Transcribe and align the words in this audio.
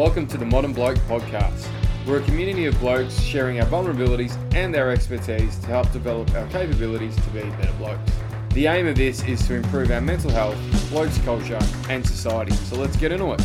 Welcome 0.00 0.26
to 0.28 0.38
the 0.38 0.46
Modern 0.46 0.72
Bloke 0.72 0.96
Podcast. 1.00 1.68
We're 2.06 2.20
a 2.20 2.22
community 2.22 2.64
of 2.64 2.80
blokes 2.80 3.20
sharing 3.20 3.60
our 3.60 3.66
vulnerabilities 3.66 4.34
and 4.54 4.74
our 4.74 4.88
expertise 4.88 5.58
to 5.58 5.66
help 5.66 5.92
develop 5.92 6.34
our 6.34 6.46
capabilities 6.46 7.14
to 7.16 7.28
be 7.28 7.42
better 7.42 7.74
blokes. 7.74 8.10
The 8.54 8.66
aim 8.68 8.86
of 8.86 8.96
this 8.96 9.22
is 9.24 9.46
to 9.46 9.56
improve 9.56 9.90
our 9.90 10.00
mental 10.00 10.30
health, 10.30 10.56
blokes 10.88 11.18
culture, 11.18 11.58
and 11.90 12.06
society. 12.06 12.52
So 12.52 12.76
let's 12.76 12.96
get 12.96 13.12
into 13.12 13.32
it. 13.32 13.42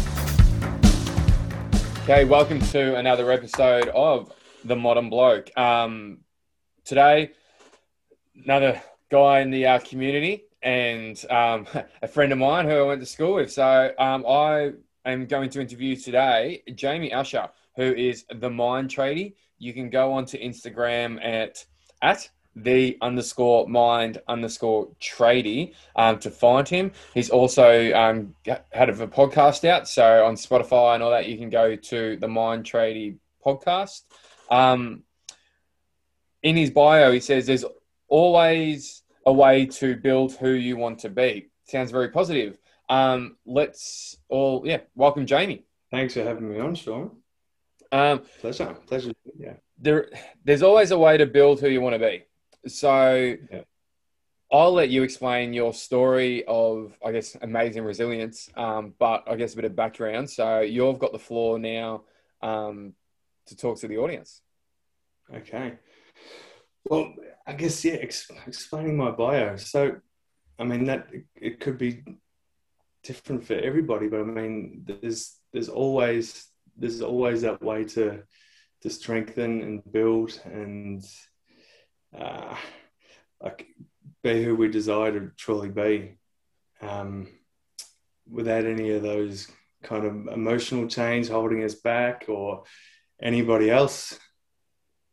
Okay, 2.03 2.23
welcome 2.23 2.61
to 2.61 2.95
another 2.95 3.29
episode 3.33 3.89
of 3.89 4.31
The 4.63 4.77
Modern 4.77 5.09
Bloke. 5.09 5.51
Um, 5.57 6.19
today, 6.85 7.31
another 8.45 8.81
guy 9.11 9.41
in 9.41 9.51
the 9.51 9.67
uh, 9.67 9.79
community 9.79 10.45
and 10.61 11.21
um, 11.29 11.67
a 12.01 12.07
friend 12.07 12.31
of 12.31 12.37
mine 12.37 12.63
who 12.63 12.75
I 12.75 12.81
went 12.83 13.01
to 13.01 13.05
school 13.05 13.33
with. 13.33 13.51
So 13.51 13.93
um, 13.99 14.23
I 14.25 14.71
am 15.05 15.25
going 15.25 15.49
to 15.51 15.61
interview 15.61 15.95
today 15.95 16.63
Jamie 16.75 17.13
Usher, 17.13 17.49
who 17.75 17.93
is 17.93 18.25
the 18.33 18.49
Mind 18.49 18.89
Tradie. 18.89 19.33
You 19.59 19.73
can 19.73 19.89
go 19.89 20.13
onto 20.13 20.37
Instagram 20.37 21.23
at 21.23 21.65
at 22.01 22.29
the 22.55 22.97
underscore 23.01 23.67
mind 23.67 24.21
underscore 24.27 24.87
tradie 25.01 25.73
um, 25.95 26.17
to 26.19 26.31
find 26.31 26.67
him. 26.67 26.91
He's 27.13 27.29
also 27.29 27.93
um, 27.93 28.33
had 28.71 28.89
a 28.89 29.07
podcast 29.07 29.67
out, 29.67 29.87
so 29.87 30.25
on 30.25 30.35
Spotify 30.35 30.95
and 30.95 31.03
all 31.03 31.11
that, 31.11 31.27
you 31.27 31.37
can 31.37 31.49
go 31.49 31.75
to 31.75 32.15
the 32.17 32.27
Mind 32.27 32.63
Tradie 32.63 33.17
podcast. 33.45 34.03
Um, 34.49 35.03
in 36.43 36.55
his 36.55 36.69
bio, 36.69 37.11
he 37.11 37.19
says 37.19 37.45
there's 37.45 37.65
always 38.07 39.03
a 39.25 39.33
way 39.33 39.65
to 39.65 39.95
build 39.97 40.33
who 40.33 40.51
you 40.51 40.77
want 40.77 40.99
to 40.99 41.09
be. 41.09 41.49
Sounds 41.65 41.91
very 41.91 42.09
positive. 42.09 42.57
Um, 42.89 43.37
let's 43.45 44.17
all, 44.29 44.63
yeah, 44.65 44.81
welcome 44.95 45.25
Jamie. 45.25 45.65
Thanks 45.91 46.13
for 46.13 46.23
having 46.23 46.49
me 46.49 46.59
on, 46.59 46.75
Sean. 46.75 47.11
Um, 47.91 48.21
pleasure, 48.39 48.75
pleasure. 48.87 49.13
Yeah. 49.37 49.53
There, 49.79 50.09
there's 50.43 50.63
always 50.63 50.91
a 50.91 50.97
way 50.97 51.17
to 51.17 51.25
build 51.25 51.59
who 51.59 51.69
you 51.69 51.81
want 51.81 51.95
to 51.95 51.99
be. 51.99 52.23
So, 52.67 53.35
yeah. 53.51 53.61
I'll 54.51 54.73
let 54.73 54.89
you 54.89 55.03
explain 55.03 55.53
your 55.53 55.73
story 55.73 56.43
of, 56.47 56.97
I 57.03 57.11
guess, 57.11 57.35
amazing 57.41 57.83
resilience, 57.83 58.49
um, 58.55 58.93
but 58.99 59.23
I 59.27 59.35
guess 59.35 59.53
a 59.53 59.55
bit 59.55 59.65
of 59.65 59.75
background. 59.75 60.29
So, 60.29 60.61
you've 60.61 60.99
got 60.99 61.11
the 61.11 61.19
floor 61.19 61.57
now 61.57 62.03
um, 62.41 62.93
to 63.47 63.55
talk 63.55 63.79
to 63.79 63.87
the 63.87 63.97
audience. 63.97 64.41
Okay. 65.33 65.73
Well, 66.87 67.13
I 67.47 67.53
guess 67.53 67.83
yeah, 67.83 67.93
ex- 67.93 68.31
explaining 68.45 68.97
my 68.97 69.11
bio. 69.11 69.55
So, 69.55 69.97
I 70.57 70.63
mean 70.63 70.85
that 70.85 71.07
it, 71.11 71.25
it 71.35 71.59
could 71.59 71.77
be 71.77 72.03
different 73.05 73.45
for 73.45 73.53
everybody, 73.53 74.07
but 74.07 74.21
I 74.21 74.23
mean 74.23 74.83
there's 74.85 75.37
there's 75.53 75.69
always 75.69 76.47
there's 76.77 77.01
always 77.01 77.41
that 77.41 77.61
way 77.61 77.83
to 77.85 78.23
to 78.81 78.89
strengthen 78.89 79.61
and 79.61 79.91
build 79.91 80.39
and 80.45 81.03
uh, 82.17 82.55
like 83.41 83.67
be 84.23 84.43
who 84.43 84.55
we 84.55 84.67
desire 84.67 85.11
to 85.11 85.31
truly 85.37 85.69
be, 85.69 86.17
um, 86.81 87.27
without 88.29 88.65
any 88.65 88.91
of 88.91 89.03
those 89.03 89.49
kind 89.83 90.05
of 90.05 90.33
emotional 90.33 90.87
chains 90.87 91.27
holding 91.27 91.63
us 91.63 91.75
back 91.75 92.25
or 92.27 92.63
anybody 93.21 93.69
else 93.69 94.19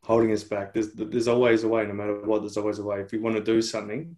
holding 0.05 0.33
us 0.33 0.45
back. 0.45 0.73
There's 0.73 0.93
there's 0.95 1.29
always 1.29 1.65
a 1.65 1.69
way, 1.69 1.87
no 1.87 1.95
matter 1.95 2.21
what. 2.23 2.41
There's 2.41 2.57
always 2.57 2.79
a 2.79 2.85
way. 2.85 3.01
If 3.01 3.13
we 3.13 3.19
want 3.19 3.37
to 3.37 3.45
do 3.45 3.63
something 3.63 4.17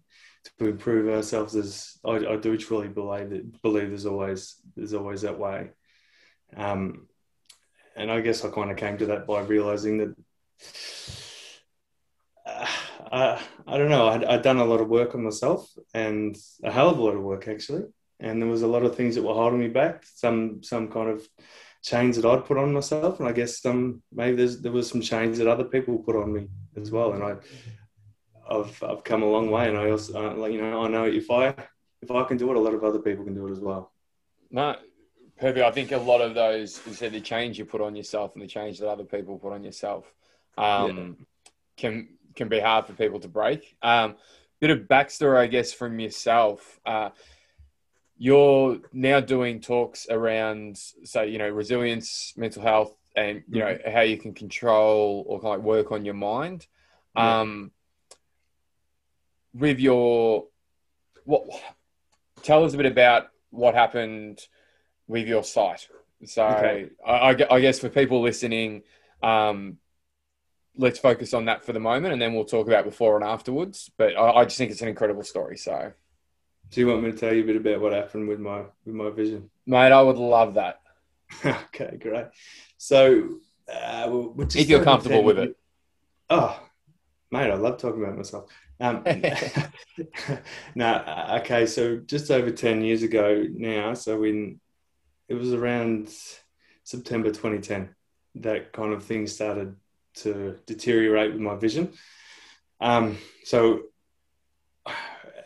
to 0.59 0.67
improve 0.67 1.13
ourselves, 1.13 1.53
there's 1.53 1.99
I, 2.05 2.33
I 2.33 2.35
do 2.37 2.57
truly 2.57 2.87
believe 2.87 3.29
that 3.29 3.61
believe 3.61 3.89
there's 3.89 4.05
always 4.05 4.55
there's 4.75 4.93
always 4.93 5.21
that 5.21 5.39
way. 5.39 5.69
Um, 6.55 7.07
and 7.95 8.11
I 8.11 8.21
guess 8.21 8.43
I 8.43 8.49
kind 8.49 8.71
of 8.71 8.77
came 8.77 8.97
to 8.97 9.07
that 9.07 9.27
by 9.27 9.41
realizing 9.41 9.97
that. 9.99 10.15
Uh, 12.45 12.67
I, 13.11 13.41
I 13.67 13.77
don't 13.77 13.89
know. 13.89 14.07
I'd, 14.07 14.23
I'd 14.23 14.41
done 14.41 14.57
a 14.57 14.65
lot 14.65 14.81
of 14.81 14.89
work 14.89 15.15
on 15.15 15.23
myself 15.23 15.69
and 15.93 16.35
a 16.63 16.71
hell 16.71 16.89
of 16.89 16.97
a 16.97 17.03
lot 17.03 17.15
of 17.15 17.21
work 17.21 17.47
actually. 17.47 17.83
And 18.19 18.41
there 18.41 18.49
was 18.49 18.61
a 18.61 18.67
lot 18.67 18.83
of 18.83 18.95
things 18.95 19.15
that 19.15 19.23
were 19.23 19.33
holding 19.33 19.59
me 19.59 19.67
back. 19.67 20.03
Some 20.05 20.63
some 20.63 20.89
kind 20.89 21.09
of 21.09 21.27
chains 21.83 22.15
that 22.15 22.25
I'd 22.25 22.45
put 22.45 22.57
on 22.57 22.73
myself, 22.73 23.19
and 23.19 23.29
I 23.29 23.31
guess 23.31 23.61
some 23.61 24.01
maybe 24.11 24.45
there 24.45 24.71
was 24.71 24.89
some 24.89 25.01
chains 25.01 25.37
that 25.37 25.47
other 25.47 25.65
people 25.65 25.99
put 25.99 26.15
on 26.15 26.33
me 26.33 26.47
as 26.75 26.91
well. 26.91 27.13
And 27.13 27.23
I, 27.23 27.35
I've 28.49 28.83
I've 28.83 29.03
come 29.03 29.23
a 29.23 29.29
long 29.29 29.49
way, 29.49 29.67
and 29.67 29.77
I 29.77 29.89
also 29.89 30.31
uh, 30.31 30.35
like 30.35 30.53
you 30.53 30.61
know 30.61 30.83
I 30.83 30.87
know 30.87 31.05
if 31.05 31.29
I 31.31 31.53
if 32.01 32.11
I 32.11 32.23
can 32.23 32.37
do 32.37 32.49
it, 32.51 32.57
a 32.57 32.59
lot 32.59 32.73
of 32.73 32.83
other 32.83 32.99
people 32.99 33.23
can 33.23 33.33
do 33.33 33.47
it 33.47 33.51
as 33.51 33.59
well. 33.59 33.91
No, 34.51 34.75
perfect. 35.37 35.65
I 35.65 35.71
think 35.71 35.91
a 35.91 35.97
lot 35.97 36.21
of 36.21 36.35
those 36.35 36.81
you 36.85 36.93
said 36.93 37.11
the 37.11 37.21
change 37.21 37.57
you 37.57 37.65
put 37.65 37.81
on 37.81 37.95
yourself 37.95 38.33
and 38.33 38.43
the 38.43 38.47
change 38.47 38.79
that 38.79 38.89
other 38.89 39.03
people 39.03 39.37
put 39.37 39.53
on 39.53 39.63
yourself 39.63 40.13
um, 40.57 40.97
yeah. 40.97 41.25
can 41.77 42.09
can 42.35 42.47
be 42.47 42.59
hard 42.59 42.85
for 42.85 42.93
people 42.93 43.19
to 43.19 43.27
break. 43.27 43.75
Um, 43.81 44.15
bit 44.59 44.69
of 44.69 44.87
backstory, 44.87 45.39
I 45.39 45.47
guess, 45.47 45.73
from 45.73 45.99
yourself. 45.99 46.79
Uh, 46.85 47.09
you're 48.17 48.79
now 48.93 49.19
doing 49.19 49.59
talks 49.59 50.07
around, 50.09 50.77
say, 50.77 51.29
you 51.29 51.37
know, 51.37 51.49
resilience, 51.49 52.33
mental 52.37 52.61
health, 52.61 52.95
and 53.15 53.43
you 53.49 53.59
know 53.59 53.67
mm-hmm. 53.67 53.91
how 53.91 54.01
you 54.01 54.17
can 54.17 54.33
control 54.33 55.25
or 55.27 55.39
kind 55.41 55.55
of 55.55 55.63
work 55.63 55.91
on 55.91 56.05
your 56.05 56.13
mind. 56.13 56.67
Yeah. 57.15 57.41
With 59.57 59.79
your 59.79 60.45
what? 61.23 61.43
Tell 62.43 62.63
us 62.63 62.73
a 62.73 62.77
bit 62.77 62.85
about 62.85 63.27
what 63.49 63.73
happened 63.73 64.39
with 65.07 65.27
your 65.27 65.43
sight. 65.43 65.87
So, 66.25 66.45
okay. 66.45 66.89
I, 67.05 67.35
I, 67.49 67.59
guess 67.59 67.79
for 67.79 67.89
people 67.89 68.21
listening, 68.21 68.83
um, 69.21 69.77
let's 70.75 70.99
focus 70.99 71.33
on 71.33 71.45
that 71.45 71.63
for 71.65 71.73
the 71.73 71.79
moment, 71.79 72.13
and 72.13 72.21
then 72.21 72.33
we'll 72.33 72.45
talk 72.45 72.67
about 72.67 72.85
before 72.85 73.15
and 73.15 73.23
afterwards. 73.23 73.91
But 73.97 74.15
I, 74.15 74.31
I 74.31 74.43
just 74.45 74.57
think 74.57 74.71
it's 74.71 74.81
an 74.81 74.87
incredible 74.87 75.23
story. 75.23 75.57
So. 75.57 75.93
Do 76.71 76.81
you 76.81 76.87
want 76.87 77.03
me 77.03 77.11
to 77.11 77.17
tell 77.17 77.33
you 77.33 77.43
a 77.43 77.45
bit 77.45 77.55
about 77.57 77.79
what 77.79 77.93
happened 77.93 78.27
with 78.27 78.39
my 78.39 78.63
with 78.85 78.95
my 78.95 79.09
vision? 79.11 79.49
Mate, 79.65 79.91
I 79.91 80.01
would 80.01 80.17
love 80.17 80.55
that. 80.55 80.81
okay, 81.45 81.97
great. 82.01 82.25
So, 82.77 83.39
uh, 83.71 84.07
we'll 84.09 84.47
if 84.55 84.67
you're 84.67 84.83
comfortable 84.83 85.23
with 85.23 85.39
it. 85.39 85.57
Oh, 86.29 86.59
mate, 87.31 87.51
I 87.51 87.55
love 87.55 87.77
talking 87.77 88.03
about 88.03 88.17
myself. 88.17 88.49
Um, 88.79 89.03
uh, 90.79 91.39
okay. 91.41 91.65
So 91.65 91.97
just 91.97 92.31
over 92.31 92.51
ten 92.51 92.81
years 92.81 93.03
ago 93.03 93.45
now. 93.49 93.93
So 93.93 94.19
when 94.19 94.59
it 95.27 95.35
was 95.35 95.53
around 95.53 96.09
September 96.83 97.29
2010, 97.29 97.95
that 98.35 98.73
kind 98.73 98.93
of 98.93 99.03
thing 99.03 99.27
started 99.27 99.75
to 100.15 100.57
deteriorate 100.65 101.31
with 101.31 101.41
my 101.41 101.55
vision. 101.55 101.93
Um, 102.79 103.17
so 103.43 103.83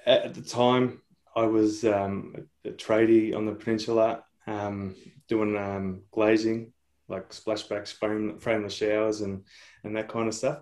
at 0.06 0.34
the 0.34 0.41
time, 0.41 1.01
I 1.35 1.44
was 1.44 1.85
um, 1.85 2.47
a 2.66 2.72
tradie 2.72 3.35
on 3.35 3.46
the 3.46 3.53
peninsula 3.53 4.23
um, 4.47 4.96
doing 5.28 5.56
um, 5.56 6.01
glazing, 6.11 6.73
like 7.07 7.29
splashbacks, 7.29 7.94
frame, 7.94 8.40
frameless 8.40 8.73
showers, 8.73 9.22
and 9.22 9.46
and 9.84 9.96
that 9.96 10.09
kind 10.09 10.28
of 10.28 10.34
stuff. 10.34 10.59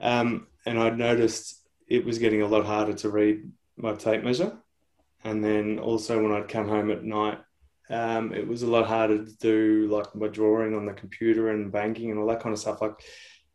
Um, 0.00 0.46
and 0.64 0.78
I 0.78 0.90
noticed 0.90 1.65
it 1.86 2.04
was 2.04 2.18
getting 2.18 2.42
a 2.42 2.46
lot 2.46 2.66
harder 2.66 2.94
to 2.94 3.10
read 3.10 3.50
my 3.76 3.94
tape 3.94 4.24
measure. 4.24 4.56
And 5.24 5.44
then 5.44 5.78
also 5.78 6.22
when 6.22 6.32
I'd 6.32 6.48
come 6.48 6.68
home 6.68 6.90
at 6.90 7.04
night, 7.04 7.38
um, 7.88 8.32
it 8.32 8.46
was 8.46 8.62
a 8.62 8.66
lot 8.70 8.86
harder 8.86 9.24
to 9.24 9.36
do 9.36 9.88
like 9.90 10.14
my 10.14 10.28
drawing 10.28 10.74
on 10.74 10.86
the 10.86 10.92
computer 10.92 11.50
and 11.50 11.70
banking 11.70 12.10
and 12.10 12.18
all 12.18 12.26
that 12.26 12.40
kind 12.40 12.52
of 12.52 12.58
stuff. 12.58 12.80
Like 12.80 13.00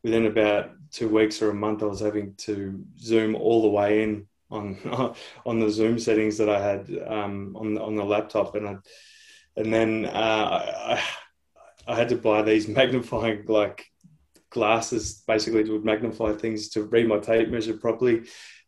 within 0.04 0.26
about 0.26 0.72
two 0.92 1.10
weeks 1.10 1.42
or 1.42 1.50
a 1.50 1.54
month, 1.54 1.84
I 1.84 1.88
was 1.88 2.00
having 2.00 2.36
to 2.40 2.84
zoom 2.98 3.36
all 3.36 3.62
the 3.62 3.70
way 3.70 4.04
in 4.04 4.28
on 4.52 4.78
on 5.46 5.60
the 5.60 5.70
Zoom 5.70 5.98
settings 5.98 6.38
that 6.38 6.50
I 6.50 6.62
had 6.62 6.90
um, 7.08 7.56
on 7.56 7.74
the, 7.74 7.82
on 7.82 7.96
the 7.96 8.04
laptop, 8.04 8.56
and 8.56 8.68
I, 8.68 8.78
and 9.56 9.74
then 9.74 10.06
uh, 10.06 10.98
I, 10.98 11.04
I 11.88 11.96
had 11.96 12.10
to 12.10 12.16
buy 12.16 12.42
these 12.42 12.68
magnifying 12.80 13.46
like 13.48 13.91
glasses, 14.52 15.24
basically 15.28 15.64
to 15.64 15.82
magnify 15.82 16.34
things 16.34 16.70
to 16.70 16.84
read 16.84 17.08
my 17.08 17.18
tape 17.18 17.50
measure 17.50 17.76
properly 17.76 18.24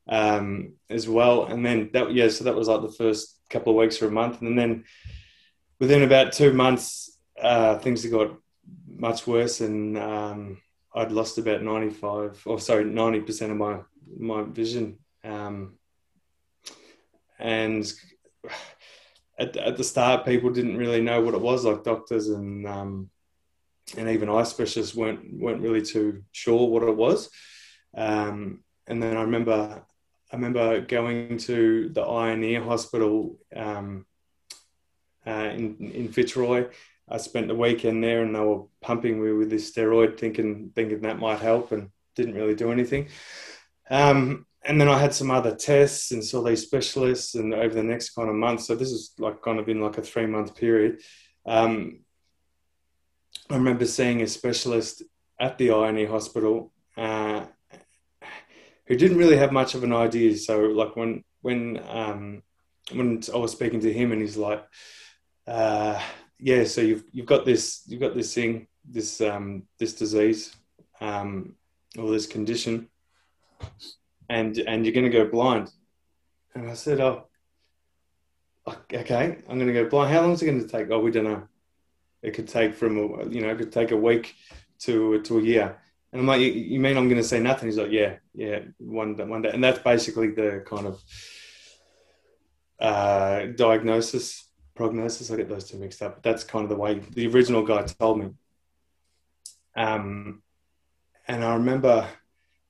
um, 0.07 0.73
as 0.89 1.07
well. 1.07 1.45
And 1.45 1.65
then 1.65 1.91
that 1.93 2.11
yeah, 2.11 2.29
so 2.29 2.45
that 2.45 2.55
was 2.55 2.67
like 2.67 2.81
the 2.81 2.91
first 2.91 3.39
couple 3.49 3.73
of 3.73 3.77
weeks 3.77 4.01
or 4.01 4.07
a 4.07 4.11
month, 4.11 4.41
and 4.41 4.57
then 4.57 4.85
within 5.79 6.03
about 6.03 6.33
two 6.33 6.53
months, 6.53 7.17
uh, 7.39 7.77
things 7.77 8.05
got 8.05 8.35
much 8.87 9.27
worse, 9.27 9.61
and 9.61 9.97
um, 9.97 10.61
I'd 10.95 11.11
lost 11.11 11.37
about 11.37 11.61
ninety 11.61 11.91
five, 11.91 12.41
or 12.45 12.59
sorry, 12.59 12.85
ninety 12.85 13.21
percent 13.21 13.51
of 13.51 13.57
my 13.57 13.79
my 14.17 14.43
vision 14.43 14.97
um, 15.23 15.77
and 17.39 17.91
at, 19.39 19.55
at 19.57 19.77
the 19.77 19.83
start, 19.83 20.25
people 20.25 20.51
didn't 20.51 20.77
really 20.77 21.01
know 21.01 21.21
what 21.21 21.33
it 21.33 21.41
was. 21.41 21.65
Like 21.65 21.83
doctors 21.83 22.29
and 22.29 22.67
um, 22.67 23.09
and 23.97 24.09
even 24.09 24.29
eye 24.29 24.43
specialists 24.43 24.95
weren't 24.95 25.39
weren't 25.39 25.61
really 25.61 25.81
too 25.81 26.23
sure 26.31 26.67
what 26.69 26.83
it 26.83 26.95
was. 26.95 27.29
Um, 27.95 28.63
and 28.87 29.01
then 29.01 29.17
I 29.17 29.21
remember 29.21 29.83
I 30.31 30.35
remember 30.35 30.81
going 30.81 31.37
to 31.39 31.89
the 31.89 32.01
eye 32.01 32.29
and 32.31 32.43
ear 32.43 32.63
hospital 32.63 33.37
um, 33.55 34.05
uh, 35.25 35.49
in 35.53 35.91
in 35.93 36.11
Fitzroy. 36.11 36.67
I 37.09 37.17
spent 37.17 37.49
the 37.49 37.55
weekend 37.55 38.03
there, 38.03 38.23
and 38.23 38.33
they 38.33 38.39
were 38.39 38.63
pumping 38.81 39.23
me 39.23 39.33
with 39.33 39.49
this 39.49 39.71
steroid, 39.71 40.17
thinking 40.17 40.71
thinking 40.73 41.01
that 41.01 41.19
might 41.19 41.39
help, 41.39 41.71
and 41.71 41.89
didn't 42.15 42.35
really 42.35 42.55
do 42.55 42.71
anything. 42.71 43.09
Um, 43.89 44.45
and 44.65 44.79
then 44.79 44.87
I 44.87 44.97
had 44.97 45.13
some 45.13 45.29
other 45.29 45.53
tests 45.53 46.11
and 46.11 46.23
saw 46.23 46.41
these 46.41 46.63
specialists, 46.63 47.35
and 47.35 47.53
over 47.53 47.73
the 47.73 47.83
next 47.83 48.11
kind 48.11 48.29
of 48.29 48.35
month, 48.35 48.61
so 48.61 48.75
this 48.75 48.91
is 48.91 49.13
like 49.19 49.41
kind 49.41 49.59
of 49.59 49.67
in 49.67 49.81
like 49.81 49.97
a 49.97 50.01
three 50.01 50.25
month 50.25 50.55
period. 50.55 51.01
Um, 51.45 51.99
I 53.49 53.55
remember 53.55 53.85
seeing 53.85 54.21
a 54.21 54.27
specialist 54.27 55.03
at 55.39 55.57
the 55.57 55.71
eye 55.71 56.05
hospital 56.05 56.71
uh, 56.97 57.45
who 58.87 58.95
didn't 58.95 59.17
really 59.17 59.37
have 59.37 59.51
much 59.51 59.75
of 59.75 59.83
an 59.83 59.93
idea. 59.93 60.35
So, 60.37 60.59
like 60.61 60.95
when 60.95 61.23
when 61.41 61.81
um, 61.87 62.43
when 62.91 63.21
I 63.33 63.37
was 63.37 63.51
speaking 63.51 63.81
to 63.81 63.93
him, 63.93 64.11
and 64.11 64.21
he's 64.21 64.37
like, 64.37 64.63
uh, 65.47 66.01
"Yeah, 66.39 66.63
so 66.63 66.81
you've 66.81 67.03
you've 67.11 67.25
got 67.25 67.45
this 67.45 67.83
you've 67.87 68.01
got 68.01 68.15
this 68.15 68.33
thing, 68.33 68.67
this 68.89 69.21
um, 69.21 69.63
this 69.79 69.93
disease, 69.93 70.55
um, 71.01 71.55
or 71.97 72.11
this 72.11 72.27
condition." 72.27 72.89
and 74.29 74.57
and 74.57 74.85
you're 74.85 74.93
going 74.93 75.09
to 75.09 75.17
go 75.17 75.29
blind. 75.29 75.71
And 76.55 76.69
I 76.69 76.73
said, 76.73 76.99
oh, 76.99 77.27
okay, 78.67 79.37
I'm 79.49 79.57
going 79.59 79.67
to 79.67 79.73
go 79.73 79.89
blind. 79.89 80.13
How 80.13 80.21
long 80.21 80.31
is 80.31 80.41
it 80.41 80.45
going 80.45 80.61
to 80.61 80.67
take? 80.67 80.91
Oh, 80.91 80.99
we 80.99 81.11
don't 81.11 81.23
know. 81.23 81.47
It 82.23 82.33
could 82.33 82.47
take 82.47 82.73
from 82.73 82.97
you 83.31 83.41
know, 83.41 83.49
it 83.49 83.57
could 83.57 83.71
take 83.71 83.91
a 83.91 83.97
week 83.97 84.35
to 84.79 85.21
to 85.21 85.39
a 85.39 85.41
year. 85.41 85.77
And 86.11 86.21
I'm 86.21 86.27
like, 86.27 86.41
you, 86.41 86.79
mean 86.79 86.95
I'm 86.95 87.09
going 87.09 87.21
to 87.21 87.27
say 87.27 87.39
nothing? 87.39 87.67
He's 87.67 87.77
like, 87.77 87.91
yeah, 87.91 88.17
yeah, 88.35 88.59
one 88.77 89.15
day, 89.15 89.23
one 89.23 89.41
day. 89.41 89.49
And 89.49 89.63
that's 89.63 89.79
basically 89.79 90.29
the 90.29 90.63
kind 90.63 90.85
of 90.85 91.01
uh, 92.79 93.47
diagnosis, 93.55 94.47
prognosis. 94.75 95.31
I 95.31 95.37
get 95.37 95.49
those 95.49 95.67
two 95.67 95.79
mixed 95.79 96.03
up. 96.03 96.15
But 96.15 96.23
that's 96.23 96.43
kind 96.43 96.63
of 96.63 96.69
the 96.69 96.75
way 96.75 96.99
the 96.99 97.25
original 97.27 97.63
guy 97.63 97.81
told 97.81 98.19
me. 98.19 98.29
Um, 99.75 100.43
and 101.27 101.43
I 101.43 101.55
remember 101.55 102.07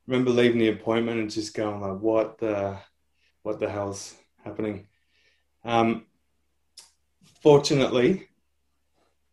remember 0.07 0.31
leaving 0.31 0.59
the 0.59 0.69
appointment 0.69 1.19
and 1.19 1.29
just 1.29 1.53
going 1.53 1.81
like, 1.81 1.99
what 1.99 2.37
the, 2.37 2.77
what 3.41 3.59
the 3.59 3.69
hell's 3.69 4.15
happening? 4.43 4.87
Um, 5.65 6.05
fortunately, 7.41 8.27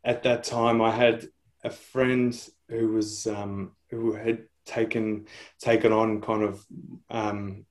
at 0.05 0.23
that 0.23 0.45
time, 0.45 0.81
I 0.81 0.91
had 0.91 1.27
a 1.65 1.71
friend 1.71 2.37
who 2.69 2.89
was 2.89 3.27
um, 3.27 3.73
who 3.91 4.15
had 4.15 4.45
taken 4.65 5.27
taken 5.61 5.93
on 5.93 6.21
kind 6.21 6.43
of 6.43 6.65
um, 7.11 7.67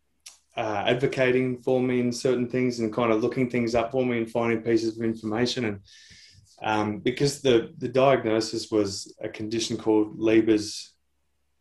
uh, 0.55 0.83
advocating 0.85 1.61
for 1.61 1.81
me 1.81 1.99
in 1.99 2.11
certain 2.11 2.47
things 2.47 2.79
and 2.79 2.93
kind 2.93 3.11
of 3.11 3.21
looking 3.21 3.49
things 3.49 3.75
up 3.75 3.91
for 3.91 4.05
me 4.05 4.17
and 4.17 4.31
finding 4.31 4.61
pieces 4.61 4.97
of 4.97 5.03
information 5.03 5.65
and 5.65 5.79
um, 6.61 6.99
because 6.99 7.41
the 7.41 7.73
the 7.77 7.87
diagnosis 7.87 8.69
was 8.69 9.15
a 9.21 9.29
condition 9.29 9.77
called 9.77 10.19
Leber's 10.19 10.93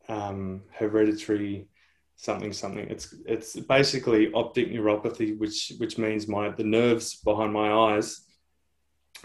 um, 0.08 0.62
hereditary 0.72 1.68
something 2.16 2.52
something. 2.52 2.86
It's 2.90 3.14
it's 3.24 3.54
basically 3.54 4.32
optic 4.32 4.70
neuropathy, 4.70 5.38
which 5.38 5.72
which 5.78 5.98
means 5.98 6.26
my 6.26 6.50
the 6.50 6.64
nerves 6.64 7.16
behind 7.16 7.52
my 7.52 7.70
eyes 7.72 8.20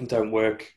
don't 0.05 0.31
work 0.31 0.71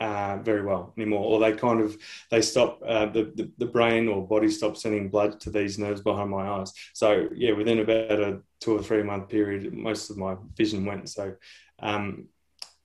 uh, 0.00 0.38
very 0.42 0.62
well 0.62 0.92
anymore, 0.96 1.24
or 1.24 1.40
they 1.40 1.52
kind 1.52 1.80
of 1.80 1.96
they 2.30 2.42
stop 2.42 2.80
uh, 2.86 3.06
the, 3.06 3.32
the, 3.34 3.50
the 3.58 3.66
brain 3.66 4.08
or 4.08 4.26
body 4.26 4.50
stops 4.50 4.82
sending 4.82 5.08
blood 5.08 5.40
to 5.40 5.50
these 5.50 5.78
nerves 5.78 6.00
behind 6.00 6.30
my 6.30 6.48
eyes. 6.48 6.72
So 6.92 7.28
yeah, 7.34 7.52
within 7.52 7.78
about 7.78 8.20
a 8.20 8.40
two 8.60 8.76
or 8.76 8.82
three 8.82 9.02
month 9.02 9.28
period, 9.28 9.72
most 9.72 10.10
of 10.10 10.16
my 10.16 10.36
vision 10.56 10.84
went. 10.84 11.08
So 11.08 11.34
um, 11.78 12.26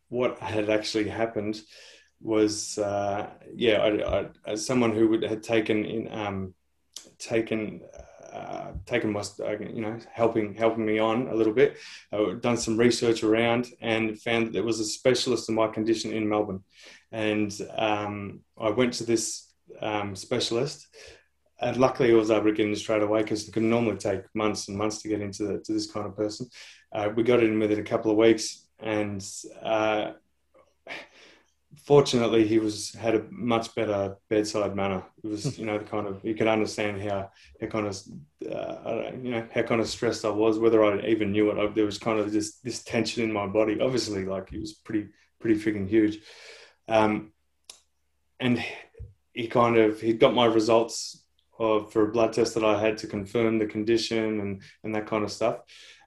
what 0.10 0.40
had 0.40 0.70
actually 0.70 1.10
happened 1.10 1.62
was 2.22 2.78
uh, 2.78 3.30
yeah, 3.56 3.78
I, 3.78 4.20
I, 4.20 4.26
as 4.46 4.66
someone 4.66 4.94
who 4.94 5.10
would, 5.10 5.24
had 5.24 5.44
taken 5.44 5.86
in 5.86 6.12
um, 6.12 6.54
taken 7.20 7.82
uh, 8.38 8.72
taken 8.86 9.12
my 9.12 9.22
uh, 9.40 9.58
you 9.60 9.82
know 9.82 9.98
helping 10.12 10.54
helping 10.54 10.86
me 10.86 11.00
on 11.00 11.28
a 11.28 11.36
little 11.36 11.54
bit. 11.54 11.78
I've 12.12 12.42
done 12.42 12.58
some 12.58 12.78
research 12.78 13.24
around 13.24 13.68
and 13.82 14.20
found 14.22 14.48
that 14.48 14.54
there 14.54 14.64
was 14.64 14.80
a 14.80 14.86
specialist 14.86 15.50
in 15.50 15.56
my 15.56 15.68
condition 15.68 16.12
in 16.14 16.30
Melbourne, 16.30 16.64
and 17.12 17.52
um, 17.76 18.42
I 18.58 18.70
went 18.70 18.94
to 18.94 19.06
this 19.06 19.52
um, 19.82 20.16
specialist. 20.16 20.88
And 21.60 21.78
luckily, 21.78 22.12
I 22.12 22.16
was 22.16 22.30
able 22.30 22.46
to 22.46 22.52
get 22.52 22.68
in 22.68 22.76
straight 22.76 23.02
away 23.02 23.24
because 23.24 23.48
it 23.48 23.52
can 23.52 23.68
normally 23.68 23.98
take 23.98 24.22
months 24.36 24.68
and 24.68 24.78
months 24.78 25.02
to 25.02 25.08
get 25.08 25.22
into 25.22 25.44
the, 25.44 25.60
to 25.60 25.74
this 25.74 25.92
kind 25.92 26.06
of 26.06 26.16
person. 26.16 26.48
Uh, 26.94 27.10
we 27.16 27.24
got 27.24 27.42
in 27.42 27.58
within 27.58 27.80
a 27.80 27.84
couple 27.84 28.12
of 28.12 28.18
weeks, 28.18 28.68
and 28.80 29.28
uh, 29.64 30.12
fortunately, 31.86 32.48
he 32.48 32.60
was 32.60 32.92
had 32.94 33.16
a 33.16 33.26
much 33.30 33.74
better 33.76 34.18
bedside 34.30 34.76
manner. 34.76 35.04
It 35.24 35.28
was, 35.28 35.58
you 35.60 35.66
know, 35.66 35.78
the 35.78 35.86
kind 35.86 36.08
of 36.08 36.24
you 36.24 36.36
could 36.36 36.48
understand 36.48 37.02
how 37.02 37.32
how 37.62 37.68
kind 37.68 37.88
of 37.88 37.98
uh, 38.52 39.12
you 39.22 39.32
know 39.32 39.48
how 39.54 39.62
kind 39.64 39.82
of 39.82 39.88
stressed 39.88 40.26
I 40.26 40.30
was, 40.30 40.60
whether 40.60 40.84
I 40.84 41.08
even 41.08 41.32
knew 41.32 41.50
it. 41.52 41.58
I, 41.58 41.68
there 41.68 41.86
was 41.86 41.98
kind 41.98 42.20
of 42.20 42.32
this 42.32 42.60
this 42.60 42.84
tension 42.84 43.24
in 43.24 43.32
my 43.32 43.48
body. 43.48 43.80
Obviously, 43.80 44.26
like 44.26 44.50
he 44.50 44.60
was 44.60 44.74
pretty 44.74 45.10
pretty 45.40 45.60
freaking 45.60 45.88
huge, 45.88 46.20
um, 46.88 47.32
and 48.40 48.64
he 49.34 49.48
kind 49.48 49.78
of 49.78 50.02
he 50.02 50.14
got 50.14 50.34
my 50.34 50.46
results 50.46 51.24
of, 51.60 51.92
for 51.92 52.04
a 52.04 52.12
blood 52.12 52.34
test 52.34 52.54
that 52.56 52.64
I 52.66 52.80
had 52.80 52.98
to 53.00 53.08
confirm 53.08 53.60
the 53.60 53.66
condition 53.66 54.40
and 54.40 54.62
and 54.84 54.96
that 54.96 55.08
kind 55.08 55.24
of 55.24 55.32
stuff, 55.32 55.60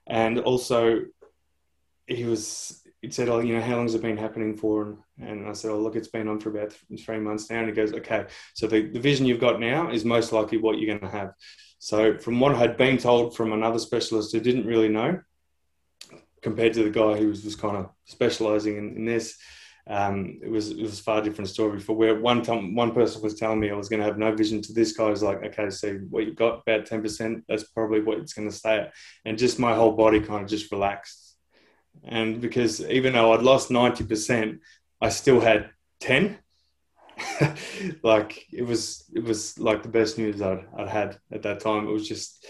and 0.07 0.39
also 0.39 1.05
he 2.07 2.25
was 2.25 2.80
he 3.01 3.09
said, 3.09 3.29
"Oh, 3.29 3.39
you 3.39 3.55
know, 3.55 3.61
how 3.61 3.75
long 3.75 3.85
has 3.85 3.95
it 3.95 4.01
been 4.01 4.17
happening 4.17 4.55
for?" 4.55 4.97
And 5.19 5.47
I 5.47 5.53
said, 5.53 5.71
"Oh, 5.71 5.79
look, 5.79 5.95
it's 5.95 6.07
been 6.07 6.27
on 6.27 6.39
for 6.39 6.49
about 6.49 6.73
three 7.03 7.19
months 7.19 7.49
now." 7.49 7.59
And 7.59 7.67
he 7.67 7.73
goes, 7.73 7.93
"Okay, 7.93 8.25
so 8.53 8.67
the, 8.67 8.87
the 8.87 8.99
vision 8.99 9.25
you've 9.25 9.39
got 9.39 9.59
now 9.59 9.91
is 9.91 10.05
most 10.05 10.31
likely 10.31 10.59
what 10.59 10.77
you're 10.77 10.95
going 10.95 11.11
to 11.11 11.17
have." 11.17 11.33
So, 11.79 12.17
from 12.17 12.39
what 12.39 12.53
I 12.53 12.59
had 12.59 12.77
been 12.77 12.97
told 12.97 13.35
from 13.35 13.53
another 13.53 13.79
specialist 13.79 14.31
who 14.31 14.39
didn't 14.39 14.67
really 14.67 14.89
know, 14.89 15.19
compared 16.43 16.73
to 16.73 16.83
the 16.83 16.91
guy 16.91 17.17
who 17.17 17.27
was 17.27 17.41
just 17.41 17.59
kind 17.59 17.77
of 17.77 17.89
specialising 18.05 18.77
in, 18.77 18.95
in 18.97 19.05
this, 19.05 19.35
um, 19.87 20.39
it 20.43 20.49
was 20.51 20.69
it 20.69 20.81
was 20.81 20.99
a 20.99 21.03
far 21.03 21.23
different 21.23 21.49
story. 21.49 21.79
For 21.79 21.95
where 21.95 22.19
one 22.19 22.43
time 22.43 22.75
one 22.75 22.91
person 22.91 23.23
was 23.23 23.33
telling 23.33 23.59
me 23.59 23.71
I 23.71 23.75
was 23.75 23.89
going 23.89 24.01
to 24.01 24.05
have 24.05 24.19
no 24.19 24.35
vision, 24.35 24.61
to 24.61 24.73
this 24.73 24.91
guy 24.91 25.09
was 25.09 25.23
like, 25.23 25.43
"Okay, 25.43 25.71
so 25.71 25.95
what 26.11 26.27
you've 26.27 26.35
got 26.35 26.61
about 26.67 26.85
ten 26.85 27.01
percent. 27.01 27.45
That's 27.49 27.63
probably 27.63 28.01
what 28.01 28.19
it's 28.19 28.33
going 28.33 28.47
to 28.47 28.55
stay 28.55 28.77
at," 28.77 28.93
and 29.25 29.39
just 29.39 29.57
my 29.57 29.73
whole 29.73 29.93
body 29.93 30.19
kind 30.19 30.43
of 30.43 30.49
just 30.49 30.71
relaxed 30.71 31.30
and 32.03 32.41
because 32.41 32.81
even 32.81 33.13
though 33.13 33.33
I'd 33.33 33.41
lost 33.41 33.69
90%, 33.69 34.59
I 35.01 35.09
still 35.09 35.39
had 35.39 35.69
10. 35.99 36.37
like 38.03 38.45
it 38.51 38.63
was, 38.63 39.03
it 39.13 39.23
was 39.23 39.57
like 39.59 39.83
the 39.83 39.89
best 39.89 40.17
news 40.17 40.41
I'd, 40.41 40.65
I'd 40.77 40.89
had 40.89 41.19
at 41.31 41.43
that 41.43 41.59
time. 41.59 41.87
It 41.87 41.91
was 41.91 42.07
just, 42.07 42.45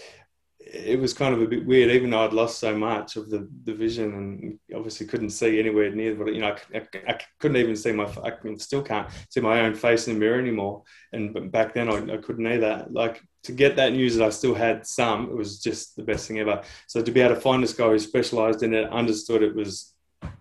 it 0.72 0.98
was 0.98 1.12
kind 1.12 1.34
of 1.34 1.42
a 1.42 1.46
bit 1.46 1.66
weird, 1.66 1.90
even 1.90 2.10
though 2.10 2.24
I'd 2.24 2.32
lost 2.32 2.58
so 2.58 2.76
much 2.76 3.16
of 3.16 3.28
the, 3.28 3.48
the 3.64 3.74
vision 3.74 4.14
and 4.14 4.58
obviously 4.74 5.06
couldn't 5.06 5.30
see 5.30 5.58
anywhere 5.58 5.90
near. 5.90 6.14
But 6.14 6.34
you 6.34 6.40
know, 6.40 6.56
I, 6.74 6.78
I, 6.78 7.12
I, 7.12 7.18
couldn't 7.38 7.58
even 7.58 7.76
see 7.76 7.92
my. 7.92 8.04
I 8.04 8.32
still 8.56 8.82
can't 8.82 9.08
see 9.28 9.40
my 9.40 9.60
own 9.60 9.74
face 9.74 10.06
in 10.06 10.14
the 10.14 10.20
mirror 10.20 10.38
anymore. 10.38 10.82
And 11.12 11.52
back 11.52 11.74
then, 11.74 11.90
I, 11.90 12.14
I 12.14 12.16
couldn't 12.18 12.46
either. 12.46 12.86
Like 12.90 13.22
to 13.44 13.52
get 13.52 13.76
that 13.76 13.92
news 13.92 14.16
that 14.16 14.24
I 14.24 14.30
still 14.30 14.54
had 14.54 14.86
some, 14.86 15.30
it 15.30 15.36
was 15.36 15.60
just 15.60 15.96
the 15.96 16.02
best 16.02 16.28
thing 16.28 16.38
ever. 16.38 16.62
So 16.86 17.02
to 17.02 17.10
be 17.10 17.20
able 17.20 17.34
to 17.34 17.40
find 17.40 17.62
this 17.62 17.72
guy 17.72 17.88
who 17.88 17.98
specialised 17.98 18.62
in 18.62 18.72
it, 18.72 18.88
understood 18.90 19.42
it 19.42 19.54
was 19.54 19.94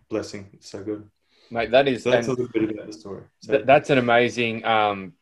blessing. 0.10 0.50
It's 0.53 0.70
so 0.70 0.84
good, 0.84 1.10
mate. 1.50 1.72
That 1.72 1.88
is 1.88 2.03
so 2.03 2.12
that's 2.12 2.27
a 2.27 2.31
little 2.31 2.48
bit 2.48 2.70
about 2.70 2.88
the 2.88 2.93
story. 2.93 3.24
So. 3.41 3.53
Th- 3.53 3.65
that's 3.65 3.89
an 3.89 3.98
amazing, 3.98 4.63
um, 4.65 5.13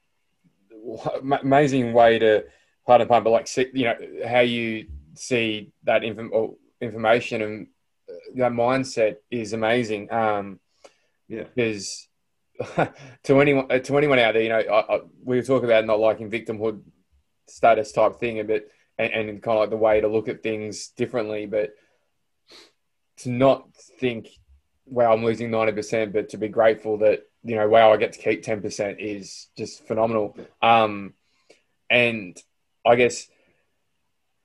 amazing 1.42 1.94
way 1.94 2.20
to 2.20 2.46
pardon 2.86 3.08
pun, 3.08 3.24
but 3.24 3.30
like 3.30 3.50
you 3.74 3.86
know 3.86 3.96
how 4.28 4.42
you 4.42 4.88
see 5.14 5.72
that 5.84 6.04
inform- 6.04 6.56
information 6.82 7.42
and 7.42 7.68
uh, 8.10 8.14
that 8.36 8.52
mindset 8.52 9.18
is 9.32 9.54
amazing. 9.54 10.12
Um, 10.12 10.60
yeah, 11.30 11.44
because 11.44 12.08
to 13.24 13.40
anyone 13.40 13.70
to 13.70 13.98
anyone 13.98 14.20
out 14.20 14.34
there, 14.34 14.44
you 14.44 14.50
know, 14.50 14.60
I, 14.60 14.96
I, 14.96 15.00
we 15.24 15.42
talk 15.42 15.64
about 15.64 15.86
not 15.86 16.00
liking 16.00 16.30
victimhood 16.30 16.82
status 17.50 17.92
type 17.92 18.20
thing 18.20 18.40
a 18.40 18.44
bit 18.44 18.72
and, 18.98 19.30
and 19.30 19.44
kind 19.44 19.58
of 19.58 19.62
like 19.62 19.70
the 19.70 19.78
way 19.78 20.02
to 20.02 20.08
look 20.08 20.28
at 20.28 20.44
things 20.44 20.90
differently. 20.90 21.46
But 21.46 21.72
to 23.18 23.30
not 23.30 23.74
think, 24.00 24.28
wow, 24.86 25.14
I'm 25.14 25.24
losing 25.24 25.50
90%, 25.50 26.14
but 26.14 26.30
to 26.30 26.38
be 26.38 26.48
grateful 26.48 26.98
that, 27.00 27.24
you 27.44 27.56
know, 27.56 27.68
wow, 27.68 27.92
I 27.92 27.98
get 27.98 28.14
to 28.14 28.20
keep 28.20 28.44
10% 28.44 28.98
is 29.00 29.48
just 29.58 29.86
phenomenal. 29.88 30.38
Um, 30.62 31.14
and 31.90 32.38
I 32.86 32.96
guess 32.96 33.28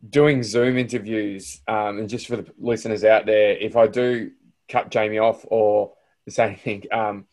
doing 0.09 0.43
Zoom 0.43 0.77
interviews, 0.79 1.61
um, 1.67 1.99
and 1.99 2.09
just 2.09 2.27
for 2.27 2.37
the 2.37 2.53
listeners 2.59 3.05
out 3.05 3.27
there, 3.27 3.57
if 3.57 3.77
I 3.77 3.87
do 3.87 4.33
cut 4.69 4.91
Jamie 4.91 5.19
off 5.19 5.45
or 5.49 5.95
say 6.29 6.45
anything, 6.45 6.85
um, 6.93 7.27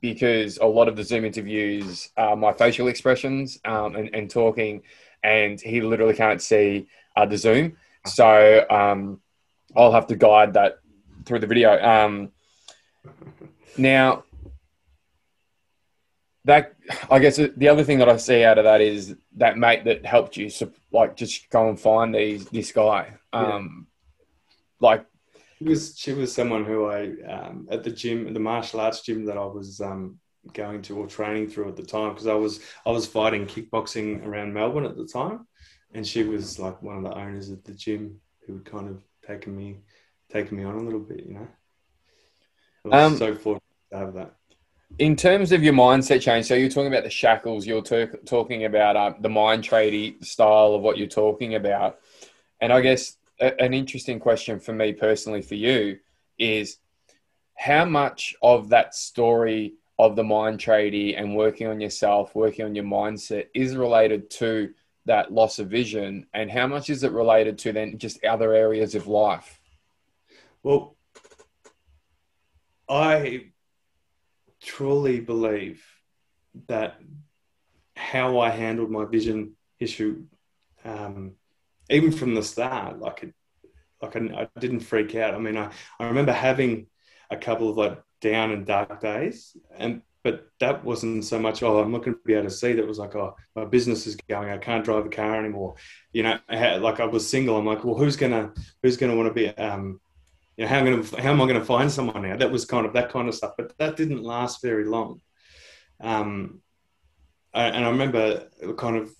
because 0.00 0.58
a 0.58 0.66
lot 0.66 0.88
of 0.88 0.96
the 0.96 1.04
Zoom 1.04 1.24
interviews 1.24 2.10
are 2.16 2.36
my 2.36 2.52
facial 2.52 2.88
expressions 2.88 3.58
um, 3.64 3.96
and, 3.96 4.14
and 4.14 4.30
talking 4.30 4.82
and 5.22 5.60
he 5.60 5.80
literally 5.80 6.14
can't 6.14 6.42
see 6.42 6.86
uh, 7.16 7.26
the 7.26 7.38
Zoom. 7.38 7.76
So 8.06 8.64
um, 8.70 9.20
I'll 9.76 9.92
have 9.92 10.06
to 10.08 10.16
guide 10.16 10.54
that 10.54 10.78
through 11.24 11.40
the 11.40 11.46
video. 11.46 11.82
Um, 11.82 12.32
Now, 13.78 14.24
that 16.44 16.76
I 17.10 17.18
guess 17.18 17.36
the 17.36 17.68
other 17.68 17.84
thing 17.84 17.98
that 17.98 18.08
I 18.08 18.16
see 18.16 18.44
out 18.44 18.58
of 18.58 18.64
that 18.64 18.80
is 18.80 19.16
that 19.36 19.58
mate 19.58 19.84
that 19.84 20.06
helped 20.06 20.36
you, 20.36 20.48
like, 20.92 21.16
just 21.16 21.50
go 21.50 21.68
and 21.68 21.78
find 21.78 22.14
these 22.14 22.48
this 22.48 22.72
guy. 22.72 23.14
Um, 23.32 23.88
yeah. 24.80 24.88
Like, 24.88 25.06
she 25.58 25.64
was 25.64 25.94
she 25.96 26.12
was 26.12 26.34
someone 26.34 26.64
who 26.64 26.86
I 26.86 27.12
um, 27.28 27.66
at 27.70 27.82
the 27.82 27.90
gym, 27.90 28.32
the 28.32 28.40
martial 28.40 28.80
arts 28.80 29.00
gym 29.00 29.24
that 29.26 29.38
I 29.38 29.44
was 29.44 29.80
um, 29.80 30.18
going 30.52 30.82
to 30.82 30.98
or 30.98 31.06
training 31.06 31.48
through 31.48 31.68
at 31.68 31.76
the 31.76 31.82
time 31.82 32.10
because 32.10 32.26
I 32.26 32.34
was 32.34 32.60
I 32.84 32.90
was 32.90 33.06
fighting 33.06 33.46
kickboxing 33.46 34.26
around 34.26 34.52
Melbourne 34.52 34.84
at 34.84 34.96
the 34.96 35.06
time, 35.06 35.46
and 35.94 36.06
she 36.06 36.24
was 36.24 36.58
like 36.58 36.82
one 36.82 36.98
of 36.98 37.04
the 37.04 37.16
owners 37.16 37.50
of 37.50 37.64
the 37.64 37.72
gym 37.72 38.20
who 38.46 38.54
had 38.54 38.64
kind 38.64 38.88
of 38.88 39.02
taken 39.26 39.56
me 39.56 39.78
taken 40.30 40.58
me 40.58 40.64
on 40.64 40.74
a 40.74 40.82
little 40.82 41.00
bit, 41.00 41.24
you 41.24 41.34
know. 41.34 41.48
I 42.84 42.88
was 42.88 43.12
um, 43.12 43.18
so 43.18 43.34
fortunate 43.34 43.62
to 43.92 43.98
have 43.98 44.14
that. 44.14 44.34
In 44.98 45.16
terms 45.16 45.52
of 45.52 45.64
your 45.64 45.72
mindset 45.72 46.20
change, 46.20 46.46
so 46.46 46.54
you're 46.54 46.68
talking 46.68 46.92
about 46.92 47.04
the 47.04 47.10
shackles, 47.10 47.66
you're 47.66 47.82
talking 47.82 48.64
about 48.64 48.96
uh, 48.96 49.14
the 49.20 49.28
mind 49.28 49.64
tradie 49.64 50.24
style 50.24 50.74
of 50.74 50.82
what 50.82 50.96
you're 50.96 51.08
talking 51.08 51.54
about. 51.54 51.98
And 52.60 52.72
I 52.72 52.80
guess 52.80 53.16
a- 53.40 53.60
an 53.60 53.74
interesting 53.74 54.18
question 54.18 54.60
for 54.60 54.72
me 54.72 54.92
personally, 54.92 55.42
for 55.42 55.54
you, 55.54 55.98
is 56.38 56.78
how 57.54 57.84
much 57.84 58.34
of 58.42 58.68
that 58.68 58.94
story 58.94 59.74
of 59.98 60.14
the 60.14 60.24
mind 60.24 60.58
tradie 60.58 61.18
and 61.18 61.36
working 61.36 61.66
on 61.66 61.80
yourself, 61.80 62.34
working 62.34 62.64
on 62.64 62.74
your 62.74 62.84
mindset 62.84 63.46
is 63.54 63.76
related 63.76 64.28
to 64.28 64.74
that 65.06 65.32
loss 65.32 65.58
of 65.58 65.68
vision, 65.68 66.26
and 66.34 66.50
how 66.50 66.66
much 66.66 66.90
is 66.90 67.02
it 67.04 67.12
related 67.12 67.56
to 67.58 67.72
then 67.72 67.96
just 67.96 68.22
other 68.24 68.52
areas 68.52 68.94
of 68.94 69.06
life? 69.06 69.60
Well, 70.62 70.96
I 72.88 73.52
truly 74.60 75.20
believe 75.20 75.84
that 76.66 77.00
how 77.94 78.40
I 78.40 78.50
handled 78.50 78.90
my 78.90 79.04
vision 79.04 79.56
issue, 79.78 80.24
um, 80.84 81.32
even 81.90 82.12
from 82.12 82.34
the 82.34 82.42
start, 82.42 82.98
like 82.98 83.22
it, 83.22 83.34
like 84.02 84.16
I, 84.16 84.48
I, 84.54 84.60
didn't 84.60 84.80
freak 84.80 85.14
out. 85.14 85.34
I 85.34 85.38
mean, 85.38 85.56
I, 85.56 85.70
I 85.98 86.06
remember 86.06 86.32
having 86.32 86.86
a 87.30 87.36
couple 87.36 87.70
of 87.70 87.76
like 87.76 88.02
down 88.20 88.50
and 88.50 88.66
dark 88.66 89.00
days, 89.00 89.56
and 89.76 90.02
but 90.22 90.48
that 90.58 90.84
wasn't 90.84 91.24
so 91.24 91.38
much. 91.38 91.62
Oh, 91.62 91.78
I'm 91.78 91.92
not 91.92 92.04
going 92.04 92.14
to 92.14 92.20
be 92.24 92.34
able 92.34 92.44
to 92.44 92.50
see. 92.50 92.72
That 92.72 92.86
was 92.86 92.98
like, 92.98 93.14
oh, 93.14 93.36
my 93.54 93.64
business 93.64 94.06
is 94.06 94.16
going. 94.28 94.50
I 94.50 94.58
can't 94.58 94.84
drive 94.84 95.06
a 95.06 95.08
car 95.08 95.38
anymore. 95.38 95.76
You 96.12 96.24
know, 96.24 96.38
I 96.48 96.56
had, 96.56 96.82
like 96.82 97.00
I 97.00 97.04
was 97.04 97.28
single. 97.28 97.56
I'm 97.56 97.66
like, 97.66 97.84
well, 97.84 97.94
who's 97.94 98.16
gonna 98.16 98.52
who's 98.82 98.96
gonna 98.96 99.16
want 99.16 99.28
to 99.28 99.34
be 99.34 99.48
um, 99.48 100.00
you 100.56 100.64
know, 100.64 100.68
how 100.68 100.78
am 100.78 100.84
going 100.84 101.02
to 101.02 101.22
how 101.22 101.30
am 101.30 101.40
I 101.40 101.46
going 101.46 101.60
to 101.60 101.64
find 101.64 101.90
someone 101.92 102.22
now? 102.22 102.36
That 102.36 102.50
was 102.50 102.64
kind 102.64 102.86
of 102.86 102.94
that 102.94 103.10
kind 103.10 103.28
of 103.28 103.34
stuff, 103.34 103.54
but 103.56 103.76
that 103.78 103.96
didn't 103.96 104.22
last 104.22 104.62
very 104.62 104.84
long. 104.84 105.20
Um, 106.00 106.60
and 107.52 107.84
I 107.84 107.90
remember 107.90 108.48
kind 108.76 108.96
of 108.96 109.10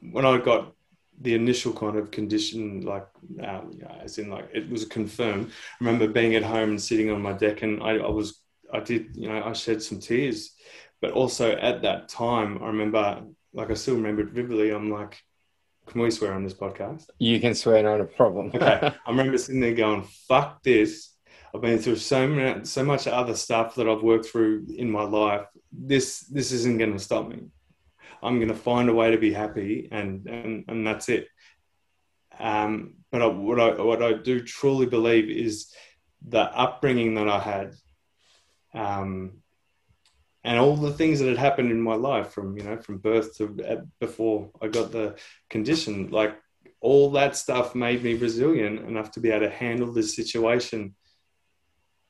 when 0.00 0.26
I 0.26 0.38
got 0.38 0.73
the 1.20 1.34
initial 1.34 1.72
kind 1.72 1.96
of 1.96 2.10
condition, 2.10 2.82
like 2.82 3.06
um, 3.42 3.72
as 4.02 4.18
in 4.18 4.30
like 4.30 4.48
it 4.52 4.68
was 4.68 4.84
confirmed. 4.84 5.50
I 5.80 5.84
remember 5.84 6.08
being 6.08 6.34
at 6.34 6.42
home 6.42 6.70
and 6.70 6.82
sitting 6.82 7.10
on 7.10 7.22
my 7.22 7.32
deck, 7.32 7.62
and 7.62 7.82
I, 7.82 7.96
I 7.96 8.10
was 8.10 8.40
I 8.72 8.80
did 8.80 9.16
you 9.16 9.28
know 9.28 9.42
I 9.42 9.52
shed 9.52 9.82
some 9.82 10.00
tears, 10.00 10.54
but 11.00 11.12
also 11.12 11.52
at 11.52 11.82
that 11.82 12.08
time 12.08 12.62
I 12.62 12.66
remember 12.66 13.22
like 13.52 13.70
I 13.70 13.74
still 13.74 13.94
remember 13.94 14.22
it 14.22 14.30
vividly. 14.30 14.70
I'm 14.70 14.90
like 14.90 15.22
can 15.86 16.00
we 16.00 16.10
swear 16.10 16.32
on 16.32 16.44
this 16.44 16.54
podcast? 16.54 17.10
You 17.18 17.40
can 17.40 17.54
swear, 17.54 17.82
not 17.82 18.00
a 18.00 18.04
problem. 18.04 18.50
okay. 18.54 18.80
I 19.06 19.10
remember 19.10 19.36
sitting 19.38 19.60
there 19.60 19.74
going, 19.74 20.04
fuck 20.28 20.62
this. 20.62 21.10
I've 21.54 21.60
been 21.60 21.78
through 21.78 21.96
so 21.96 22.26
many, 22.26 22.64
so 22.64 22.82
much 22.82 23.06
other 23.06 23.34
stuff 23.34 23.76
that 23.76 23.88
I've 23.88 24.02
worked 24.02 24.26
through 24.26 24.66
in 24.76 24.90
my 24.90 25.04
life. 25.04 25.46
This 25.72 26.20
this 26.20 26.50
isn't 26.52 26.78
going 26.78 26.92
to 26.92 26.98
stop 26.98 27.28
me. 27.28 27.44
I'm 28.24 28.38
going 28.38 28.48
to 28.48 28.54
find 28.54 28.88
a 28.88 28.94
way 28.94 29.10
to 29.10 29.18
be 29.18 29.32
happy, 29.32 29.88
and 29.92 30.26
and 30.26 30.64
and 30.68 30.86
that's 30.86 31.08
it. 31.08 31.28
Um, 32.38 32.94
but 33.12 33.22
I, 33.22 33.26
what 33.26 33.60
I 33.60 33.82
what 33.82 34.02
I 34.02 34.14
do 34.14 34.40
truly 34.40 34.86
believe 34.86 35.30
is 35.30 35.72
the 36.26 36.40
upbringing 36.40 37.14
that 37.14 37.28
I 37.28 37.38
had, 37.38 37.74
um, 38.72 39.42
and 40.42 40.58
all 40.58 40.76
the 40.76 40.92
things 40.92 41.20
that 41.20 41.28
had 41.28 41.38
happened 41.38 41.70
in 41.70 41.80
my 41.80 41.94
life 41.94 42.30
from 42.30 42.56
you 42.56 42.64
know 42.64 42.76
from 42.76 42.98
birth 42.98 43.36
to 43.38 43.56
uh, 43.68 43.82
before 44.00 44.50
I 44.60 44.68
got 44.68 44.92
the 44.92 45.16
condition 45.50 46.10
like 46.10 46.36
all 46.80 47.12
that 47.12 47.34
stuff 47.34 47.74
made 47.74 48.02
me 48.02 48.14
resilient 48.14 48.80
enough 48.80 49.12
to 49.12 49.20
be 49.20 49.30
able 49.30 49.46
to 49.46 49.50
handle 49.50 49.92
this 49.92 50.14
situation 50.14 50.94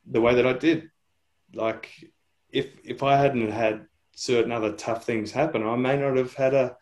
the 0.07 0.21
way 0.21 0.35
that 0.35 0.47
I 0.47 0.53
did 0.53 0.91
like 1.55 1.91
if 2.51 2.67
if 2.85 3.03
I 3.03 3.17
hadn't 3.17 3.51
had 3.51 3.87
certain 4.17 4.53
other 4.53 4.73
tough 4.73 5.05
things 5.05 5.33
happen 5.33 5.67
I 5.67 5.77
may 5.77 5.97
not 5.97 6.17
have 6.17 6.35
had 6.35 6.55
a 6.55 6.77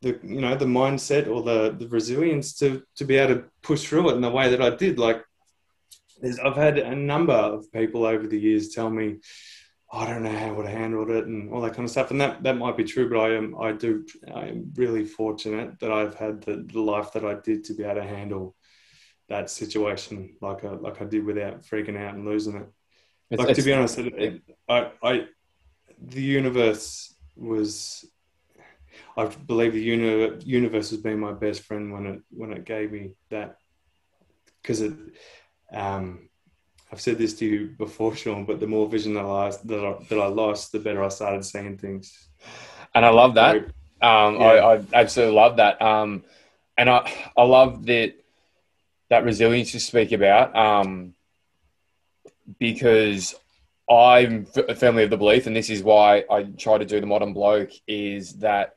the 0.00 0.18
you 0.22 0.40
know 0.40 0.54
the 0.54 0.64
mindset 0.64 1.28
or 1.28 1.42
the 1.42 1.74
the 1.78 1.88
resilience 1.88 2.54
to 2.58 2.82
to 2.96 3.04
be 3.04 3.16
able 3.16 3.36
to 3.36 3.44
push 3.62 3.84
through 3.84 4.10
it 4.10 4.14
in 4.14 4.20
the 4.20 4.30
way 4.30 4.50
that 4.50 4.62
I 4.62 4.70
did 4.70 4.98
like 4.98 5.24
I've 6.44 6.56
had 6.56 6.78
a 6.78 6.96
number 6.96 7.32
of 7.32 7.70
people 7.72 8.04
over 8.04 8.26
the 8.26 8.38
years 8.38 8.70
tell 8.70 8.90
me 8.90 9.18
I 9.90 10.06
don't 10.06 10.22
know 10.22 10.32
how 10.32 10.48
I 10.48 10.52
would 10.52 10.66
have 10.66 10.78
handled 10.78 11.10
it 11.10 11.26
and 11.26 11.50
all 11.50 11.62
that 11.62 11.72
kind 11.72 11.84
of 11.84 11.90
stuff. 11.90 12.10
And 12.10 12.20
that, 12.20 12.42
that 12.42 12.58
might 12.58 12.76
be 12.76 12.84
true, 12.84 13.08
but 13.08 13.18
I 13.18 13.34
am 13.34 13.58
I 13.58 13.72
do 13.72 14.04
I 14.34 14.46
am 14.48 14.72
really 14.74 15.04
fortunate 15.04 15.78
that 15.80 15.90
I've 15.90 16.14
had 16.14 16.42
the, 16.42 16.66
the 16.70 16.80
life 16.80 17.12
that 17.12 17.24
I 17.24 17.34
did 17.34 17.64
to 17.64 17.74
be 17.74 17.84
able 17.84 17.94
to 17.94 18.02
handle 18.02 18.54
that 19.28 19.50
situation 19.50 20.36
like 20.40 20.64
I 20.64 20.70
like 20.70 21.00
I 21.00 21.04
did 21.04 21.24
without 21.24 21.62
freaking 21.62 21.98
out 21.98 22.14
and 22.14 22.26
losing 22.26 22.56
it. 22.56 22.68
It's, 23.30 23.38
like 23.38 23.50
it's, 23.50 23.58
to 23.58 23.64
be 23.64 23.72
honest, 23.72 23.98
it, 23.98 24.14
it, 24.18 24.42
I 24.68 24.90
I 25.02 25.26
the 26.00 26.22
universe 26.22 27.14
was 27.36 28.04
I 29.16 29.26
believe 29.26 29.72
the 29.72 29.80
uni- 29.80 30.44
universe 30.44 30.90
has 30.90 31.00
been 31.00 31.18
my 31.18 31.32
best 31.32 31.62
friend 31.62 31.92
when 31.92 32.06
it 32.06 32.22
when 32.30 32.52
it 32.52 32.64
gave 32.64 32.92
me 32.92 33.12
that 33.30 33.56
because 34.62 34.80
it 34.80 34.94
um 35.72 36.28
I've 36.90 37.00
said 37.00 37.18
this 37.18 37.34
to 37.34 37.44
you 37.44 37.74
before, 37.76 38.16
Sean, 38.16 38.46
but 38.46 38.60
the 38.60 38.66
more 38.66 38.88
vision 38.88 39.12
that 39.14 39.24
I, 39.26 39.52
that 39.64 39.84
I, 39.84 40.04
that 40.08 40.18
I 40.18 40.26
lost, 40.26 40.72
the 40.72 40.78
better 40.78 41.04
I 41.04 41.08
started 41.08 41.44
seeing 41.44 41.76
things. 41.76 42.28
And 42.94 43.04
I 43.04 43.10
love 43.10 43.34
that. 43.34 43.56
Um, 44.00 44.36
yeah. 44.36 44.46
I, 44.46 44.76
I, 44.76 44.82
absolutely 44.94 45.34
love 45.34 45.56
that. 45.58 45.82
Um, 45.82 46.24
and 46.78 46.88
I, 46.88 47.12
I 47.36 47.42
love 47.42 47.84
that, 47.86 48.14
that 49.10 49.24
resilience 49.24 49.74
you 49.74 49.80
speak 49.80 50.12
about 50.12 50.56
um, 50.56 51.14
because 52.58 53.34
I'm 53.90 54.44
firmly 54.44 55.04
of 55.04 55.10
the 55.10 55.16
belief, 55.16 55.46
and 55.46 55.56
this 55.56 55.70
is 55.70 55.82
why 55.82 56.24
I 56.30 56.44
try 56.44 56.78
to 56.78 56.84
do 56.84 57.00
the 57.00 57.06
modern 57.06 57.32
bloke, 57.32 57.70
is 57.86 58.34
that 58.34 58.74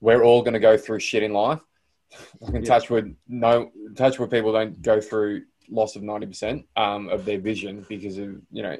we're 0.00 0.22
all 0.22 0.42
going 0.42 0.54
to 0.54 0.60
go 0.60 0.76
through 0.76 1.00
shit 1.00 1.22
in 1.22 1.32
life. 1.32 1.60
I 2.46 2.50
can 2.50 2.64
yeah. 2.64 2.68
touch 2.68 2.90
with 2.90 3.14
no 3.28 3.70
touch 3.96 4.18
with 4.18 4.30
people 4.30 4.52
don't 4.52 4.80
go 4.82 5.00
through 5.00 5.42
loss 5.70 5.96
of 5.96 6.02
90% 6.02 6.64
um, 6.76 7.08
of 7.08 7.24
their 7.24 7.38
vision 7.38 7.84
because 7.88 8.18
of, 8.18 8.36
you 8.50 8.62
know, 8.62 8.76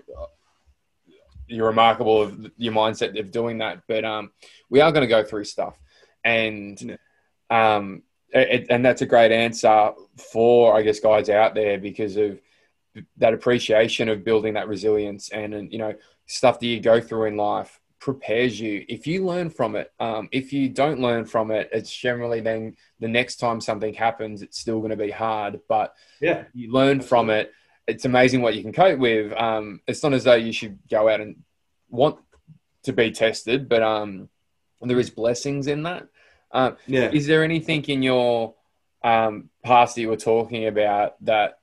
you're 1.47 1.66
remarkable 1.66 2.23
of 2.23 2.50
your 2.56 2.73
mindset 2.73 3.18
of 3.18 3.30
doing 3.30 3.58
that. 3.58 3.82
But 3.87 4.04
um, 4.04 4.32
we 4.70 4.80
are 4.80 4.92
going 4.92 5.02
to 5.02 5.08
go 5.08 5.25
through 5.25 5.44
stuff. 5.44 5.78
And 6.25 6.99
um, 7.50 8.02
it, 8.30 8.66
and 8.70 8.85
that's 8.85 9.02
a 9.02 9.06
great 9.06 9.32
answer 9.32 9.92
for, 10.32 10.76
I 10.76 10.82
guess, 10.82 11.00
guys 11.00 11.28
out 11.28 11.54
there 11.54 11.78
because 11.78 12.16
of 12.16 12.40
that 13.16 13.35
appreciation 13.35 14.09
of 14.09 14.25
building 14.25 14.54
that 14.54 14.68
resilience 14.68 15.30
and, 15.30 15.54
and 15.54 15.73
you 15.73 15.78
know, 15.78 15.95
stuff 16.26 16.59
that 16.61 16.66
you 16.66 16.80
go 16.80 17.00
through 17.00 17.25
in 17.25 17.37
life 17.37 17.80
prepares 18.00 18.61
you. 18.61 18.85
If 18.88 19.07
you 19.07 19.25
learn 19.25 19.50
from 19.50 19.76
it, 19.76 19.92
um, 19.99 20.28
if 20.30 20.52
you 20.52 20.68
don't 20.68 21.00
learn 21.00 21.25
from 21.25 21.50
it, 21.50 21.68
it's 21.73 21.95
generally 21.95 22.40
then 22.40 22.76
the 23.00 23.09
next 23.09 23.37
time 23.37 23.61
something 23.61 23.95
happens, 23.95 24.42
it's 24.42 24.59
still 24.59 24.78
going 24.78 24.90
to 24.90 24.97
be 24.97 25.11
hard. 25.11 25.61
But 25.68 25.95
yeah, 26.21 26.45
you 26.54 26.73
learn 26.73 27.00
from 27.00 27.30
it. 27.30 27.52
It's 27.87 28.04
amazing 28.04 28.42
what 28.42 28.54
you 28.54 28.62
can 28.62 28.73
cope 28.73 28.99
with. 28.99 29.33
Um, 29.33 29.80
it's 29.87 30.02
not 30.02 30.12
as 30.12 30.25
though 30.25 30.35
you 30.35 30.52
should 30.52 30.78
go 30.90 31.09
out 31.09 31.21
and 31.21 31.37
want 31.88 32.18
to 32.85 32.92
be 32.92 33.11
tested, 33.11 33.68
but 33.68 33.83
um, 33.83 34.28
there 34.80 34.99
is 35.00 35.11
blessings 35.11 35.66
in 35.66 35.83
that. 35.85 36.07
Um, 36.52 36.76
yeah. 36.87 37.11
Is 37.11 37.26
there 37.26 37.42
anything 37.45 37.85
in 37.85 38.02
your 38.02 38.54
um, 39.02 39.50
past 39.64 39.95
that 39.95 40.02
you 40.02 40.09
were 40.09 40.16
talking 40.16 40.66
about 40.66 41.23
that 41.25 41.59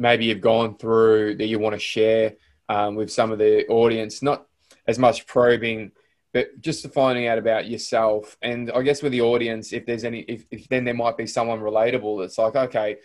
maybe 0.00 0.24
you've 0.24 0.40
gone 0.40 0.76
through 0.76 1.36
that 1.36 1.46
you 1.46 1.58
want 1.58 1.74
to 1.74 1.78
share 1.78 2.34
um, 2.68 2.96
with 2.96 3.12
some 3.12 3.30
of 3.30 3.38
the 3.38 3.66
audience? 3.68 4.22
Not 4.22 4.46
as 4.88 4.98
much 4.98 5.26
probing, 5.26 5.92
but 6.32 6.60
just 6.60 6.90
finding 6.92 7.26
out 7.26 7.38
about 7.38 7.68
yourself. 7.68 8.36
And 8.40 8.70
I 8.72 8.82
guess 8.82 9.02
with 9.02 9.12
the 9.12 9.20
audience, 9.20 9.72
if 9.72 9.84
there's 9.84 10.04
any, 10.04 10.20
if, 10.20 10.46
if 10.50 10.68
then 10.68 10.84
there 10.84 10.94
might 10.94 11.16
be 11.16 11.26
someone 11.26 11.60
relatable 11.60 12.20
that's 12.20 12.38
like, 12.38 12.56
okay, 12.56 12.96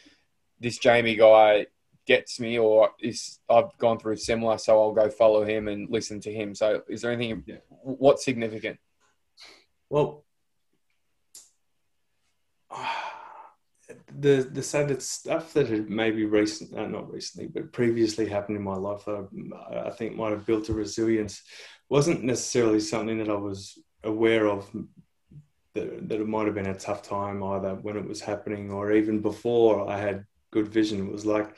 this 0.60 0.78
Jamie 0.78 1.16
guy 1.16 1.68
gets 2.08 2.40
me, 2.40 2.58
or 2.58 2.92
is 3.00 3.40
I've 3.50 3.78
gone 3.78 4.00
through 4.00 4.16
similar, 4.18 4.58
so 4.58 4.82
I'll 4.82 4.94
go 4.94 5.10
follow 5.10 5.44
him 5.44 5.68
and 5.68 5.90
listen 5.90 6.22
to 6.22 6.34
him. 6.34 6.56
So, 6.56 6.82
is 6.88 7.02
there 7.02 7.12
anything? 7.12 7.44
Yeah. 7.46 7.56
What's 7.70 8.24
significant? 8.24 8.80
Well, 9.90 10.24
the 14.20 14.48
the 14.52 14.64
sad 14.64 15.02
stuff 15.02 15.54
that 15.54 15.68
had 15.70 15.90
maybe 15.90 16.26
recent, 16.26 16.78
uh, 16.78 16.88
not 16.88 17.12
recently, 17.12 17.48
but 17.48 17.72
previously 17.74 18.28
happened 18.28 18.58
in 18.58 18.64
my 18.64 18.76
life, 18.76 19.08
I, 19.08 19.24
I 19.88 19.90
think 19.92 20.16
might 20.16 20.32
have 20.32 20.46
built 20.46 20.70
a 20.70 20.74
resilience. 20.74 21.42
wasn't 21.90 22.24
necessarily 22.24 22.80
something 22.80 23.18
that 23.20 23.30
I 23.30 23.36
was 23.36 23.78
aware 24.04 24.48
of 24.48 24.70
that, 25.74 26.10
that 26.10 26.22
it 26.22 26.28
might 26.28 26.46
have 26.46 26.56
been 26.56 26.68
a 26.68 26.80
tough 26.80 27.04
time 27.04 27.44
either 27.44 27.76
when 27.76 27.98
it 27.98 28.08
was 28.08 28.22
happening 28.22 28.72
or 28.72 28.92
even 28.92 29.22
before 29.22 29.90
I 29.90 30.00
had 30.00 30.26
good 30.52 30.68
vision. 30.68 31.08
It 31.08 31.12
was 31.12 31.26
like 31.26 31.56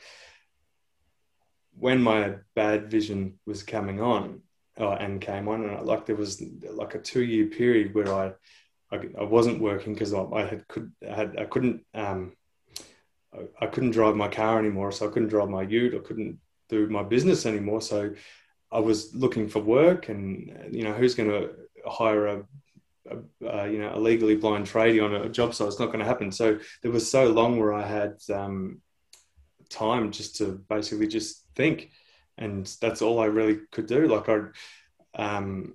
when 1.78 2.02
my 2.02 2.34
bad 2.54 2.90
vision 2.90 3.38
was 3.46 3.62
coming 3.62 4.00
on 4.00 4.42
uh, 4.80 4.92
and 4.92 5.20
came 5.20 5.48
on, 5.48 5.64
and 5.64 5.86
like 5.86 6.06
there 6.06 6.16
was 6.16 6.42
like 6.70 6.94
a 6.94 7.00
two 7.00 7.22
year 7.22 7.46
period 7.46 7.94
where 7.94 8.12
I 8.12 8.32
I, 8.90 9.00
I 9.20 9.24
wasn't 9.24 9.60
working 9.60 9.92
because 9.92 10.14
I, 10.14 10.22
I, 10.22 10.44
had 10.44 10.66
could 10.66 10.92
I 11.08 11.14
had 11.14 11.38
I 11.38 11.44
couldn't 11.44 11.84
um, 11.94 12.32
I, 13.60 13.66
couldn't 13.66 13.90
drive 13.90 14.16
my 14.16 14.28
car 14.28 14.58
anymore, 14.58 14.92
so 14.92 15.06
I 15.06 15.12
couldn't 15.12 15.28
drive 15.28 15.48
my 15.48 15.62
ute. 15.62 15.94
I 15.94 16.06
couldn't 16.06 16.38
do 16.68 16.88
my 16.88 17.02
business 17.02 17.46
anymore. 17.46 17.80
So 17.80 18.12
I 18.70 18.80
was 18.80 19.14
looking 19.14 19.48
for 19.48 19.60
work, 19.60 20.08
and 20.08 20.68
you 20.72 20.84
know 20.84 20.92
who's 20.92 21.14
going 21.14 21.30
to 21.30 21.50
hire 21.86 22.26
a, 22.26 22.44
a, 23.10 23.46
a, 23.46 23.68
you 23.68 23.78
know 23.78 23.94
a 23.94 23.98
legally 23.98 24.36
blind 24.36 24.66
tradie 24.66 25.04
on 25.04 25.14
a 25.14 25.28
job 25.28 25.54
site? 25.54 25.68
It's 25.68 25.78
not 25.78 25.86
going 25.86 26.00
to 26.00 26.04
happen. 26.04 26.32
So 26.32 26.58
there 26.82 26.92
was 26.92 27.10
so 27.10 27.26
long 27.26 27.58
where 27.58 27.72
I 27.72 27.86
had 27.86 28.16
um, 28.32 28.80
time 29.68 30.10
just 30.10 30.36
to 30.36 30.62
basically 30.68 31.08
just 31.08 31.44
think, 31.54 31.90
and 32.38 32.66
that's 32.80 33.02
all 33.02 33.20
I 33.20 33.26
really 33.26 33.60
could 33.72 33.86
do. 33.86 34.06
Like 34.06 34.28
I. 34.28 34.38
Um, 35.14 35.74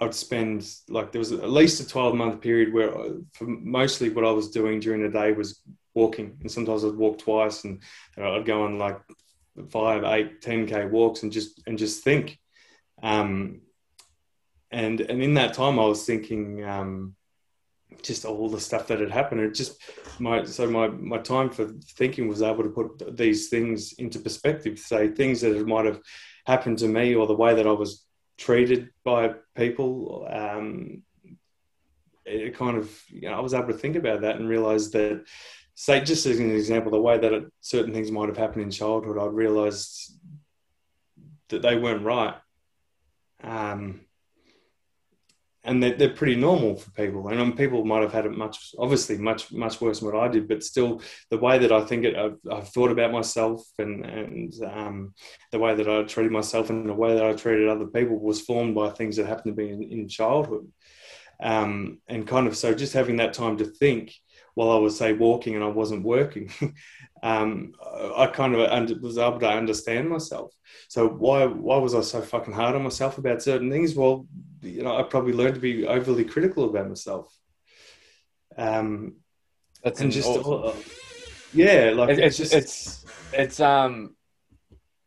I'd 0.00 0.14
spend 0.14 0.68
like 0.88 1.12
there 1.12 1.20
was 1.20 1.30
at 1.30 1.48
least 1.48 1.80
a 1.80 1.86
12 1.86 2.16
month 2.16 2.40
period 2.40 2.72
where 2.74 2.92
uh, 2.98 3.10
for 3.34 3.44
mostly 3.44 4.08
what 4.08 4.24
I 4.24 4.32
was 4.32 4.50
doing 4.50 4.80
during 4.80 5.00
the 5.00 5.08
day 5.08 5.30
was 5.30 5.60
walking 5.94 6.38
and 6.40 6.50
sometimes 6.50 6.84
I'd 6.84 6.94
walk 6.94 7.18
twice 7.18 7.64
and 7.64 7.82
I'd 8.16 8.46
go 8.46 8.64
on 8.64 8.78
like 8.78 9.00
five, 9.70 10.04
eight, 10.04 10.40
10k 10.40 10.90
walks 10.90 11.22
and 11.22 11.32
just 11.32 11.62
and 11.66 11.78
just 11.78 12.02
think. 12.02 12.38
Um, 13.02 13.62
and 14.70 15.00
and 15.00 15.22
in 15.22 15.34
that 15.34 15.54
time 15.54 15.78
I 15.78 15.84
was 15.84 16.04
thinking 16.04 16.64
um, 16.64 17.14
just 18.02 18.24
all 18.24 18.48
the 18.48 18.60
stuff 18.60 18.86
that 18.88 19.00
had 19.00 19.10
happened. 19.10 19.42
It 19.42 19.54
just 19.54 19.80
my 20.18 20.44
so 20.44 20.68
my 20.70 20.88
my 20.88 21.18
time 21.18 21.50
for 21.50 21.66
thinking 21.96 22.28
was 22.28 22.42
able 22.42 22.62
to 22.62 22.70
put 22.70 23.16
these 23.16 23.48
things 23.48 23.92
into 23.94 24.18
perspective, 24.18 24.78
say 24.78 25.08
things 25.08 25.42
that 25.42 25.66
might 25.66 25.84
have 25.84 26.00
happened 26.46 26.78
to 26.78 26.88
me 26.88 27.14
or 27.14 27.26
the 27.26 27.34
way 27.34 27.54
that 27.54 27.66
I 27.66 27.72
was 27.72 28.04
treated 28.38 28.90
by 29.04 29.34
people. 29.54 30.26
Um, 30.30 31.02
it 32.24 32.56
kind 32.56 32.76
of, 32.76 33.02
you 33.08 33.28
know, 33.28 33.34
I 33.36 33.40
was 33.40 33.54
able 33.54 33.68
to 33.68 33.74
think 33.74 33.96
about 33.96 34.20
that 34.22 34.36
and 34.36 34.48
realize 34.48 34.90
that, 34.92 35.24
say, 35.74 36.00
just 36.00 36.26
as 36.26 36.38
an 36.38 36.50
example, 36.50 36.90
the 36.90 37.00
way 37.00 37.18
that 37.18 37.32
it, 37.32 37.44
certain 37.60 37.92
things 37.92 38.10
might 38.10 38.28
have 38.28 38.36
happened 38.36 38.62
in 38.62 38.70
childhood, 38.70 39.18
I 39.18 39.26
realized 39.26 40.12
that 41.48 41.62
they 41.62 41.76
weren't 41.76 42.04
right. 42.04 42.34
Um, 43.42 44.02
and 45.64 45.82
they're, 45.82 45.94
they're 45.94 46.10
pretty 46.10 46.34
normal 46.34 46.74
for 46.76 46.90
people. 46.90 47.28
And 47.28 47.40
um, 47.40 47.56
people 47.56 47.84
might 47.84 48.02
have 48.02 48.12
had 48.12 48.26
it 48.26 48.36
much, 48.36 48.74
obviously, 48.78 49.16
much 49.16 49.52
much 49.52 49.80
worse 49.80 50.00
than 50.00 50.10
what 50.10 50.20
I 50.20 50.28
did. 50.28 50.48
But 50.48 50.64
still, 50.64 51.00
the 51.30 51.38
way 51.38 51.58
that 51.58 51.70
I 51.70 51.84
think 51.84 52.04
it, 52.04 52.16
I've, 52.16 52.36
I've 52.50 52.68
thought 52.68 52.90
about 52.90 53.12
myself, 53.12 53.62
and 53.78 54.04
and 54.04 54.52
um, 54.64 55.14
the 55.52 55.60
way 55.60 55.74
that 55.74 55.88
I 55.88 56.02
treated 56.02 56.32
myself, 56.32 56.70
and 56.70 56.88
the 56.88 56.94
way 56.94 57.14
that 57.14 57.24
I 57.24 57.32
treated 57.34 57.68
other 57.68 57.86
people 57.86 58.18
was 58.18 58.40
formed 58.40 58.74
by 58.74 58.90
things 58.90 59.16
that 59.16 59.26
happened 59.26 59.56
to 59.56 59.62
me 59.62 59.70
in, 59.70 59.82
in 59.84 60.08
childhood. 60.08 60.66
Um, 61.40 61.98
and 62.08 62.26
kind 62.26 62.48
of 62.48 62.56
so, 62.56 62.74
just 62.74 62.92
having 62.92 63.16
that 63.16 63.32
time 63.32 63.58
to 63.58 63.64
think 63.64 64.14
while 64.54 64.70
I 64.70 64.78
was 64.78 64.96
say 64.98 65.12
walking 65.12 65.54
and 65.54 65.64
I 65.64 65.68
wasn't 65.68 66.04
working, 66.04 66.50
um, 67.22 67.72
I 68.16 68.26
kind 68.26 68.54
of 68.54 69.02
was 69.02 69.18
able 69.18 69.40
to 69.40 69.48
understand 69.48 70.08
myself. 70.08 70.52
So 70.88 71.08
why 71.08 71.46
why 71.46 71.78
was 71.78 71.94
I 71.94 72.00
so 72.00 72.20
fucking 72.20 72.54
hard 72.54 72.74
on 72.74 72.82
myself 72.82 73.18
about 73.18 73.42
certain 73.42 73.70
things? 73.70 73.94
Well, 73.94 74.26
you 74.62 74.82
know, 74.82 74.96
I 74.96 75.02
probably 75.02 75.32
learned 75.32 75.54
to 75.54 75.60
be 75.60 75.86
overly 75.86 76.24
critical 76.24 76.64
about 76.64 76.88
myself. 76.88 77.34
Um, 78.56 79.16
That's 79.82 80.00
and 80.00 80.12
just 80.12 80.28
awesome. 80.28 80.82
yeah, 81.54 81.92
like 81.94 82.10
it's 82.10 82.20
it's, 82.20 82.36
just, 82.36 82.54
it's 82.54 83.04
it's 83.32 83.60
um, 83.60 84.14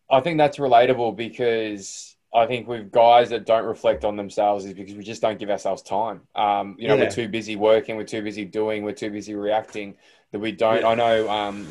I 0.09 0.21
think 0.21 0.37
that's 0.37 0.57
relatable 0.57 1.15
because 1.15 2.14
I 2.35 2.45
think 2.45 2.67
with 2.67 2.91
guys 2.91 3.29
that 3.29 3.45
don't 3.45 3.65
reflect 3.65 4.03
on 4.03 4.15
themselves 4.15 4.65
is 4.65 4.73
because 4.73 4.95
we 4.95 5.03
just 5.03 5.21
don't 5.21 5.39
give 5.39 5.49
ourselves 5.49 5.81
time. 5.81 6.21
Um, 6.35 6.75
you 6.77 6.87
know, 6.87 6.95
yeah. 6.95 7.05
we're 7.05 7.11
too 7.11 7.27
busy 7.29 7.55
working, 7.55 7.95
we're 7.95 8.03
too 8.03 8.21
busy 8.21 8.45
doing, 8.45 8.83
we're 8.83 8.91
too 8.91 9.09
busy 9.09 9.35
reacting 9.35 9.95
that 10.31 10.39
we 10.39 10.51
don't. 10.51 10.81
Yeah. 10.81 10.89
I 10.89 10.95
know 10.95 11.29
um, 11.29 11.67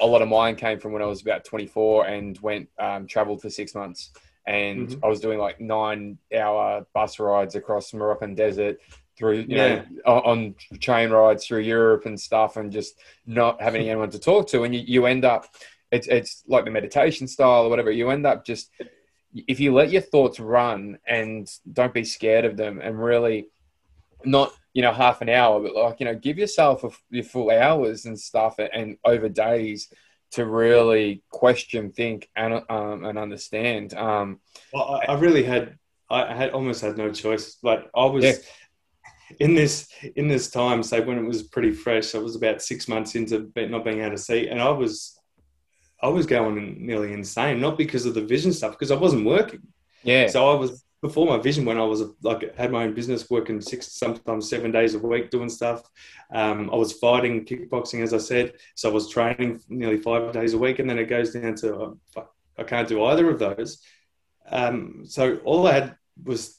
a 0.00 0.06
lot 0.06 0.22
of 0.22 0.28
mine 0.28 0.56
came 0.56 0.80
from 0.80 0.92
when 0.92 1.02
I 1.02 1.06
was 1.06 1.20
about 1.20 1.44
24 1.44 2.06
and 2.06 2.38
went 2.40 2.68
um, 2.78 3.06
traveled 3.06 3.42
for 3.42 3.50
six 3.50 3.74
months 3.74 4.10
and 4.48 4.88
mm-hmm. 4.88 5.04
I 5.04 5.08
was 5.08 5.20
doing 5.20 5.38
like 5.38 5.60
nine 5.60 6.16
hour 6.34 6.86
bus 6.94 7.18
rides 7.18 7.54
across 7.54 7.92
Moroccan 7.92 8.34
desert 8.34 8.78
through, 9.16 9.40
you 9.40 9.56
yeah. 9.56 9.84
know, 10.06 10.12
on 10.12 10.54
train 10.80 11.10
rides 11.10 11.46
through 11.46 11.60
Europe 11.60 12.06
and 12.06 12.18
stuff, 12.18 12.56
and 12.56 12.72
just 12.72 12.98
not 13.26 13.60
having 13.60 13.82
anyone 13.82 14.10
to 14.10 14.18
talk 14.18 14.48
to. 14.48 14.62
And 14.62 14.74
you, 14.74 14.82
you 14.86 15.06
end 15.06 15.26
up, 15.26 15.46
it's, 15.92 16.06
it's 16.06 16.44
like 16.48 16.64
the 16.64 16.70
meditation 16.70 17.28
style 17.28 17.64
or 17.64 17.68
whatever, 17.68 17.90
you 17.90 18.08
end 18.08 18.26
up 18.26 18.46
just, 18.46 18.70
if 19.34 19.60
you 19.60 19.74
let 19.74 19.90
your 19.90 20.02
thoughts 20.02 20.40
run 20.40 20.98
and 21.06 21.48
don't 21.72 21.94
be 21.94 22.04
scared 22.04 22.44
of 22.44 22.56
them 22.56 22.80
and 22.80 23.02
really 23.02 23.48
not, 24.24 24.52
you 24.72 24.82
know, 24.82 24.92
half 24.92 25.20
an 25.20 25.28
hour, 25.28 25.60
but 25.60 25.74
like, 25.74 26.00
you 26.00 26.06
know, 26.06 26.14
give 26.14 26.38
yourself 26.38 26.84
a, 26.84 26.90
your 27.10 27.24
full 27.24 27.50
hours 27.50 28.06
and 28.06 28.18
stuff 28.18 28.58
and 28.58 28.96
over 29.04 29.28
days 29.28 29.92
to 30.30 30.44
really 30.44 31.22
question, 31.30 31.90
think, 31.90 32.28
and 32.36 32.62
um, 32.68 33.04
and 33.04 33.18
understand. 33.18 33.94
Um, 33.94 34.40
well, 34.72 35.00
I, 35.06 35.12
I, 35.12 35.18
really 35.18 35.42
had, 35.42 35.78
I 36.10 36.34
had 36.34 36.50
almost 36.50 36.82
had 36.82 36.98
no 36.98 37.10
choice. 37.10 37.56
But 37.62 37.90
I 37.94 38.04
was 38.04 38.24
yeah. 38.24 38.34
in 39.40 39.54
this 39.54 39.88
in 40.16 40.28
this 40.28 40.50
time, 40.50 40.82
say 40.82 41.00
when 41.00 41.18
it 41.18 41.26
was 41.26 41.44
pretty 41.44 41.72
fresh. 41.72 42.14
I 42.14 42.18
was 42.18 42.36
about 42.36 42.62
six 42.62 42.88
months 42.88 43.14
into 43.14 43.50
not 43.56 43.84
being 43.84 44.00
able 44.00 44.10
to 44.10 44.18
see, 44.18 44.48
and 44.48 44.60
I 44.60 44.70
was, 44.70 45.17
I 46.00 46.08
was 46.08 46.26
going 46.26 46.86
nearly 46.86 47.12
insane. 47.12 47.60
Not 47.60 47.78
because 47.78 48.06
of 48.06 48.14
the 48.14 48.22
vision 48.22 48.52
stuff, 48.52 48.72
because 48.72 48.90
I 48.90 48.96
wasn't 48.96 49.26
working. 49.26 49.62
Yeah. 50.02 50.28
So 50.28 50.50
I 50.50 50.54
was 50.54 50.84
before 51.00 51.26
my 51.26 51.38
vision 51.38 51.64
when 51.64 51.78
I 51.78 51.84
was 51.84 52.02
like 52.22 52.56
had 52.56 52.72
my 52.72 52.84
own 52.84 52.94
business 52.94 53.30
working 53.30 53.60
six 53.60 53.92
sometimes 53.92 54.50
seven 54.50 54.72
days 54.72 54.94
a 54.94 54.98
week 54.98 55.30
doing 55.30 55.48
stuff. 55.48 55.82
Um, 56.32 56.70
I 56.72 56.76
was 56.76 56.92
fighting 56.92 57.44
kickboxing 57.44 58.02
as 58.02 58.12
I 58.12 58.18
said, 58.18 58.54
so 58.74 58.90
I 58.90 58.92
was 58.92 59.08
training 59.08 59.60
nearly 59.68 59.98
five 59.98 60.32
days 60.32 60.54
a 60.54 60.58
week, 60.58 60.78
and 60.78 60.88
then 60.88 60.98
it 60.98 61.06
goes 61.06 61.32
down 61.32 61.54
to 61.56 61.74
oh, 61.74 61.98
fuck, 62.12 62.34
I 62.56 62.64
can't 62.64 62.88
do 62.88 63.04
either 63.04 63.30
of 63.30 63.38
those. 63.38 63.82
Um, 64.50 65.04
so 65.04 65.36
all 65.44 65.66
I 65.66 65.72
had 65.72 65.96
was 66.24 66.57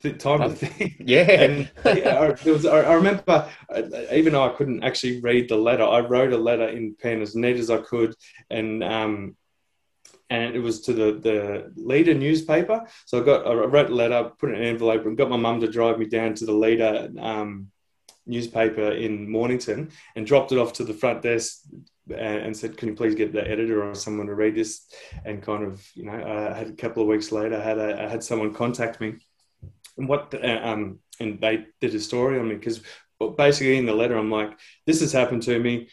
the 0.00 0.12
time 0.12 0.40
to 0.40 0.50
think. 0.50 0.96
Yeah, 1.00 1.30
and 1.30 1.70
yeah, 1.84 2.18
I, 2.18 2.50
was, 2.50 2.66
I, 2.66 2.94
remember 2.94 3.48
even 4.12 4.32
though 4.32 4.44
I 4.44 4.54
couldn't 4.54 4.84
actually 4.84 5.20
read 5.20 5.48
the 5.48 5.56
letter, 5.56 5.84
I 5.84 6.00
wrote 6.00 6.32
a 6.32 6.38
letter 6.38 6.68
in 6.68 6.94
pen 7.00 7.22
as 7.22 7.34
neat 7.34 7.56
as 7.56 7.70
I 7.70 7.78
could, 7.78 8.14
and 8.48 8.82
um, 8.82 9.36
and 10.28 10.54
it 10.54 10.60
was 10.60 10.82
to 10.82 10.92
the, 10.92 11.12
the 11.12 11.72
leader 11.76 12.14
newspaper. 12.14 12.86
So 13.06 13.20
I 13.20 13.24
got 13.24 13.46
I 13.46 13.52
wrote 13.52 13.90
a 13.90 13.94
letter, 13.94 14.30
put 14.38 14.50
it 14.50 14.56
in 14.56 14.62
an 14.62 14.68
envelope, 14.68 15.04
and 15.04 15.16
got 15.16 15.30
my 15.30 15.36
mum 15.36 15.60
to 15.60 15.70
drive 15.70 15.98
me 15.98 16.06
down 16.06 16.34
to 16.34 16.46
the 16.46 16.52
leader 16.52 17.10
um, 17.18 17.70
newspaper 18.26 18.92
in 18.92 19.30
Mornington 19.30 19.90
and 20.14 20.26
dropped 20.26 20.52
it 20.52 20.58
off 20.58 20.72
to 20.74 20.84
the 20.84 20.94
front 20.94 21.22
desk 21.22 21.62
and, 22.08 22.38
and, 22.42 22.56
said, 22.56 22.76
"Can 22.76 22.88
you 22.88 22.94
please 22.94 23.14
get 23.14 23.32
the 23.32 23.46
editor 23.46 23.84
or 23.84 23.94
someone 23.94 24.26
to 24.28 24.34
read 24.34 24.54
this?" 24.54 24.86
And 25.24 25.42
kind 25.42 25.64
of, 25.64 25.84
you 25.94 26.04
know, 26.04 26.12
I 26.12 26.56
had 26.56 26.68
a 26.68 26.72
couple 26.72 27.02
of 27.02 27.08
weeks 27.08 27.32
later, 27.32 27.56
I 27.56 27.62
had 27.62 27.78
a, 27.78 28.04
I 28.04 28.08
had 28.08 28.22
someone 28.22 28.54
contact 28.54 29.00
me, 29.00 29.14
and 29.96 30.08
what 30.08 30.34
uh, 30.34 30.60
um, 30.62 30.98
and 31.18 31.40
they 31.40 31.66
did 31.80 31.94
a 31.94 32.00
story 32.00 32.38
on 32.38 32.48
me 32.48 32.54
because 32.54 32.80
basically 33.36 33.76
in 33.76 33.86
the 33.86 33.94
letter 33.94 34.16
I'm 34.16 34.30
like, 34.30 34.58
"This 34.86 35.00
has 35.00 35.12
happened 35.12 35.42
to 35.44 35.58
me 35.58 35.88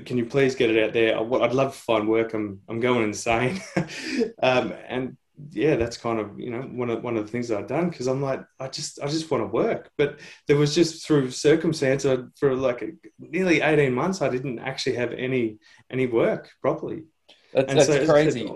can 0.00 0.16
you 0.16 0.26
please 0.26 0.54
get 0.54 0.70
it 0.70 0.82
out 0.82 0.92
there? 0.92 1.18
I'd 1.18 1.54
love 1.54 1.74
to 1.74 1.78
find 1.78 2.08
work. 2.08 2.34
I'm 2.34 2.60
I'm 2.68 2.80
going 2.80 3.04
insane, 3.04 3.60
um, 4.42 4.72
and 4.88 5.16
yeah, 5.50 5.76
that's 5.76 5.96
kind 5.96 6.18
of 6.18 6.38
you 6.38 6.50
know 6.50 6.62
one 6.62 6.90
of 6.90 7.02
one 7.02 7.16
of 7.16 7.26
the 7.26 7.32
things 7.32 7.50
I've 7.50 7.66
done 7.66 7.90
because 7.90 8.06
I'm 8.06 8.22
like 8.22 8.44
I 8.58 8.68
just 8.68 9.00
I 9.02 9.08
just 9.08 9.30
want 9.30 9.42
to 9.42 9.48
work, 9.48 9.90
but 9.98 10.18
there 10.46 10.56
was 10.56 10.74
just 10.74 11.06
through 11.06 11.30
circumstance 11.30 12.06
I, 12.06 12.18
for 12.36 12.54
like 12.54 12.82
a, 12.82 12.90
nearly 13.18 13.60
18 13.60 13.92
months 13.92 14.22
I 14.22 14.28
didn't 14.28 14.58
actually 14.58 14.96
have 14.96 15.12
any 15.12 15.58
any 15.90 16.06
work 16.06 16.50
properly. 16.60 17.04
That's, 17.52 17.72
that's 17.74 17.86
so 17.86 18.06
crazy. 18.06 18.50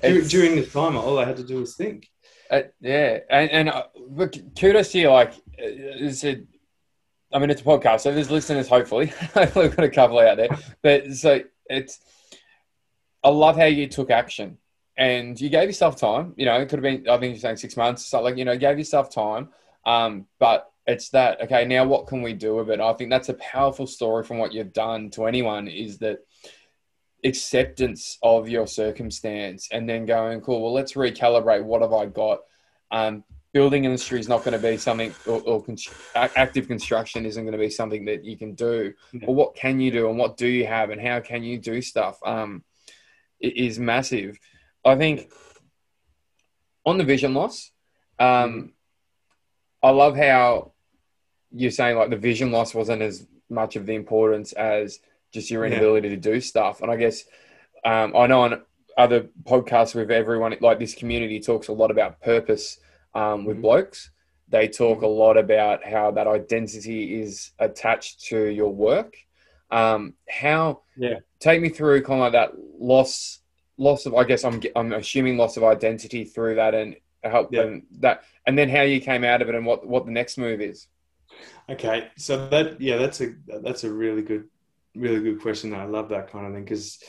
During, 0.00 0.28
during 0.28 0.56
this 0.56 0.72
time, 0.72 0.96
all 0.96 1.18
I 1.18 1.24
had 1.24 1.36
to 1.38 1.44
do 1.44 1.58
was 1.58 1.74
think. 1.74 2.08
Uh, 2.50 2.62
yeah, 2.80 3.18
and 3.30 3.50
and 3.50 3.68
uh, 3.68 3.84
kudos 4.58 4.92
to 4.92 4.98
you. 4.98 5.10
Like, 5.10 5.32
is 5.58 6.24
it 6.24 6.46
I 7.32 7.38
mean, 7.38 7.50
it's 7.50 7.60
a 7.60 7.64
podcast, 7.64 8.00
so 8.00 8.12
there's 8.12 8.30
listeners. 8.30 8.68
Hopefully, 8.68 9.12
we've 9.36 9.76
got 9.76 9.84
a 9.84 9.90
couple 9.90 10.18
out 10.18 10.36
there. 10.36 10.48
But 10.82 11.12
so 11.12 11.42
it's. 11.66 12.00
I 13.22 13.30
love 13.30 13.56
how 13.56 13.64
you 13.64 13.88
took 13.88 14.10
action, 14.10 14.58
and 14.96 15.38
you 15.38 15.50
gave 15.50 15.68
yourself 15.68 15.96
time. 15.96 16.34
You 16.36 16.46
know, 16.46 16.54
it 16.60 16.68
could 16.68 16.82
have 16.82 16.82
been. 16.82 17.08
I 17.08 17.18
think 17.18 17.34
you're 17.34 17.40
saying 17.40 17.56
six 17.56 17.76
months. 17.76 18.06
So 18.06 18.22
like 18.22 18.36
you 18.36 18.44
know, 18.44 18.56
gave 18.56 18.78
yourself 18.78 19.12
time. 19.12 19.50
Um, 19.84 20.26
but 20.38 20.70
it's 20.86 21.10
that 21.10 21.42
okay 21.42 21.66
now 21.66 21.84
what 21.84 22.06
can 22.06 22.22
we 22.22 22.32
do 22.32 22.56
with 22.56 22.70
it 22.70 22.80
i 22.80 22.94
think 22.94 23.10
that's 23.10 23.28
a 23.28 23.34
powerful 23.34 23.86
story 23.86 24.24
from 24.24 24.38
what 24.38 24.54
you've 24.54 24.72
done 24.72 25.10
to 25.10 25.26
anyone 25.26 25.68
is 25.68 25.98
that 25.98 26.20
acceptance 27.24 28.18
of 28.22 28.48
your 28.48 28.66
circumstance 28.66 29.68
and 29.72 29.88
then 29.88 30.06
going 30.06 30.40
cool 30.40 30.62
well 30.62 30.72
let's 30.72 30.92
recalibrate. 30.92 31.64
What 31.64 31.82
have 31.82 31.92
i 31.92 32.06
got? 32.06 32.40
Um, 32.90 33.24
building 33.52 33.84
industry 33.84 34.20
is 34.20 34.28
not 34.28 34.44
going 34.44 34.52
to 34.52 34.70
be 34.70 34.76
something 34.76 35.12
or, 35.26 35.40
or 35.42 35.64
active 36.14 36.68
construction 36.68 37.26
isn't 37.26 37.42
going 37.42 37.52
to 37.52 37.58
be 37.58 37.70
something 37.70 38.04
that 38.04 38.24
you 38.24 38.36
can 38.36 38.54
do. 38.54 38.92
Yeah. 39.12 39.26
or 39.26 39.34
what 39.34 39.54
can 39.54 39.80
you 39.80 39.90
do 39.90 40.08
and 40.08 40.18
what 40.18 40.36
do 40.36 40.46
you 40.46 40.66
have 40.66 40.90
and 40.90 41.00
how 41.00 41.20
can 41.20 41.42
you 41.42 41.58
do 41.58 41.82
stuff 41.82 42.18
um, 42.24 42.62
it 43.40 43.56
is 43.56 43.78
massive. 43.78 44.38
I 44.84 44.96
think 44.96 45.30
on 46.84 46.98
the 46.98 47.04
vision 47.04 47.34
loss 47.34 47.70
um, 48.18 48.72
i 49.82 49.90
love 49.90 50.16
how 50.16 50.72
you're 51.52 51.70
saying 51.70 51.96
like 51.96 52.10
the 52.10 52.16
vision 52.16 52.50
loss 52.50 52.74
wasn't 52.74 53.02
as 53.02 53.26
much 53.50 53.76
of 53.76 53.86
the 53.86 53.94
importance 53.94 54.52
as 54.52 55.00
just 55.32 55.50
your 55.50 55.64
inability 55.64 56.08
yeah. 56.08 56.14
to 56.14 56.20
do 56.20 56.40
stuff. 56.40 56.80
And 56.82 56.90
I 56.90 56.96
guess 56.96 57.24
um, 57.84 58.14
I 58.16 58.26
know 58.26 58.42
on 58.42 58.62
other 58.96 59.28
podcasts 59.44 59.94
with 59.94 60.10
everyone, 60.10 60.56
like 60.60 60.78
this 60.78 60.94
community 60.94 61.40
talks 61.40 61.68
a 61.68 61.72
lot 61.72 61.90
about 61.90 62.20
purpose 62.20 62.78
um, 63.14 63.44
with 63.44 63.56
mm-hmm. 63.56 63.62
blokes. 63.62 64.10
They 64.48 64.66
talk 64.68 65.02
a 65.02 65.06
lot 65.06 65.36
about 65.36 65.84
how 65.84 66.10
that 66.12 66.26
identity 66.26 67.20
is 67.20 67.50
attached 67.58 68.24
to 68.26 68.46
your 68.46 68.72
work. 68.72 69.14
Um, 69.70 70.14
how? 70.28 70.82
Yeah. 70.96 71.18
Take 71.38 71.60
me 71.60 71.68
through 71.68 72.02
kind 72.02 72.20
of 72.20 72.20
like 72.20 72.32
that 72.32 72.52
loss, 72.78 73.40
loss 73.76 74.06
of. 74.06 74.14
I 74.14 74.24
guess 74.24 74.44
I'm 74.44 74.62
I'm 74.74 74.92
assuming 74.94 75.36
loss 75.36 75.58
of 75.58 75.64
identity 75.64 76.24
through 76.24 76.54
that 76.54 76.74
and 76.74 76.96
help 77.22 77.52
yeah. 77.52 77.64
them 77.64 77.82
that, 78.00 78.24
and 78.46 78.56
then 78.56 78.70
how 78.70 78.82
you 78.82 79.00
came 79.00 79.22
out 79.22 79.42
of 79.42 79.50
it 79.50 79.54
and 79.54 79.66
what 79.66 79.86
what 79.86 80.06
the 80.06 80.12
next 80.12 80.38
move 80.38 80.62
is. 80.62 80.86
Okay, 81.68 82.08
so 82.16 82.48
that 82.48 82.80
yeah, 82.80 82.96
that's 82.96 83.20
a 83.20 83.34
that's 83.62 83.84
a 83.84 83.92
really 83.92 84.22
good, 84.22 84.48
really 84.98 85.20
good 85.20 85.40
question. 85.40 85.74
I 85.74 85.84
love 85.84 86.08
that 86.10 86.30
kind 86.30 86.46
of 86.46 86.52
thing 86.52 86.64
because 86.64 87.02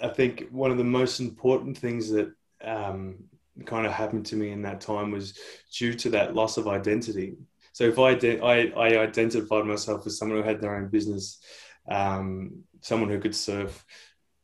I 0.00 0.08
think 0.08 0.48
one 0.50 0.70
of 0.70 0.78
the 0.78 0.84
most 0.84 1.20
important 1.20 1.78
things 1.78 2.10
that 2.10 2.32
um, 2.62 3.24
kind 3.64 3.86
of 3.86 3.92
happened 3.92 4.26
to 4.26 4.36
me 4.36 4.50
in 4.50 4.62
that 4.62 4.80
time 4.80 5.10
was 5.10 5.38
due 5.76 5.94
to 5.94 6.10
that 6.10 6.34
loss 6.34 6.56
of 6.56 6.68
identity. 6.68 7.36
So 7.72 7.84
if 7.84 7.98
I 7.98 8.12
I, 8.38 8.72
I 8.76 8.98
identified 8.98 9.64
myself 9.64 10.06
as 10.06 10.18
someone 10.18 10.38
who 10.38 10.44
had 10.44 10.60
their 10.60 10.76
own 10.76 10.88
business, 10.88 11.40
um, 11.88 12.64
someone 12.80 13.10
who 13.10 13.20
could 13.20 13.34
surf, 13.34 13.84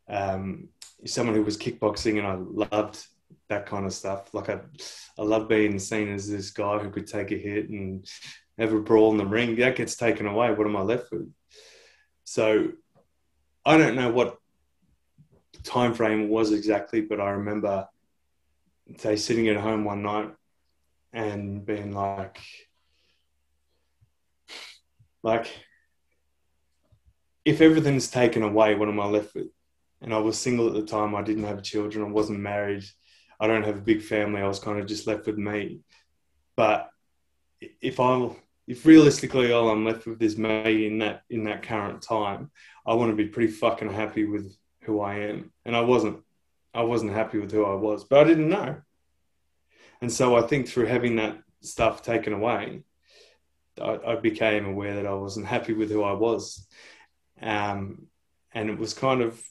um, 0.08 0.68
someone 1.04 1.34
who 1.34 1.42
was 1.42 1.56
kickboxing, 1.56 2.18
and 2.18 2.26
I 2.26 2.34
loved 2.34 3.06
that 3.48 3.66
kind 3.66 3.86
of 3.86 3.92
stuff. 3.92 4.32
Like 4.34 4.48
I, 4.48 4.60
I 5.18 5.22
love 5.22 5.48
being 5.48 5.78
seen 5.78 6.12
as 6.12 6.28
this 6.28 6.50
guy 6.50 6.78
who 6.78 6.90
could 6.90 7.06
take 7.06 7.32
a 7.32 7.38
hit 7.38 7.68
and 7.68 8.06
have 8.58 8.72
a 8.72 8.80
brawl 8.80 9.12
in 9.12 9.18
the 9.18 9.26
ring, 9.26 9.56
that 9.56 9.76
gets 9.76 9.96
taken 9.96 10.26
away. 10.26 10.52
What 10.52 10.66
am 10.66 10.76
I 10.76 10.82
left 10.82 11.10
with? 11.10 11.32
So 12.30 12.68
I 13.66 13.76
don't 13.76 13.96
know 13.96 14.12
what 14.12 14.38
time 15.64 15.94
frame 15.94 16.28
was 16.28 16.52
exactly, 16.52 17.00
but 17.00 17.20
I 17.20 17.30
remember 17.30 17.88
say 18.98 19.16
sitting 19.16 19.48
at 19.48 19.56
home 19.56 19.84
one 19.84 20.02
night 20.02 20.30
and 21.12 21.66
being 21.66 21.90
like 21.90 22.38
like 25.24 25.48
if 27.44 27.60
everything's 27.60 28.08
taken 28.08 28.44
away, 28.44 28.76
what 28.76 28.88
am 28.88 29.00
I 29.00 29.06
left 29.06 29.34
with? 29.34 29.48
And 30.00 30.14
I 30.14 30.18
was 30.18 30.38
single 30.38 30.68
at 30.68 30.74
the 30.74 30.86
time, 30.86 31.16
I 31.16 31.22
didn't 31.22 31.50
have 31.50 31.64
children, 31.64 32.04
I 32.04 32.12
wasn't 32.12 32.38
married, 32.38 32.84
I 33.40 33.48
don't 33.48 33.64
have 33.64 33.78
a 33.78 33.88
big 33.90 34.02
family, 34.02 34.40
I 34.40 34.46
was 34.46 34.60
kind 34.60 34.78
of 34.78 34.86
just 34.86 35.08
left 35.08 35.26
with 35.26 35.36
me. 35.36 35.80
But 36.54 36.90
if 37.80 37.98
I 37.98 38.30
if 38.70 38.86
realistically 38.86 39.50
all 39.50 39.68
I'm 39.68 39.84
left 39.84 40.06
with 40.06 40.22
is 40.22 40.38
me 40.38 40.86
in 40.86 40.98
that 40.98 41.24
in 41.28 41.42
that 41.44 41.64
current 41.64 42.00
time, 42.02 42.52
I 42.86 42.94
want 42.94 43.10
to 43.10 43.16
be 43.16 43.26
pretty 43.26 43.52
fucking 43.52 43.92
happy 43.92 44.26
with 44.26 44.56
who 44.82 45.00
I 45.00 45.16
am. 45.16 45.50
And 45.64 45.74
I 45.74 45.80
wasn't. 45.80 46.22
I 46.72 46.82
wasn't 46.82 47.12
happy 47.12 47.40
with 47.40 47.50
who 47.50 47.64
I 47.64 47.74
was, 47.74 48.04
but 48.04 48.20
I 48.20 48.24
didn't 48.28 48.48
know. 48.48 48.80
And 50.00 50.12
so 50.12 50.36
I 50.36 50.42
think 50.42 50.68
through 50.68 50.86
having 50.86 51.16
that 51.16 51.42
stuff 51.62 52.02
taken 52.02 52.32
away, 52.32 52.84
I, 53.82 53.98
I 54.06 54.14
became 54.14 54.66
aware 54.66 54.94
that 54.94 55.06
I 55.06 55.14
wasn't 55.14 55.46
happy 55.46 55.72
with 55.72 55.90
who 55.90 56.04
I 56.04 56.12
was. 56.12 56.64
Um, 57.42 58.06
and 58.52 58.70
it 58.70 58.78
was 58.78 58.94
kind 58.94 59.20
of 59.20 59.42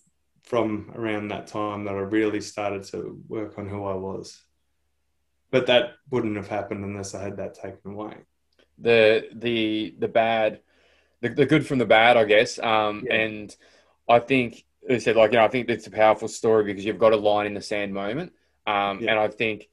from 0.43 0.93
around 0.95 1.27
that 1.27 1.47
time 1.47 1.83
that 1.83 1.95
I 1.95 1.99
really 1.99 2.39
started 2.39 2.85
to 2.85 3.21
work 3.27 3.59
on 3.59 3.67
who 3.67 3.83
I 3.83 3.95
was. 3.95 4.41
But 5.51 5.67
that 5.67 5.95
wouldn't 6.09 6.37
have 6.37 6.47
happened 6.47 6.85
unless 6.85 7.13
I 7.13 7.21
had 7.21 7.35
that 7.35 7.55
taken 7.55 7.91
away 7.91 8.15
the 8.79 9.27
the 9.33 9.95
the 9.99 10.07
bad, 10.07 10.61
the, 11.21 11.29
the 11.29 11.45
good 11.45 11.65
from 11.65 11.79
the 11.79 11.85
bad, 11.85 12.17
I 12.17 12.25
guess. 12.25 12.59
Um, 12.59 13.03
yeah. 13.05 13.15
And 13.15 13.55
I 14.07 14.19
think 14.19 14.65
I 14.89 14.97
said 14.97 15.15
like 15.15 15.31
you 15.31 15.37
know 15.37 15.45
I 15.45 15.49
think 15.49 15.69
it's 15.69 15.87
a 15.87 15.91
powerful 15.91 16.27
story 16.27 16.63
because 16.63 16.85
you've 16.85 16.99
got 16.99 17.13
a 17.13 17.17
line 17.17 17.45
in 17.45 17.53
the 17.53 17.61
sand 17.61 17.93
moment. 17.93 18.33
Um, 18.65 18.99
yeah. 19.01 19.11
and 19.11 19.19
I 19.19 19.27
think 19.29 19.67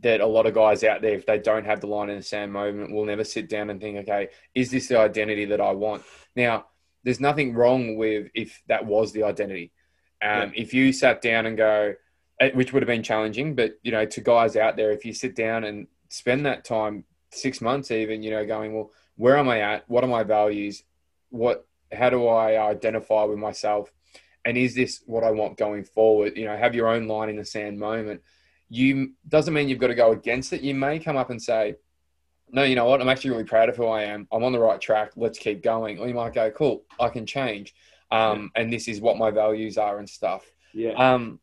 that 0.00 0.20
a 0.20 0.26
lot 0.26 0.46
of 0.46 0.54
guys 0.54 0.84
out 0.84 1.00
there, 1.00 1.14
if 1.14 1.24
they 1.24 1.38
don't 1.38 1.64
have 1.64 1.80
the 1.80 1.86
line 1.86 2.10
in 2.10 2.16
the 2.16 2.22
sand 2.22 2.52
moment, 2.52 2.92
will 2.92 3.06
never 3.06 3.24
sit 3.24 3.48
down 3.48 3.70
and 3.70 3.80
think, 3.80 3.98
okay, 3.98 4.28
is 4.54 4.70
this 4.70 4.88
the 4.88 4.98
identity 4.98 5.46
that 5.46 5.60
I 5.60 5.72
want? 5.72 6.02
Now, 6.36 6.66
there's 7.04 7.20
nothing 7.20 7.54
wrong 7.54 7.96
with 7.96 8.28
if 8.34 8.62
that 8.68 8.84
was 8.84 9.12
the 9.12 9.22
identity. 9.22 9.72
Um, 10.22 10.52
yeah. 10.54 10.62
If 10.62 10.74
you 10.74 10.92
sat 10.92 11.22
down 11.22 11.46
and 11.46 11.56
go, 11.56 11.94
eh, 12.40 12.50
which 12.54 12.72
would 12.72 12.82
have 12.82 12.88
been 12.88 13.02
challenging, 13.02 13.54
but 13.54 13.78
you 13.82 13.92
know, 13.92 14.04
to 14.04 14.20
guys 14.20 14.56
out 14.56 14.76
there, 14.76 14.90
if 14.90 15.04
you 15.04 15.14
sit 15.14 15.34
down 15.34 15.64
and 15.64 15.86
spend 16.08 16.46
that 16.46 16.64
time 16.64 17.04
six 17.34 17.60
months 17.60 17.90
even 17.90 18.22
you 18.22 18.30
know 18.30 18.44
going 18.46 18.74
well 18.74 18.90
where 19.16 19.36
am 19.36 19.48
i 19.48 19.60
at? 19.60 19.88
What 19.88 20.04
are 20.04 20.08
my 20.08 20.22
values? 20.22 20.82
What 21.30 21.66
how 21.92 22.10
do 22.10 22.26
i 22.26 22.70
identify 22.70 23.24
with 23.24 23.38
myself? 23.38 23.90
And 24.44 24.56
is 24.56 24.74
this 24.74 25.02
what 25.06 25.24
i 25.24 25.30
want 25.30 25.56
going 25.56 25.84
forward? 25.84 26.36
You 26.36 26.46
know 26.46 26.56
have 26.56 26.74
your 26.74 26.88
own 26.88 27.06
line 27.06 27.28
in 27.28 27.36
the 27.36 27.44
sand 27.44 27.78
moment. 27.78 28.22
You 28.68 29.12
doesn't 29.28 29.54
mean 29.54 29.68
you've 29.68 29.78
got 29.78 29.88
to 29.88 29.94
go 29.94 30.12
against 30.12 30.52
it. 30.52 30.62
You 30.62 30.74
may 30.74 30.98
come 30.98 31.16
up 31.16 31.30
and 31.30 31.40
say 31.40 31.76
no 32.50 32.62
you 32.62 32.74
know 32.74 32.86
what? 32.86 33.00
I'm 33.00 33.08
actually 33.08 33.30
really 33.30 33.44
proud 33.44 33.68
of 33.68 33.76
who 33.76 33.86
i 33.86 34.02
am. 34.02 34.26
I'm 34.32 34.44
on 34.44 34.52
the 34.52 34.58
right 34.58 34.80
track. 34.80 35.12
Let's 35.16 35.38
keep 35.38 35.62
going. 35.62 35.98
Or 35.98 36.08
you 36.08 36.14
might 36.14 36.34
go 36.34 36.50
cool 36.50 36.84
i 36.98 37.08
can 37.08 37.26
change. 37.26 37.74
Um, 38.10 38.52
yeah. 38.54 38.62
and 38.62 38.72
this 38.72 38.86
is 38.86 39.00
what 39.00 39.16
my 39.16 39.30
values 39.30 39.78
are 39.78 39.98
and 39.98 40.08
stuff. 40.08 40.44
Yeah. 40.72 40.92
Um 40.92 41.40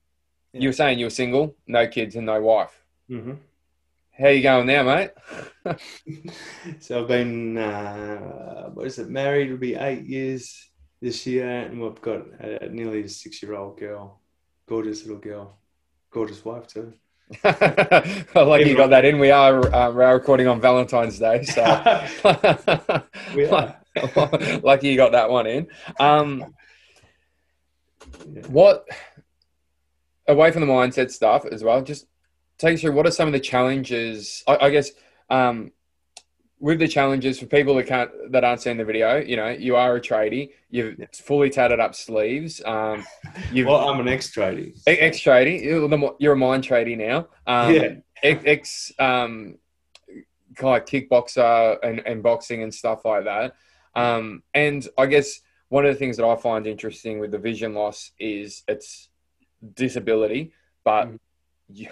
yeah. 0.54 0.62
you 0.62 0.69
were 0.69 0.73
saying 0.73 0.99
you 0.99 1.06
were 1.06 1.12
single 1.12 1.56
no 1.67 1.88
kids 1.88 2.15
and 2.15 2.25
no 2.25 2.41
wife. 2.41 2.84
Mm-hmm. 3.10 3.34
How 4.17 4.28
you 4.28 4.43
going 4.43 4.67
now, 4.67 4.84
mate? 4.84 5.12
so 6.80 7.02
I've 7.02 7.08
been, 7.08 7.58
uh, 7.58 8.69
what 8.74 8.86
is 8.86 9.00
it, 9.00 9.10
married, 9.10 9.50
will 9.50 9.58
be 9.58 9.76
eight 9.76 10.04
years 10.04 10.69
this 11.02 11.26
year, 11.26 11.47
and 11.47 11.82
we've 11.82 12.02
got 12.02 12.28
a, 12.41 12.67
nearly 12.69 13.04
a 13.04 13.10
six-year-old 13.10 13.80
girl, 13.80 14.19
gorgeous 14.67 15.04
little 15.04 15.21
girl, 15.21 15.58
gorgeous 16.12 16.43
wife 16.43 16.67
too. 16.67 16.93
I 17.45 18.26
like 18.36 18.65
you 18.65 18.76
got 18.76 18.89
that 18.89 19.06
in. 19.06 19.17
We 19.17 19.32
are 19.32 19.74
uh, 19.74 19.91
we 19.91 20.04
are 20.04 20.13
recording 20.13 20.47
on 20.47 20.60
Valentine's 20.60 21.17
Day, 21.17 21.43
so 21.43 21.63
we 23.36 23.45
are. 23.45 23.80
lucky 24.62 24.89
you 24.89 24.97
got 24.97 25.13
that 25.13 25.30
one 25.30 25.47
in. 25.47 25.67
Um, 25.97 26.54
yeah. 28.30 28.41
What 28.47 28.86
away 30.28 30.52
from 30.52 30.62
the 30.62 30.67
mindset 30.67 31.12
stuff 31.12 31.45
as 31.45 31.63
well? 31.63 31.82
Just 31.82 32.06
take 32.62 32.76
us 32.76 32.82
through 32.82 32.93
what 32.93 33.06
are 33.06 33.12
some 33.12 33.28
of 33.28 33.34
the 33.34 33.39
challenges? 33.39 34.43
I, 34.47 34.58
I 34.62 34.69
guess 34.69 34.91
um, 35.30 35.71
with 36.60 36.80
the 36.80 36.88
challenges 36.88 37.39
for 37.39 37.47
people 37.47 37.76
that 37.76 37.88
can't 37.88 38.12
that 38.32 38.43
aren't 38.43 38.62
seeing 38.62 38.78
the 38.78 38.86
video, 38.86 39.17
you 39.17 39.36
know, 39.36 39.50
you 39.50 39.76
are 39.76 39.95
a 39.95 40.02
tradie. 40.02 40.52
You've 40.69 41.00
yeah. 41.00 41.08
fully 41.13 41.50
tatted 41.50 41.80
up 41.80 41.95
sleeves. 41.95 42.62
Um, 42.63 43.04
you've, 43.52 43.67
well, 43.67 43.89
I'm 43.89 44.00
an 44.00 44.08
ex 44.08 44.30
tradie. 44.30 44.80
Ex 44.86 45.17
tradie. 45.19 45.63
You're 46.19 46.34
a 46.34 46.38
mind 46.38 46.63
tradie 46.63 46.97
now. 46.97 47.28
Um, 47.47 47.74
yeah. 47.74 47.95
Ex 48.24 48.91
um, 49.00 49.58
kind 50.56 50.82
of 50.82 50.88
kickboxer 50.88 51.78
and, 51.84 52.02
and 52.06 52.21
boxing 52.21 52.63
and 52.63 52.74
stuff 52.74 53.06
like 53.06 53.26
that. 53.26 53.56
Um, 53.95 54.43
and 54.54 54.88
I 54.97 55.08
guess 55.08 55.41
one 55.69 55.86
of 55.86 55.93
the 55.93 56.00
things 56.00 56.17
that 56.17 56.26
I 56.26 56.36
find 56.36 56.67
interesting 56.67 57.19
with 57.19 57.32
the 57.32 57.38
vision 57.39 57.74
loss 57.74 58.12
is 58.19 58.63
it's 58.67 59.10
disability, 59.74 60.54
but 60.84 61.06
mm. 61.06 61.19
you, 61.69 61.89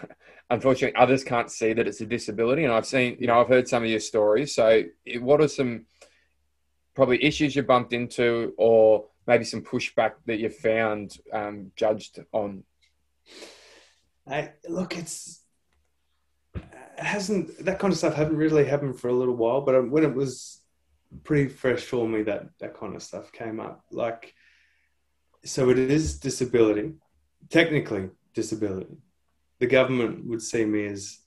unfortunately 0.49 0.99
others 0.99 1.23
can't 1.23 1.51
see 1.51 1.73
that 1.73 1.87
it's 1.87 2.01
a 2.01 2.05
disability. 2.05 2.63
And 2.63 2.73
i've 2.73 2.85
seen 2.85 3.17
you 3.19 3.27
know 3.27 3.39
i've 3.39 3.47
heard 3.47 3.67
some 3.67 3.83
of 3.83 3.89
your 3.89 3.99
stories. 3.99 4.55
So 4.55 4.83
what 5.19 5.41
are 5.41 5.47
some 5.47 5.85
probably 6.95 7.23
issues 7.23 7.55
you 7.55 7.63
bumped 7.63 7.93
into 7.93 8.53
or 8.57 9.05
maybe 9.27 9.43
some 9.43 9.61
pushback 9.61 10.13
that 10.25 10.39
you 10.39 10.49
found 10.49 11.17
um, 11.31 11.71
judged 11.75 12.19
on? 12.31 12.63
I, 14.27 14.53
look 14.67 14.97
it's 14.97 15.41
it 16.55 16.63
hasn't 16.97 17.63
that 17.65 17.79
kind 17.79 17.93
of 17.93 17.97
stuff 17.97 18.15
haven't 18.15 18.37
really 18.37 18.65
happened 18.65 18.99
for 18.99 19.07
a 19.07 19.13
little 19.13 19.35
while 19.35 19.61
but 19.61 19.89
when 19.89 20.03
it 20.03 20.13
was 20.13 20.61
pretty 21.23 21.49
fresh 21.49 21.81
for 21.81 22.07
me 22.07 22.23
that 22.23 22.49
that 22.59 22.77
kind 22.77 22.95
of 22.95 23.03
stuff 23.03 23.31
came 23.31 23.59
up. 23.59 23.83
Like 23.91 24.33
so 25.43 25.69
it 25.69 25.79
is 25.79 26.19
disability 26.19 26.93
technically 27.49 28.09
disability 28.33 28.97
the 29.59 29.67
government 29.67 30.25
would 30.25 30.41
see 30.41 30.65
me 30.65 30.85
as, 30.85 31.19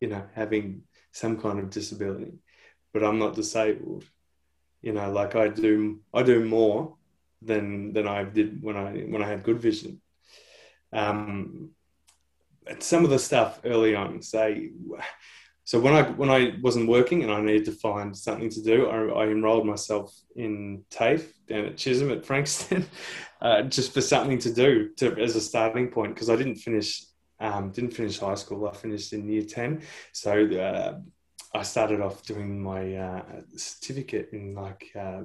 you 0.00 0.08
know, 0.08 0.24
having 0.34 0.82
some 1.12 1.40
kind 1.40 1.58
of 1.58 1.70
disability. 1.70 2.32
but 2.92 3.04
I'm 3.04 3.18
not 3.18 3.34
disabled. 3.34 4.04
You 4.82 4.92
know, 4.92 5.10
like 5.12 5.36
I 5.36 5.48
do, 5.48 6.00
I 6.12 6.22
do 6.22 6.44
more 6.44 6.96
than 7.42 7.92
than 7.92 8.08
I 8.08 8.24
did 8.24 8.62
when 8.62 8.76
I 8.76 9.00
when 9.02 9.22
I 9.22 9.28
had 9.28 9.42
good 9.42 9.60
vision. 9.60 10.00
Um, 10.92 11.70
some 12.78 13.04
of 13.04 13.10
the 13.10 13.18
stuff 13.18 13.60
early 13.64 13.94
on, 13.94 14.22
say, 14.22 14.70
so 15.70 15.78
when 15.78 15.94
I 15.94 16.02
when 16.02 16.30
I 16.30 16.56
wasn't 16.60 16.88
working 16.88 17.22
and 17.22 17.30
I 17.30 17.40
needed 17.40 17.66
to 17.66 17.72
find 17.72 18.16
something 18.16 18.50
to 18.50 18.62
do, 18.62 18.88
I, 18.88 19.22
I 19.22 19.28
enrolled 19.28 19.66
myself 19.66 20.12
in 20.34 20.82
TAFE 20.90 21.32
down 21.46 21.66
at 21.66 21.76
Chisholm 21.76 22.10
at 22.10 22.26
Frankston, 22.26 22.86
uh, 23.40 23.62
just 23.62 23.94
for 23.94 24.00
something 24.00 24.38
to 24.40 24.52
do 24.52 24.90
to, 24.96 25.16
as 25.18 25.36
a 25.36 25.40
starting 25.40 25.88
point 25.88 26.14
because 26.14 26.28
I 26.28 26.34
didn't 26.34 26.56
finish 26.56 27.04
um, 27.40 27.70
didn't 27.70 27.92
finish 27.92 28.18
high 28.18 28.34
school. 28.34 28.68
I 28.68 28.74
finished 28.74 29.12
in 29.12 29.28
year 29.28 29.42
ten, 29.44 29.82
so 30.12 30.32
uh, 30.46 30.98
I 31.56 31.62
started 31.62 32.00
off 32.00 32.22
doing 32.22 32.62
my 32.62 32.94
uh, 32.94 33.22
certificate 33.56 34.30
in 34.32 34.54
like 34.54 34.90
uh, 34.94 35.22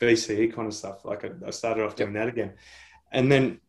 VCE 0.00 0.54
kind 0.54 0.68
of 0.68 0.74
stuff. 0.74 1.04
Like 1.04 1.24
I, 1.24 1.30
I 1.46 1.50
started 1.50 1.84
off 1.84 1.96
doing 1.96 2.14
that 2.14 2.28
again, 2.28 2.54
and 3.12 3.30
then 3.30 3.60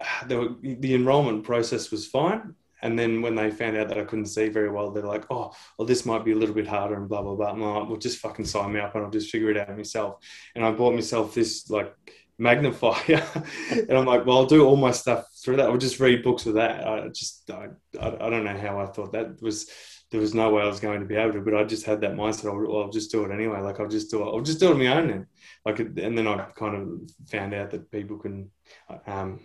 the, 0.26 0.56
the 0.62 0.94
enrollment 0.94 1.44
process 1.44 1.90
was 1.90 2.06
fine 2.06 2.54
and 2.84 2.98
then 2.98 3.22
when 3.22 3.34
they 3.34 3.50
found 3.50 3.78
out 3.78 3.88
that 3.88 3.98
I 3.98 4.04
couldn't 4.04 4.26
see 4.26 4.50
very 4.50 4.70
well, 4.70 4.90
they're 4.90 5.02
like, 5.02 5.24
oh, 5.30 5.54
well, 5.78 5.88
this 5.88 6.04
might 6.04 6.22
be 6.22 6.32
a 6.32 6.36
little 6.36 6.54
bit 6.54 6.66
harder 6.66 6.96
and 6.96 7.08
blah, 7.08 7.22
blah, 7.22 7.34
blah. 7.34 7.50
I'm 7.50 7.62
like, 7.62 7.88
well, 7.88 7.96
just 7.96 8.18
fucking 8.18 8.44
sign 8.44 8.74
me 8.74 8.80
up 8.80 8.94
and 8.94 9.02
I'll 9.02 9.10
just 9.10 9.30
figure 9.30 9.50
it 9.50 9.56
out 9.56 9.74
myself. 9.74 10.22
And 10.54 10.62
I 10.62 10.70
bought 10.70 10.94
myself 10.94 11.34
this 11.34 11.70
like 11.70 11.94
magnifier. 12.38 13.24
and 13.70 13.92
I'm 13.92 14.06
like, 14.06 14.26
well, 14.26 14.38
I'll 14.38 14.46
do 14.46 14.66
all 14.66 14.76
my 14.76 14.90
stuff 14.90 15.26
through 15.42 15.56
that. 15.56 15.68
I'll 15.68 15.78
just 15.78 16.00
read 16.00 16.22
books 16.22 16.44
with 16.44 16.56
that. 16.56 16.86
I 16.86 17.08
just, 17.08 17.50
I, 17.50 17.68
I, 18.00 18.30
don't 18.30 18.44
know 18.44 18.56
how 18.56 18.78
I 18.80 18.86
thought 18.86 19.12
that 19.12 19.40
was, 19.40 19.70
there 20.10 20.20
was 20.20 20.34
no 20.34 20.50
way 20.50 20.62
I 20.62 20.66
was 20.66 20.80
going 20.80 21.00
to 21.00 21.06
be 21.06 21.16
able 21.16 21.32
to, 21.32 21.40
but 21.40 21.54
I 21.54 21.64
just 21.64 21.86
had 21.86 22.00
that 22.02 22.14
mindset. 22.14 22.46
I'll, 22.46 22.82
I'll 22.82 22.90
just 22.90 23.10
do 23.10 23.24
it 23.24 23.32
anyway. 23.32 23.60
Like 23.60 23.80
I'll 23.80 23.88
just 23.88 24.10
do 24.10 24.22
it. 24.22 24.26
I'll 24.26 24.40
just 24.40 24.60
do 24.60 24.68
it 24.68 24.72
on 24.72 24.78
my 24.78 24.86
own 24.88 25.08
then. 25.08 25.26
Like, 25.64 25.80
and 25.80 26.18
then 26.18 26.26
I 26.26 26.46
kind 26.56 26.76
of 26.76 27.10
found 27.28 27.54
out 27.54 27.70
that 27.70 27.90
people 27.90 28.18
can, 28.18 28.50
um, 29.06 29.40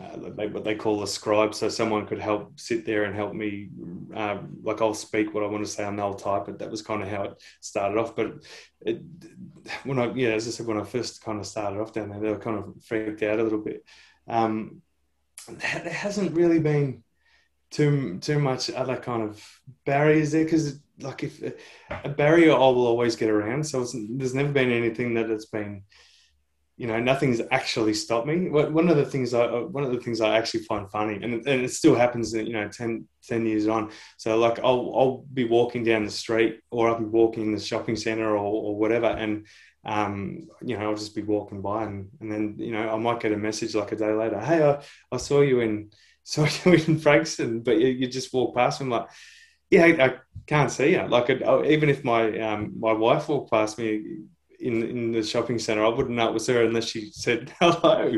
uh, 0.00 0.30
they, 0.36 0.46
what 0.46 0.64
they 0.64 0.74
call 0.74 1.02
a 1.02 1.06
scribe. 1.06 1.54
So 1.54 1.68
someone 1.68 2.06
could 2.06 2.18
help 2.18 2.58
sit 2.58 2.86
there 2.86 3.04
and 3.04 3.14
help 3.14 3.34
me, 3.34 3.68
uh, 4.14 4.38
like 4.62 4.80
I'll 4.80 4.94
speak 4.94 5.34
what 5.34 5.44
I 5.44 5.46
want 5.46 5.64
to 5.64 5.70
say 5.70 5.84
and 5.84 5.98
they'll 5.98 6.14
type 6.14 6.48
it. 6.48 6.58
That 6.58 6.70
was 6.70 6.82
kind 6.82 7.02
of 7.02 7.08
how 7.08 7.24
it 7.24 7.42
started 7.60 7.98
off. 7.98 8.16
But 8.16 8.44
it, 8.80 9.02
when 9.84 9.98
I, 9.98 10.12
yeah, 10.14 10.30
as 10.30 10.48
I 10.48 10.52
said, 10.52 10.66
when 10.66 10.80
I 10.80 10.84
first 10.84 11.22
kind 11.22 11.38
of 11.38 11.46
started 11.46 11.80
off 11.80 11.92
down 11.92 12.10
there, 12.10 12.20
they 12.20 12.30
were 12.30 12.38
kind 12.38 12.58
of 12.58 12.82
freaked 12.82 13.22
out 13.22 13.40
a 13.40 13.42
little 13.42 13.60
bit. 13.60 13.84
Um, 14.26 14.82
there 15.48 15.92
hasn't 15.92 16.32
really 16.32 16.60
been 16.60 17.02
too 17.70 18.18
too 18.18 18.38
much 18.38 18.68
other 18.70 18.96
kind 18.96 19.22
of 19.22 19.46
barriers 19.86 20.32
there 20.32 20.44
because 20.44 20.80
like 20.98 21.22
if 21.22 21.40
a 22.04 22.08
barrier 22.08 22.52
I 22.52 22.58
will 22.58 22.86
always 22.86 23.16
get 23.16 23.30
around. 23.30 23.64
So 23.64 23.86
there's 24.10 24.34
never 24.34 24.52
been 24.52 24.70
anything 24.70 25.14
that 25.14 25.30
it's 25.30 25.46
been 25.46 25.82
you 26.80 26.86
know 26.86 26.98
nothing's 26.98 27.42
actually 27.50 27.92
stopped 27.92 28.26
me 28.26 28.48
one 28.48 28.88
of 28.88 28.96
the 28.96 29.04
things 29.04 29.34
i 29.34 29.44
one 29.44 29.84
of 29.84 29.92
the 29.92 30.00
things 30.00 30.22
i 30.22 30.38
actually 30.38 30.60
find 30.60 30.90
funny 30.90 31.16
and, 31.22 31.46
and 31.46 31.62
it 31.62 31.70
still 31.70 31.94
happens 31.94 32.32
you 32.32 32.54
know 32.54 32.68
10, 32.68 33.06
10 33.28 33.44
years 33.44 33.68
on 33.68 33.90
so 34.16 34.38
like 34.38 34.58
i'll 34.60 34.90
i'll 34.98 35.24
be 35.34 35.44
walking 35.44 35.84
down 35.84 36.06
the 36.06 36.10
street 36.10 36.60
or 36.70 36.88
i'll 36.88 36.98
be 36.98 37.04
walking 37.04 37.42
in 37.42 37.54
the 37.54 37.60
shopping 37.60 37.96
center 37.96 38.30
or, 38.30 38.38
or 38.38 38.76
whatever 38.76 39.08
and 39.08 39.46
um, 39.82 40.46
you 40.62 40.76
know, 40.76 40.90
I'll 40.90 40.94
just 40.94 41.14
be 41.14 41.22
walking 41.22 41.62
by 41.62 41.84
and, 41.84 42.10
and 42.20 42.30
then, 42.30 42.56
you 42.58 42.70
know, 42.70 42.90
I 42.90 42.98
might 42.98 43.18
get 43.18 43.32
a 43.32 43.36
message 43.38 43.74
like 43.74 43.92
a 43.92 43.96
day 43.96 44.12
later, 44.12 44.38
Hey, 44.38 44.62
I, 44.62 44.82
I 45.10 45.16
saw 45.16 45.40
you 45.40 45.60
in, 45.60 45.90
saw 46.22 46.46
you 46.64 46.74
in 46.74 46.98
Frankston, 46.98 47.60
but 47.60 47.78
you, 47.78 47.86
you 47.86 48.06
just 48.06 48.30
walk 48.34 48.54
past 48.54 48.82
me. 48.82 48.84
I'm 48.84 48.90
like, 48.90 49.08
yeah, 49.70 49.84
I, 49.84 50.04
I 50.04 50.14
can't 50.46 50.70
see 50.70 50.92
you. 50.92 51.06
Like, 51.06 51.30
even 51.30 51.88
if 51.88 52.04
my, 52.04 52.38
um, 52.40 52.74
my 52.78 52.92
wife 52.92 53.30
walked 53.30 53.50
past 53.50 53.78
me, 53.78 54.18
in 54.60 54.82
in 54.82 55.12
the 55.12 55.22
shopping 55.22 55.58
center. 55.58 55.84
I 55.84 55.88
wouldn't 55.88 56.16
know 56.16 56.28
it 56.28 56.34
was 56.34 56.46
her 56.46 56.64
unless 56.64 56.88
she 56.88 57.10
said 57.12 57.52
hello. 57.60 58.12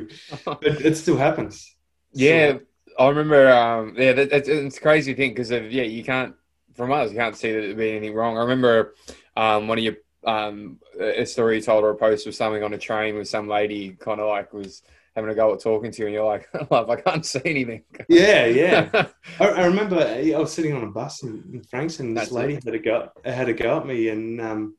but 0.44 0.62
it 0.62 0.96
still 0.96 1.16
happens. 1.16 1.74
Yeah, 2.12 2.52
so. 2.52 2.60
I 2.98 3.08
remember. 3.08 3.50
Um, 3.50 3.94
yeah, 3.96 4.12
that, 4.12 4.32
it's 4.32 4.76
a 4.76 4.80
crazy 4.80 5.14
thing 5.14 5.30
because 5.30 5.50
of 5.50 5.70
yeah, 5.72 5.84
you 5.84 6.04
can't 6.04 6.34
from 6.74 6.92
us 6.92 7.10
you 7.10 7.16
can't 7.16 7.36
see 7.36 7.52
that 7.52 7.60
there 7.60 7.74
be 7.74 7.90
anything 7.90 8.14
wrong. 8.14 8.36
I 8.36 8.40
remember 8.40 8.94
um, 9.36 9.68
one 9.68 9.78
of 9.78 9.84
your 9.84 9.96
um, 10.24 10.78
a 11.00 11.24
story 11.24 11.56
you 11.56 11.62
told 11.62 11.84
or 11.84 11.90
a 11.90 11.96
post 11.96 12.26
was 12.26 12.36
something 12.36 12.62
on 12.62 12.74
a 12.74 12.78
train 12.78 13.16
with 13.16 13.28
some 13.28 13.48
lady 13.48 13.90
kind 13.90 14.20
of 14.20 14.28
like 14.28 14.52
was 14.52 14.82
having 15.14 15.30
a 15.30 15.34
go 15.34 15.52
at 15.52 15.60
talking 15.60 15.90
to 15.90 15.98
you, 15.98 16.06
and 16.06 16.14
you're 16.14 16.24
like, 16.24 16.48
"Love, 16.70 16.90
I 16.90 16.96
can't 16.96 17.24
see 17.24 17.40
anything." 17.44 17.82
Yeah, 18.08 18.46
yeah. 18.46 18.88
I, 19.40 19.46
I, 19.46 19.66
remember 19.66 19.96
I 19.98 20.38
was 20.38 20.52
sitting 20.52 20.74
on 20.74 20.84
a 20.84 20.90
bus 20.90 21.22
in, 21.22 21.42
in 21.52 21.62
Frankston. 21.64 22.08
And 22.08 22.16
this 22.16 22.24
That's 22.24 22.32
lady 22.32 22.54
it. 22.54 22.64
had 22.64 22.74
a 22.74 22.78
go 22.78 23.10
had 23.24 23.48
a 23.48 23.54
go 23.54 23.78
at 23.78 23.86
me, 23.86 24.08
and 24.08 24.40
um, 24.40 24.76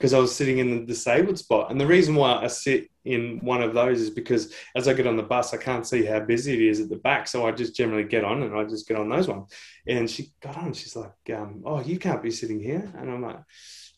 because 0.00 0.14
I 0.14 0.18
was 0.18 0.34
sitting 0.34 0.58
in 0.58 0.70
the 0.70 0.86
disabled 0.86 1.38
spot. 1.38 1.70
And 1.70 1.78
the 1.78 1.86
reason 1.86 2.14
why 2.14 2.42
I 2.42 2.46
sit 2.46 2.88
in 3.04 3.38
one 3.42 3.62
of 3.62 3.74
those 3.74 4.00
is 4.00 4.08
because 4.08 4.50
as 4.74 4.88
I 4.88 4.94
get 4.94 5.06
on 5.06 5.18
the 5.18 5.22
bus, 5.22 5.52
I 5.52 5.58
can't 5.58 5.86
see 5.86 6.06
how 6.06 6.20
busy 6.20 6.54
it 6.54 6.70
is 6.70 6.80
at 6.80 6.88
the 6.88 6.96
back. 6.96 7.28
So 7.28 7.46
I 7.46 7.52
just 7.52 7.76
generally 7.76 8.04
get 8.04 8.24
on 8.24 8.42
and 8.42 8.56
I 8.56 8.64
just 8.64 8.88
get 8.88 8.96
on 8.96 9.10
those 9.10 9.28
ones. 9.28 9.52
And 9.86 10.08
she 10.08 10.32
got 10.40 10.56
on, 10.56 10.72
she's 10.72 10.96
like, 10.96 11.12
um, 11.34 11.62
Oh, 11.66 11.82
you 11.82 11.98
can't 11.98 12.22
be 12.22 12.30
sitting 12.30 12.62
here. 12.62 12.90
And 12.96 13.10
I'm 13.10 13.20
like, 13.20 13.40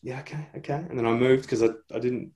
Yeah, 0.01 0.19
okay, 0.19 0.45
okay. 0.57 0.85
And 0.89 0.99
then 0.99 1.05
I 1.05 1.13
moved 1.13 1.43
because 1.43 1.63
I, 1.63 1.69
I 1.95 1.99
didn't. 1.99 2.33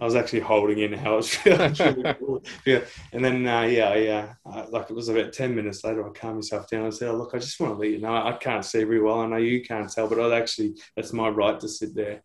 I 0.00 0.04
was 0.04 0.16
actually 0.16 0.40
holding 0.40 0.80
in 0.80 0.92
how 0.92 1.14
I 1.14 1.16
was 1.16 1.34
cool. 2.18 2.42
Yeah, 2.66 2.80
and 3.12 3.24
then 3.24 3.48
uh, 3.48 3.62
yeah, 3.62 3.94
yeah, 3.94 4.34
uh, 4.44 4.66
like 4.68 4.90
it 4.90 4.92
was 4.94 5.08
about 5.08 5.32
ten 5.32 5.56
minutes 5.56 5.82
later. 5.82 6.06
I 6.06 6.12
calmed 6.12 6.36
myself 6.36 6.68
down. 6.68 6.86
I 6.86 6.90
said, 6.90 7.08
oh, 7.08 7.16
"Look, 7.16 7.30
I 7.34 7.38
just 7.38 7.58
want 7.58 7.72
to 7.72 7.78
let 7.78 7.88
you 7.88 7.98
know 7.98 8.14
I 8.14 8.32
can't 8.32 8.64
see 8.64 8.84
very 8.84 9.00
well. 9.00 9.20
I 9.20 9.26
know 9.26 9.38
you 9.38 9.62
can't 9.62 9.90
tell, 9.90 10.06
but 10.06 10.20
I 10.20 10.38
actually 10.38 10.74
that's 10.94 11.14
my 11.14 11.30
right 11.30 11.58
to 11.58 11.68
sit 11.68 11.94
there." 11.94 12.22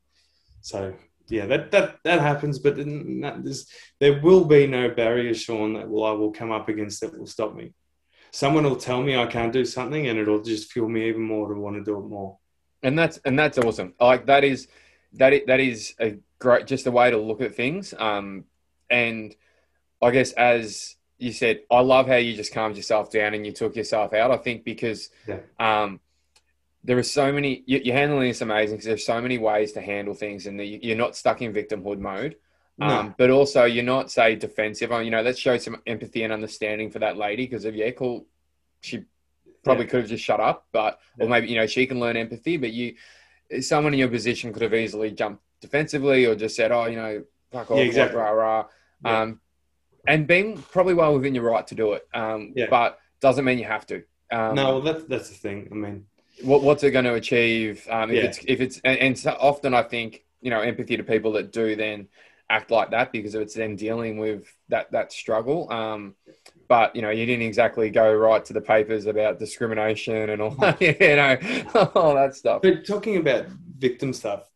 So 0.64 0.94
yeah, 1.28 1.46
that 1.48 1.72
that 1.72 2.00
that 2.06 2.22
happens, 2.22 2.58
but 2.58 2.78
there 2.78 4.22
will 4.22 4.46
be 4.46 4.66
no 4.66 4.90
barrier, 4.90 5.34
Sean, 5.34 5.74
that 5.74 5.90
will 5.90 6.06
I 6.06 6.12
will 6.12 6.32
come 6.32 6.52
up 6.52 6.70
against 6.70 7.02
that 7.02 7.18
will 7.18 7.28
stop 7.28 7.54
me. 7.54 7.74
Someone 8.32 8.64
will 8.64 8.78
tell 8.78 9.04
me 9.04 9.16
I 9.16 9.28
can't 9.28 9.52
do 9.52 9.66
something, 9.66 10.08
and 10.08 10.18
it'll 10.18 10.42
just 10.42 10.72
fuel 10.72 10.88
me 10.88 11.10
even 11.10 11.22
more 11.22 11.54
to 11.54 11.60
want 11.60 11.76
to 11.76 11.84
do 11.84 12.00
it 12.00 12.08
more. 12.08 12.38
And 12.82 12.98
that's 12.98 13.18
and 13.26 13.38
that's 13.38 13.58
awesome. 13.58 13.94
Like 14.00 14.26
that 14.28 14.46
is 14.46 14.68
that 15.14 15.34
is, 15.34 15.42
that 15.48 15.60
is 15.60 15.94
a 16.00 16.18
great 16.40 16.66
just 16.66 16.88
a 16.88 16.92
way 16.92 17.12
to 17.12 17.18
look 17.18 17.42
at 17.42 17.56
things. 17.56 17.94
Um, 17.98 18.46
and 18.90 19.36
I 20.02 20.12
guess 20.12 20.32
as 20.32 20.96
you 21.18 21.34
said, 21.34 21.62
I 21.70 21.82
love 21.82 22.08
how 22.08 22.16
you 22.16 22.36
just 22.36 22.54
calmed 22.54 22.78
yourself 22.78 23.12
down 23.12 23.34
and 23.34 23.46
you 23.46 23.52
took 23.52 23.76
yourself 23.76 24.14
out. 24.14 24.32
I 24.32 24.38
think 24.38 24.64
because 24.64 25.10
yeah. 25.28 25.40
um, 25.60 26.00
there 26.84 26.98
are 26.98 27.04
so 27.04 27.32
many 27.32 27.64
you're 27.66 27.96
handling 27.96 28.28
this 28.28 28.42
amazing 28.42 28.76
because 28.76 28.86
there's 28.86 29.06
so 29.06 29.22
many 29.22 29.38
ways 29.38 29.72
to 29.72 29.82
handle 29.82 30.14
things 30.14 30.46
and 30.48 30.60
you're 30.60 30.98
not 30.98 31.16
stuck 31.16 31.42
in 31.42 31.54
victimhood 31.54 32.00
mode 32.00 32.36
no. 32.78 32.88
um, 32.88 33.16
but 33.18 33.30
also 33.30 33.66
you're 33.66 33.84
not 33.84 34.12
say 34.12 34.36
defensive 34.36 34.92
on 34.92 35.06
you 35.06 35.12
know 35.12 35.22
let's 35.22 35.40
show 35.40 35.58
some 35.58 35.82
empathy 35.88 36.24
and 36.24 36.34
understanding 36.34 36.90
for 36.90 37.00
that 37.00 37.18
lady 37.18 37.46
because 37.46 37.66
of 37.66 37.76
yeah 37.76 37.92
cool 37.92 38.26
she 38.82 39.04
probably 39.64 39.86
yeah. 39.86 39.92
could 39.92 40.00
have 40.02 40.10
just 40.10 40.24
shut 40.24 40.40
up 40.40 40.68
but 40.72 41.00
or 41.20 41.28
maybe 41.28 41.48
you 41.48 41.56
know 41.56 41.68
she 41.68 41.86
can 41.86 42.00
learn 42.00 42.18
empathy 42.18 42.58
but 42.58 42.72
you 42.72 42.96
someone 43.62 43.94
in 43.94 44.00
your 44.00 44.10
position 44.10 44.52
could 44.52 44.62
have 44.62 44.74
easily 44.74 45.12
jumped 45.12 45.42
defensively 45.62 46.26
or 46.26 46.36
just 46.36 46.56
said 46.56 46.72
oh 46.72 46.86
you 46.86 46.98
know 46.98 47.24
fuck 47.52 47.72
off 47.72 47.78
yeah, 47.78 47.84
exactly. 47.84 48.18
rah, 48.18 48.30
rah. 48.30 48.66
Yeah. 49.06 49.22
Um, 49.22 49.40
and 50.06 50.28
being 50.28 50.58
probably 50.58 50.96
well 50.96 51.14
within 51.14 51.34
your 51.34 51.46
right 51.46 51.66
to 51.68 51.76
do 51.76 51.94
it 51.94 52.06
um, 52.14 52.52
yeah. 52.56 52.66
but 52.70 53.00
doesn't 53.22 53.46
mean 53.46 53.58
you 53.58 53.66
have 53.66 53.86
to 53.88 54.04
um, 54.32 54.56
no 54.56 54.64
well 54.66 54.82
that's 54.82 55.06
that's 55.06 55.30
the 55.30 55.36
thing 55.36 55.70
i 55.72 55.76
mean 55.76 56.06
what, 56.42 56.64
what's 56.64 56.84
it 56.84 56.92
going 56.92 57.06
to 57.06 57.14
achieve? 57.14 57.88
Um, 57.90 58.10
if 58.10 58.16
yeah. 58.16 58.24
it's 58.24 58.40
if 58.48 58.62
it's 58.62 58.82
and, 58.84 58.98
and 59.00 59.20
so 59.20 59.32
often 59.40 59.74
I 59.74 59.84
think 59.84 60.24
you 60.42 60.50
know 60.50 60.62
empathy 60.62 60.98
to 60.98 61.04
people 61.04 61.34
that 61.34 61.52
do 61.52 61.76
then 61.76 62.08
act 62.50 62.72
like 62.72 62.92
that 62.92 63.12
because 63.12 63.36
it's 63.36 63.56
them 63.56 63.76
dealing 63.76 64.18
with 64.18 64.46
that 64.70 64.92
that 64.92 65.12
struggle. 65.12 65.72
Um, 65.72 66.16
but 66.68 66.96
you 66.96 67.02
know, 67.02 67.10
you 67.10 67.26
didn't 67.26 67.46
exactly 67.46 67.90
go 67.90 68.14
right 68.14 68.44
to 68.46 68.54
the 68.54 68.62
papers 68.62 69.06
about 69.06 69.40
discrimination 69.40 70.30
and 70.30 70.42
all 70.42 70.52
that, 70.60 70.82
you 70.82 70.96
know, 71.00 71.92
all 71.96 72.16
that 72.16 72.36
stuff. 72.36 72.62
But 72.62 72.86
talking 72.86 73.18
about 73.18 73.48
victim 73.78 74.14
stuff, 74.14 74.50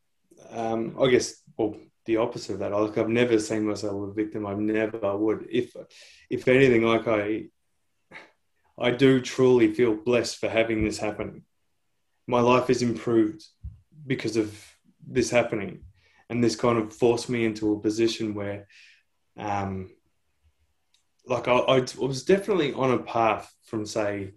um, 0.52 0.96
I 1.00 1.08
guess 1.08 1.42
well, 1.58 1.76
the 2.06 2.18
opposite 2.18 2.54
of 2.54 2.60
that. 2.60 2.72
Like 2.72 2.98
I've 2.98 3.10
never 3.10 3.40
seen 3.40 3.68
myself 3.68 4.10
a 4.10 4.14
victim. 4.14 4.46
I 4.46 4.54
never 4.54 5.18
would. 5.18 5.48
If 5.50 5.76
if 6.30 6.48
anything, 6.48 6.84
like 6.84 7.08
I 7.08 7.46
I 8.78 8.92
do 8.92 9.22
truly 9.22 9.74
feel 9.74 9.96
blessed 9.96 10.38
for 10.38 10.50
having 10.50 10.84
this 10.84 11.00
happen 11.00 11.44
my 12.28 12.40
life 12.40 12.70
is 12.70 12.82
improved 12.82 13.44
because 14.06 14.38
of 14.38 14.64
this 15.08 15.30
happening 15.30 15.84
and 16.30 16.44
this 16.44 16.56
kind 16.56 16.78
of 16.78 16.94
forced 16.94 17.30
me 17.30 17.46
into 17.46 17.74
a 17.74 17.80
position 17.80 18.34
where 18.34 18.68
um, 19.38 19.90
like 21.26 21.48
I, 21.48 21.58
I, 21.58 21.86
was 21.98 22.24
definitely 22.24 22.74
on 22.74 22.92
a 22.92 23.00
path 23.00 23.54
from 23.64 23.86
say 23.86 24.34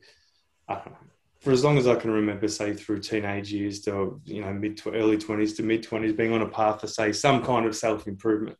know, 0.69 0.97
for 1.41 1.53
as 1.53 1.65
long 1.65 1.79
as 1.79 1.87
I 1.87 1.95
can 1.95 2.11
remember, 2.11 2.49
say 2.49 2.75
through 2.75 3.01
teenage 3.01 3.53
years 3.53 3.81
to 3.83 4.21
you 4.25 4.43
know 4.43 4.53
mid 4.53 4.77
to 4.79 4.93
early 4.93 5.19
twenties 5.19 5.55
to 5.55 5.63
mid 5.63 5.83
twenties, 5.83 6.13
being 6.13 6.33
on 6.33 6.43
a 6.43 6.49
path 6.49 6.81
to 6.81 6.89
say 6.89 7.13
some 7.13 7.43
kind 7.45 7.67
of 7.67 7.75
self 7.75 8.07
improvement, 8.07 8.57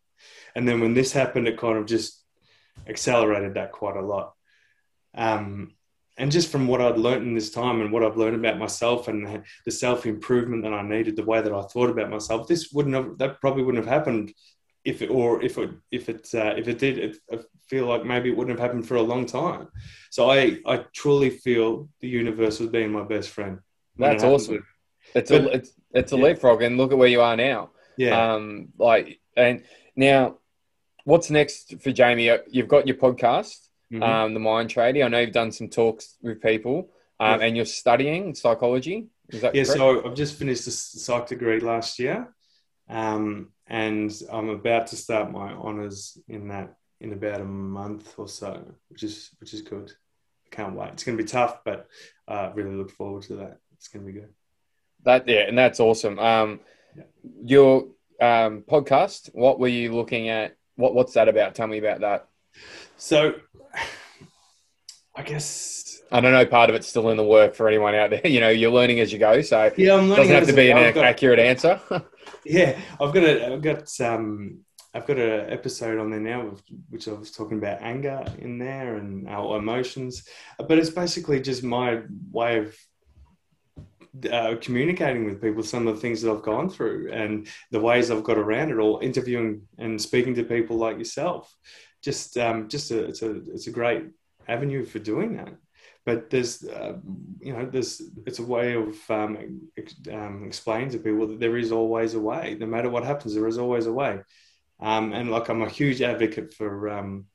and 0.55 0.67
then 0.67 0.81
when 0.81 0.95
this 0.95 1.13
happened, 1.13 1.47
it 1.47 1.59
kind 1.59 1.79
of 1.79 1.87
just 1.87 2.25
accelerated 2.87 3.55
that 3.55 3.73
quite 3.73 3.97
a 3.97 4.03
lot. 4.03 4.33
Um, 5.15 5.75
and 6.21 6.31
just 6.31 6.53
from 6.53 6.67
what 6.67 6.83
I'd 6.83 6.99
learned 6.99 7.27
in 7.27 7.35
this 7.35 7.51
time 7.51 7.81
and 7.81 7.91
what 7.91 8.05
I've 8.05 8.19
learned 8.19 8.37
about 8.37 8.59
myself 8.59 9.09
and 9.09 9.43
the 9.65 9.71
self 9.71 10.05
improvement 10.05 10.63
that 10.65 10.75
I 10.75 10.83
needed, 10.83 11.17
the 11.17 11.25
way 11.25 11.41
that 11.41 11.53
I 11.53 11.63
thought 11.63 11.89
about 11.89 12.11
myself, 12.11 12.47
this 12.47 12.71
wouldn't 12.73 12.95
have 12.95 13.17
that 13.19 13.41
probably 13.41 13.63
wouldn't 13.63 13.83
have 13.83 13.93
happened 13.93 14.35
if 14.85 15.01
it 15.01 15.09
or 15.09 15.43
if 15.43 15.57
it 15.57 15.71
if 15.91 16.11
it 16.11 16.29
uh, 16.35 16.55
if 16.59 16.69
it 16.69 16.79
did. 16.79 16.99
It, 16.99 17.17
I 17.33 17.39
feel 17.69 17.87
like 17.87 18.05
maybe 18.05 18.29
it 18.29 18.37
wouldn't 18.37 18.59
have 18.59 18.65
happened 18.65 18.87
for 18.87 18.97
a 18.97 19.03
long 19.03 19.25
time. 19.25 19.69
So 20.11 20.31
I 20.31 20.59
I 20.67 20.85
truly 20.95 21.31
feel 21.31 21.89
the 22.01 22.09
universe 22.09 22.61
was 22.61 22.69
being 22.69 22.93
my 22.93 23.05
best 23.05 23.31
friend. 23.31 23.61
That's 23.97 24.23
awesome. 24.23 24.67
It's 25.15 25.31
but, 25.31 25.45
a 25.45 25.53
it's 25.55 25.73
it's 25.93 26.13
a 26.13 26.17
yeah. 26.17 26.25
leapfrog, 26.25 26.61
and 26.61 26.77
look 26.77 26.93
at 26.93 26.99
where 26.99 27.09
you 27.09 27.23
are 27.23 27.37
now. 27.37 27.71
Yeah. 27.97 28.35
Um. 28.35 28.69
Like 28.77 29.21
and 29.39 29.65
now, 29.97 30.37
what's 31.05 31.31
next 31.31 31.81
for 31.81 31.93
Jamie? 31.93 32.31
You've 32.51 32.69
got 32.69 32.87
your 32.87 32.97
podcast 32.97 33.70
mm-hmm. 33.93 34.03
um, 34.03 34.35
the 34.35 34.41
mind 34.41 34.71
tradie. 34.71 35.05
I 35.05 35.09
know 35.09 35.21
you've 35.21 35.33
done 35.33 35.53
some 35.53 35.69
talks 35.69 36.17
with 36.23 36.41
people, 36.43 36.91
um, 37.19 37.41
and 37.41 37.57
you're 37.57 37.67
studying 37.67 38.35
psychology. 38.35 39.09
Is 39.29 39.43
that 39.43 39.55
yeah? 39.55 39.65
Correct? 39.65 39.79
So 39.79 40.05
I've 40.07 40.15
just 40.15 40.37
finished 40.37 40.67
a 40.67 40.71
psych 40.71 41.29
degree 41.29 41.61
last 41.61 41.99
year, 41.99 42.35
um, 42.89 43.51
and 43.67 44.13
I'm 44.33 44.49
about 44.49 44.89
to 44.89 44.97
start 44.97 45.31
my 45.31 45.53
honors 45.53 46.19
in 46.29 46.49
that 46.49 46.77
in 47.01 47.13
about 47.13 47.41
a 47.41 47.45
month 47.45 48.15
or 48.19 48.29
so, 48.29 48.75
which 48.89 49.03
is 49.03 49.31
which 49.39 49.55
is 49.55 49.63
good. 49.63 49.93
I 50.47 50.55
can't 50.55 50.75
wait. 50.75 50.91
It's 50.93 51.05
going 51.05 51.17
to 51.17 51.23
be 51.23 51.29
tough, 51.29 51.65
but 51.65 51.89
uh, 52.29 52.51
really 52.55 52.75
look 52.75 52.91
forward 52.91 53.23
to 53.25 53.37
that. 53.37 53.59
It's 53.77 53.89
going 53.89 54.05
to 54.05 54.13
be 54.13 54.19
good. 54.19 54.31
That 55.05 55.27
yeah, 55.29 55.47
and 55.49 55.57
that's 55.57 55.81
awesome. 55.81 56.19
Um, 56.19 56.61
yeah. 56.97 57.05
Your 57.43 57.87
um, 58.21 58.65
podcast. 58.69 59.31
What 59.33 59.59
were 59.59 59.69
you 59.69 59.95
looking 59.95 60.29
at? 60.29 60.57
What 60.77 60.95
what's 60.95 61.15
that 61.15 61.29
about? 61.29 61.55
Tell 61.55 61.67
me 61.67 61.79
about 61.79 62.01
that. 62.01 62.29
So, 63.01 63.35
I 65.17 65.23
guess 65.23 66.01
I 66.13 66.21
don't 66.21 66.33
know. 66.33 66.47
Part 66.47 66.71
of 66.71 66.77
it's 66.77 66.87
still 66.87 67.09
in 67.11 67.17
the 67.17 67.25
work 67.25 67.55
for 67.55 67.67
anyone 67.67 67.95
out 67.95 68.11
there. 68.11 68.21
You 68.27 68.41
know, 68.41 68.49
you're 68.49 68.71
learning 68.71 69.01
as 69.01 69.13
you 69.13 69.19
go, 69.19 69.41
so 69.43 69.73
yeah, 69.77 69.95
I'm 69.95 70.09
doesn't 70.09 70.33
have 70.33 70.47
to 70.47 70.53
be 70.53 70.71
an 70.71 70.95
got, 70.95 71.05
accurate 71.05 71.39
answer. 71.39 71.81
yeah, 72.45 72.79
I've 73.01 73.13
got 73.13 73.25
a, 73.25 73.55
I've 73.55 73.63
got 73.63 74.01
um, 74.01 74.61
I've 74.95 75.07
got 75.07 75.19
an 75.19 75.51
episode 75.51 75.99
on 75.99 76.11
there 76.11 76.21
now, 76.21 76.55
which 76.91 77.09
I 77.09 77.13
was 77.13 77.31
talking 77.31 77.59
about 77.59 77.81
anger 77.81 78.25
in 78.39 78.59
there 78.59 78.97
and 78.97 79.29
our 79.29 79.59
emotions, 79.59 80.25
but 80.59 80.79
it's 80.79 80.91
basically 80.91 81.41
just 81.41 81.63
my 81.63 82.03
way 82.31 82.59
of 82.59 82.77
uh, 84.31 84.57
communicating 84.61 85.25
with 85.25 85.41
people 85.41 85.63
some 85.63 85.87
of 85.87 85.95
the 85.95 86.01
things 86.01 86.23
that 86.23 86.33
I've 86.33 86.43
gone 86.43 86.69
through 86.69 87.11
and 87.13 87.47
the 87.71 87.81
ways 87.81 88.11
I've 88.11 88.25
got 88.25 88.39
around 88.39 88.71
it 88.71 88.79
all, 88.79 88.99
interviewing 88.99 89.63
and 89.79 90.01
speaking 90.01 90.35
to 90.35 90.45
people 90.45 90.77
like 90.77 90.99
yourself 90.99 91.55
just 92.03 92.37
um, 92.39 92.69
just 92.69 92.91
a, 92.91 93.05
it's 93.05 93.23
a 93.23 93.31
it's 93.53 93.67
a 93.67 93.73
great 93.73 94.05
avenue 94.49 94.85
for 94.85 94.99
doing 94.99 95.37
that. 95.37 95.55
But 96.07 96.31
there's 96.31 96.65
uh, 96.65 96.95
you 97.41 97.53
know 97.53 97.67
there's 97.67 98.03
it's 98.27 98.39
a 98.39 98.45
way 98.45 98.75
of 98.75 98.97
um, 99.11 99.71
um, 100.13 100.45
explaining 100.47 100.91
to 100.91 100.99
people 100.99 101.27
that 101.29 101.41
there 101.41 101.57
is 101.57 101.73
always 101.73 102.15
a 102.15 102.21
way. 102.21 102.57
No 102.59 102.67
matter 102.67 102.91
what 102.91 103.05
happens, 103.05 103.35
there 103.35 103.47
is 103.47 103.59
always 103.59 103.87
a 103.87 103.93
way. 103.93 104.21
Um, 104.81 105.13
and 105.13 105.31
like 105.31 105.49
I'm 105.49 105.63
a 105.63 105.69
huge 105.69 106.01
advocate 106.01 106.55
for 106.55 106.89
um, 106.89 107.27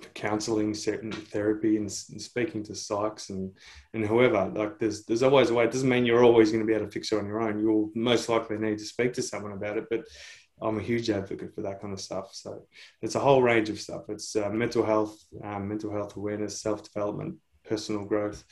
for 0.00 0.08
counselling, 0.10 0.74
certain 0.74 1.12
therapy, 1.12 1.76
and, 1.76 1.86
and, 2.10 2.20
speaking 2.20 2.64
to 2.64 2.72
psychs 2.72 3.30
and 3.30 3.52
and 3.94 4.04
whoever. 4.04 4.50
Like 4.52 4.78
there's 4.80 5.04
there's 5.04 5.22
always 5.22 5.50
a 5.50 5.54
way. 5.54 5.64
It 5.64 5.72
doesn't 5.72 5.88
mean 5.88 6.04
you're 6.04 6.24
always 6.24 6.50
going 6.50 6.62
to 6.62 6.66
be 6.66 6.74
able 6.74 6.86
to 6.86 6.92
fix 6.92 7.12
it 7.12 7.18
on 7.18 7.26
your 7.26 7.40
own. 7.40 7.60
You'll 7.60 7.90
most 7.94 8.28
likely 8.28 8.58
need 8.58 8.78
to 8.78 8.84
speak 8.84 9.12
to 9.14 9.22
someone 9.22 9.52
about 9.52 9.78
it, 9.78 9.84
but 9.88 10.04
I'm 10.62 10.78
a 10.78 10.82
huge 10.82 11.10
advocate 11.10 11.54
for 11.54 11.62
that 11.62 11.80
kind 11.80 11.92
of 11.92 12.00
stuff. 12.00 12.30
So 12.32 12.62
it's 13.02 13.14
a 13.14 13.20
whole 13.20 13.42
range 13.42 13.68
of 13.70 13.80
stuff. 13.80 14.04
It's 14.08 14.34
uh, 14.36 14.50
mental 14.50 14.84
health, 14.84 15.16
um, 15.42 15.68
mental 15.68 15.90
health 15.90 16.16
awareness, 16.16 16.60
self 16.60 16.82
development, 16.84 17.36
personal 17.68 18.04
growth, 18.04 18.44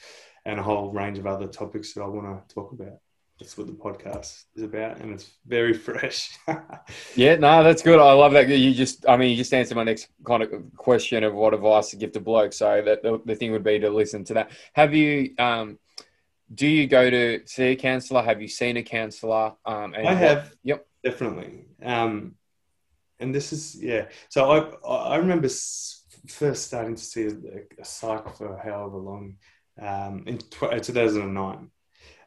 and 0.44 0.58
a 0.58 0.62
whole 0.62 0.90
range 0.90 1.18
of 1.18 1.26
other 1.26 1.46
topics 1.46 1.92
that 1.94 2.02
I 2.02 2.06
want 2.06 2.48
to 2.48 2.54
talk 2.54 2.72
about. 2.72 2.98
That's 3.38 3.56
what 3.56 3.66
the 3.66 3.72
podcast 3.72 4.44
is 4.54 4.62
about, 4.62 4.98
and 4.98 5.12
it's 5.12 5.30
very 5.46 5.72
fresh. 5.88 6.36
yeah, 7.16 7.36
no, 7.36 7.62
that's 7.64 7.82
good. 7.82 7.98
I 7.98 8.12
love 8.12 8.32
that. 8.32 8.48
You 8.48 8.74
just, 8.74 9.08
I 9.08 9.16
mean, 9.16 9.30
you 9.30 9.36
just 9.36 9.54
answered 9.54 9.76
my 9.76 9.84
next 9.84 10.08
kind 10.24 10.42
of 10.42 10.50
question 10.76 11.24
of 11.24 11.34
what 11.34 11.54
advice 11.54 11.90
to 11.90 11.96
give 11.96 12.12
to 12.12 12.20
bloke. 12.20 12.52
So 12.52 12.82
that 12.84 13.02
the, 13.02 13.20
the 13.24 13.34
thing 13.34 13.52
would 13.52 13.64
be 13.64 13.78
to 13.78 13.90
listen 13.90 14.24
to 14.24 14.34
that. 14.34 14.50
Have 14.74 14.94
you? 14.94 15.34
Um, 15.38 15.78
do 16.54 16.66
you 16.66 16.86
go 16.86 17.08
to 17.08 17.40
see 17.46 17.64
a 17.68 17.76
counselor? 17.76 18.22
Have 18.22 18.42
you 18.42 18.48
seen 18.48 18.76
a 18.76 18.82
counselor? 18.82 19.54
Um, 19.64 19.94
I 19.96 20.12
have. 20.14 20.52
Yep 20.64 20.86
definitely. 21.04 21.66
Um, 21.82 22.34
and 23.18 23.34
this 23.34 23.52
is 23.52 23.76
yeah. 23.80 24.06
So 24.28 24.78
I 24.84 25.12
I 25.12 25.16
remember 25.16 25.48
first 26.28 26.66
starting 26.66 26.94
to 26.94 27.02
see 27.02 27.24
a, 27.26 27.32
a 27.80 27.84
psych 27.84 28.36
for 28.36 28.60
however 28.62 28.98
long 28.98 29.36
um, 29.80 30.24
in 30.26 30.38
2009. 30.38 31.70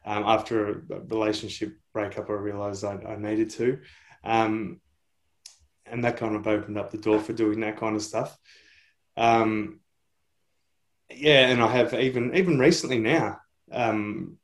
Um, 0.07 0.23
after 0.23 0.69
a 0.69 0.99
relationship 1.07 1.73
breakup, 1.91 2.29
I 2.29 2.33
realised 2.33 2.83
I, 2.83 2.93
I, 3.07 3.15
needed 3.15 3.49
to, 3.51 3.79
um, 4.23 4.79
and 5.87 6.03
that 6.03 6.17
kind 6.17 6.35
of 6.35 6.45
opened 6.45 6.77
up 6.77 6.91
the 6.91 6.99
door 6.99 7.19
for 7.19 7.33
doing 7.33 7.61
that 7.61 7.77
kind 7.77 7.95
of 7.95 8.03
stuff. 8.03 8.37
Um, 9.17 9.79
yeah, 11.09 11.47
and 11.47 11.61
I 11.61 11.67
have 11.67 11.93
even 11.95 12.35
even 12.35 12.59
recently 12.59 12.99
now. 12.99 13.39
Um, 13.71 14.37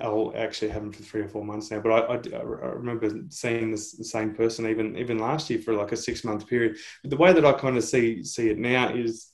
I'll 0.00 0.32
actually 0.36 0.70
have 0.70 0.82
them 0.82 0.92
for 0.92 1.02
three 1.02 1.22
or 1.22 1.28
four 1.28 1.44
months 1.44 1.70
now. 1.70 1.80
But 1.80 1.92
I, 1.92 2.14
I, 2.14 2.38
I 2.38 2.42
remember 2.42 3.10
seeing 3.30 3.70
this, 3.70 3.92
the 3.92 4.04
same 4.04 4.34
person 4.34 4.68
even 4.68 4.96
even 4.96 5.18
last 5.18 5.50
year 5.50 5.60
for 5.60 5.74
like 5.74 5.92
a 5.92 5.96
six 5.96 6.24
month 6.24 6.46
period. 6.46 6.76
But 7.02 7.10
the 7.10 7.16
way 7.16 7.32
that 7.32 7.44
I 7.44 7.52
kind 7.52 7.76
of 7.76 7.84
see 7.84 8.22
see 8.22 8.48
it 8.48 8.58
now 8.58 8.94
is, 8.94 9.32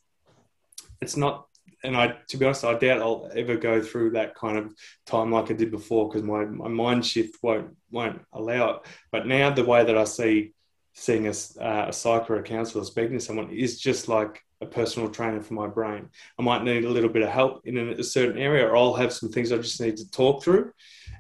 it's 1.01 1.17
not. 1.17 1.47
And 1.83 1.97
I, 1.99 2.17
to 2.29 2.37
be 2.39 2.47
honest, 2.47 2.65
I 2.65 2.79
doubt 2.79 3.03
I'll 3.03 3.31
ever 3.37 3.57
go 3.57 3.83
through 3.83 4.13
that 4.13 4.35
kind 4.35 4.57
of 4.57 4.75
time 5.05 5.31
like 5.31 5.51
I 5.51 5.55
did 5.55 5.71
before 5.71 6.09
because 6.09 6.23
my, 6.23 6.47
my 6.47 6.69
mind 6.69 7.05
shift 7.05 7.37
won't 7.43 7.77
won't 7.91 8.23
allow 8.33 8.71
it. 8.71 8.87
But 9.13 9.27
now 9.27 9.51
the 9.51 9.65
way 9.65 9.85
that 9.85 9.99
I 9.99 10.05
see 10.05 10.55
seeing 10.95 11.27
a, 11.27 11.35
uh, 11.61 11.87
a 11.89 11.93
psych 11.93 12.31
or 12.31 12.37
a 12.37 12.43
counselor 12.43 12.85
speaking 12.85 13.19
to 13.19 13.25
someone 13.25 13.51
is 13.51 13.81
just 13.81 14.09
like 14.09 14.44
a 14.61 14.67
personal 14.67 15.09
trainer 15.09 15.41
for 15.41 15.55
my 15.55 15.67
brain. 15.67 16.09
I 16.39 16.43
might 16.43 16.65
need 16.65 16.85
a 16.85 16.91
little 16.91 17.11
bit 17.11 17.23
of 17.23 17.31
help 17.31 17.67
in 17.67 17.77
a 17.77 18.05
certain 18.05 18.39
area, 18.41 18.67
or 18.67 18.77
I'll 18.77 18.95
have 18.95 19.13
some 19.13 19.31
things 19.31 19.53
I 19.53 19.59
just 19.59 19.81
need 19.81 19.97
to 19.99 20.11
talk 20.11 20.43
through, 20.43 20.73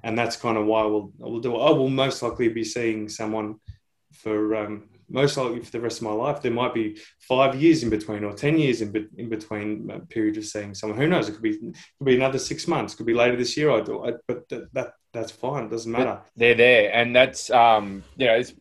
and 0.02 0.18
that's 0.18 0.36
kind 0.36 0.56
of 0.56 0.66
why 0.66 0.84
we'll 0.84 1.12
we'll 1.18 1.40
do. 1.40 1.54
It. 1.54 1.58
I 1.58 1.70
will 1.70 1.90
most 1.90 2.22
likely 2.22 2.48
be 2.48 2.64
seeing 2.64 3.08
someone 3.08 3.56
for 4.12 4.56
um, 4.56 4.88
most 5.08 5.36
likely 5.36 5.60
for 5.60 5.70
the 5.70 5.80
rest 5.80 5.98
of 5.98 6.04
my 6.04 6.12
life. 6.12 6.40
There 6.40 6.52
might 6.52 6.74
be 6.74 6.98
five 7.20 7.60
years 7.60 7.82
in 7.82 7.90
between, 7.90 8.24
or 8.24 8.32
ten 8.32 8.58
years 8.58 8.80
in, 8.80 8.92
be- 8.92 9.08
in 9.16 9.28
between 9.28 9.90
a 9.90 10.00
period 10.00 10.36
of 10.36 10.46
seeing 10.46 10.74
someone. 10.74 10.98
Who 10.98 11.08
knows? 11.08 11.28
It 11.28 11.32
could 11.32 11.42
be 11.42 11.58
could 11.58 12.04
be 12.04 12.16
another 12.16 12.38
six 12.38 12.66
months. 12.66 12.94
It 12.94 12.96
could 12.98 13.06
be 13.06 13.14
later 13.14 13.36
this 13.36 13.56
year. 13.56 13.70
I 13.70 13.80
do, 13.80 14.04
I, 14.04 14.12
but 14.26 14.48
that, 14.48 14.72
that 14.72 14.92
that's 15.12 15.32
fine. 15.32 15.64
It 15.64 15.70
doesn't 15.70 15.90
matter. 15.90 16.20
They're 16.36 16.54
there, 16.54 16.92
and 16.92 17.14
that's 17.14 17.50
um, 17.50 18.04
you 18.16 18.26
know, 18.26 18.34
it's 18.34 18.54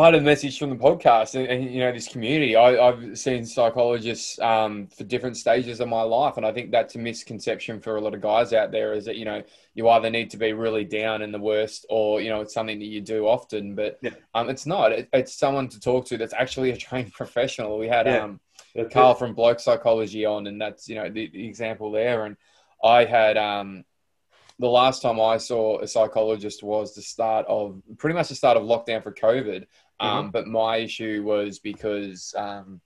part 0.00 0.14
of 0.14 0.22
the 0.22 0.24
message 0.24 0.58
from 0.58 0.70
the 0.70 0.76
podcast 0.76 1.34
and, 1.34 1.46
and 1.46 1.70
you 1.70 1.78
know 1.78 1.92
this 1.92 2.08
community 2.08 2.56
I, 2.56 2.86
have 2.86 3.18
seen 3.18 3.44
psychologists 3.44 4.38
um, 4.38 4.86
for 4.86 5.04
different 5.04 5.36
stages 5.36 5.78
of 5.78 5.88
my 5.88 6.00
life 6.00 6.38
and 6.38 6.46
i 6.46 6.52
think 6.52 6.70
that's 6.70 6.94
a 6.94 6.98
misconception 6.98 7.82
for 7.82 7.96
a 7.96 8.00
lot 8.00 8.14
of 8.14 8.22
guys 8.22 8.54
out 8.54 8.72
there 8.72 8.94
is 8.94 9.04
that 9.04 9.16
you 9.16 9.26
know 9.26 9.42
you 9.74 9.90
either 9.90 10.08
need 10.08 10.30
to 10.30 10.38
be 10.38 10.54
really 10.54 10.84
down 10.84 11.20
in 11.20 11.32
the 11.32 11.38
worst 11.38 11.84
or 11.90 12.18
you 12.22 12.30
know 12.30 12.40
it's 12.40 12.54
something 12.54 12.78
that 12.78 12.86
you 12.86 13.02
do 13.02 13.26
often 13.26 13.74
but 13.74 13.98
yeah. 14.00 14.12
um, 14.34 14.48
it's 14.48 14.64
not 14.64 14.90
it, 14.90 15.06
it's 15.12 15.34
someone 15.34 15.68
to 15.68 15.78
talk 15.78 16.06
to 16.06 16.16
that's 16.16 16.32
actually 16.32 16.70
a 16.70 16.76
trained 16.86 17.12
professional 17.12 17.78
we 17.78 17.86
had 17.86 18.06
yeah. 18.06 18.24
um, 18.24 18.40
carl 18.90 19.14
from 19.14 19.34
bloke 19.34 19.60
psychology 19.60 20.24
on 20.24 20.46
and 20.46 20.58
that's 20.58 20.88
you 20.88 20.94
know 20.94 21.10
the, 21.10 21.28
the 21.28 21.46
example 21.46 21.92
there 21.92 22.24
and 22.24 22.38
i 22.82 23.04
had 23.04 23.36
um, 23.36 23.84
the 24.60 24.68
last 24.68 25.00
time 25.00 25.18
I 25.18 25.38
saw 25.38 25.80
a 25.80 25.88
psychologist 25.88 26.62
was 26.62 26.94
the 26.94 27.00
start 27.00 27.46
of 27.48 27.80
pretty 27.96 28.14
much 28.14 28.28
the 28.28 28.34
start 28.34 28.58
of 28.58 28.64
lockdown 28.64 29.02
for 29.02 29.10
COVID. 29.10 29.64
Um, 30.00 30.24
mm-hmm. 30.24 30.30
But 30.30 30.46
my 30.46 30.78
issue 30.78 31.22
was 31.24 31.58
because 31.58 32.34
um, 32.36 32.80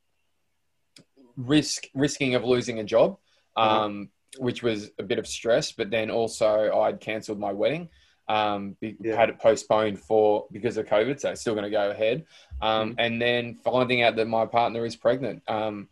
risk 1.36 1.86
risking 1.94 2.34
of 2.34 2.44
losing 2.44 2.80
a 2.80 2.84
job, 2.84 3.18
mm-hmm. 3.56 3.68
um, 3.68 3.92
mm-hmm. 3.92 4.44
which 4.44 4.62
was 4.62 4.90
a 4.98 5.02
bit 5.02 5.18
of 5.18 5.26
stress. 5.26 5.72
But 5.72 5.90
then 5.90 6.10
also 6.10 6.80
I'd 6.80 7.00
cancelled 7.00 7.38
my 7.38 7.52
wedding. 7.52 7.88
Um, 8.26 8.74
be, 8.80 8.96
yeah. 9.00 9.16
had 9.16 9.28
it 9.28 9.38
postponed 9.38 10.00
for 10.00 10.46
because 10.50 10.78
of 10.78 10.86
COVID, 10.86 11.20
so 11.20 11.30
it's 11.30 11.42
still 11.42 11.52
going 11.52 11.64
to 11.64 11.70
go 11.70 11.90
ahead. 11.90 12.24
Um, 12.62 12.90
mm-hmm. 12.90 13.00
And 13.00 13.22
then 13.22 13.58
finding 13.62 14.02
out 14.02 14.16
that 14.16 14.26
my 14.26 14.46
partner 14.46 14.86
is 14.86 14.96
pregnant, 14.96 15.42
um, 15.46 15.88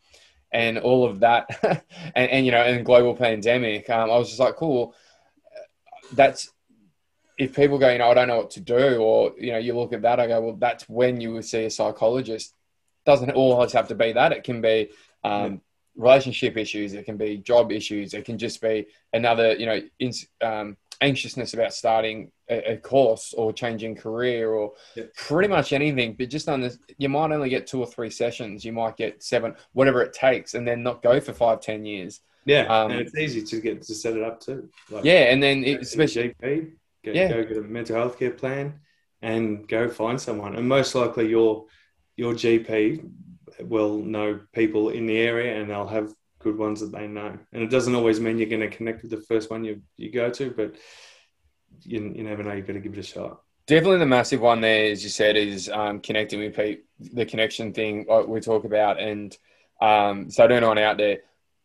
and 0.51 0.79
all 0.79 1.05
of 1.05 1.21
that, 1.21 1.47
and, 2.17 2.31
and, 2.31 2.47
you 2.47 2.53
know, 2.53 2.63
and 2.63 2.87
global 2.87 3.15
pandemic, 3.15 3.91
um, 3.91 4.11
I 4.11 4.17
was 4.17 4.29
just 4.29 4.41
like, 4.41 4.57
cool 4.57 4.95
that's 6.13 6.51
if 7.43 7.57
people 7.57 7.77
go, 7.77 7.91
you 7.91 7.99
know, 7.99 8.09
I 8.09 8.15
don't 8.15 8.29
know 8.29 8.39
what 8.39 8.51
to 8.51 8.61
do, 8.61 8.99
or 8.99 9.33
you 9.37 9.53
know, 9.53 9.59
you 9.59 9.75
look 9.75 9.93
at 9.93 10.03
that, 10.03 10.21
I 10.21 10.29
go, 10.29 10.41
well, 10.41 10.57
that's 10.57 10.89
when 10.89 11.21
you 11.21 11.33
would 11.33 11.45
see 11.45 11.65
a 11.65 11.71
psychologist. 11.71 12.55
Doesn't 13.05 13.33
always 13.33 13.73
have 13.73 13.89
to 13.89 13.97
be 13.97 14.13
that. 14.13 14.31
It 14.31 14.45
can 14.45 14.61
be 14.61 14.91
um, 15.25 15.53
yeah. 15.53 15.59
relationship 15.97 16.57
issues. 16.57 16.93
It 16.93 17.05
can 17.05 17.17
be 17.17 17.39
job 17.39 17.73
issues. 17.73 18.15
It 18.15 18.25
can 18.25 18.39
just 18.39 18.63
be 18.63 18.87
another, 19.13 19.55
you 19.55 19.67
know, 19.67 19.81
in, 19.99 20.13
um, 20.41 20.77
anxiousness 21.01 21.53
about 21.53 21.75
starting 21.75 22.31
a, 22.49 22.75
a, 22.75 22.77
course 22.77 23.35
or 23.37 23.53
changing 23.53 23.97
career 23.97 24.51
or 24.51 24.75
yeah. 24.95 25.05
pretty 25.17 25.49
much 25.49 25.73
anything. 25.73 26.15
But 26.15 26.31
just 26.31 26.49
on 26.49 26.61
this, 26.61 26.79
you 26.97 27.09
might 27.09 27.33
only 27.33 27.49
get 27.49 27.67
two 27.67 27.81
or 27.81 27.87
three 27.87 28.11
sessions. 28.11 28.65
You 28.65 28.73
might 28.73 28.97
get 28.97 29.21
seven, 29.21 29.57
whatever 29.73 30.01
it 30.01 30.13
takes, 30.13 30.55
and 30.55 30.67
then 30.67 30.85
not 30.85 31.03
go 31.03 31.19
for 31.19 31.33
five, 31.33 31.61
ten 31.61 31.85
years. 31.85 32.21
Yeah, 32.45 32.63
Um, 32.63 32.91
and 32.91 33.01
it's 33.01 33.17
easy 33.17 33.43
to 33.43 33.61
get 33.61 33.83
to 33.83 33.95
set 33.95 34.17
it 34.17 34.23
up 34.23 34.41
too. 34.41 34.69
Like, 34.91 35.05
Yeah, 35.05 35.33
and 35.33 35.43
then 35.43 35.65
it, 35.65 35.81
especially 35.83 36.35
GP, 36.43 36.73
go, 37.05 37.13
Yeah. 37.13 37.29
go 37.29 37.45
get 37.45 37.57
a 37.57 37.63
mental 37.63 37.97
health 37.97 38.19
care 38.19 38.31
plan, 38.31 38.81
and 39.21 39.67
go 39.69 39.89
find 39.89 40.21
someone. 40.21 40.57
And 40.57 40.69
most 40.69 40.95
likely, 40.95 41.29
your 41.29 41.67
your 42.17 42.35
GP 42.35 43.09
will 43.61 43.99
know 43.99 44.41
people 44.53 44.91
in 44.91 45.07
the 45.07 45.19
area, 45.19 45.61
and 45.61 45.71
they'll 45.71 45.87
have 45.87 46.13
good 46.39 46.59
ones 46.59 46.81
that 46.81 46.93
they 46.93 47.07
know. 47.07 47.39
And 47.53 47.63
it 47.63 47.71
doesn't 47.71 47.95
always 47.95 48.21
mean 48.21 48.39
you're 48.39 48.49
going 48.49 48.69
to 48.69 48.77
connect 48.77 49.03
with 49.03 49.11
the 49.11 49.21
first 49.23 49.51
one 49.51 49.65
you 49.65 49.83
you 49.97 50.11
go 50.11 50.31
to, 50.31 50.51
but 50.51 50.77
you, 51.83 52.13
you 52.15 52.25
never 52.25 52.43
know. 52.43 52.53
You've 52.53 52.67
got 52.67 52.75
to 52.75 52.81
give 52.81 52.93
it 52.93 52.99
a 52.99 53.03
shot. 53.03 53.41
Definitely 53.67 53.99
the 53.99 54.07
massive 54.07 54.41
one 54.41 54.61
there, 54.61 54.91
as 54.91 55.05
you 55.05 55.09
said, 55.11 55.37
is 55.37 55.69
um, 55.69 56.01
connecting 56.01 56.41
with 56.41 56.57
people, 56.57 56.83
the 56.99 57.25
connection 57.25 57.73
thing 57.73 58.07
like 58.09 58.27
we 58.27 58.41
talk 58.41 58.65
about. 58.65 58.99
And 59.01 59.37
um, 59.81 60.31
so, 60.31 60.47
to 60.49 60.55
anyone 60.55 60.79
out 60.79 60.99
there, 60.99 61.19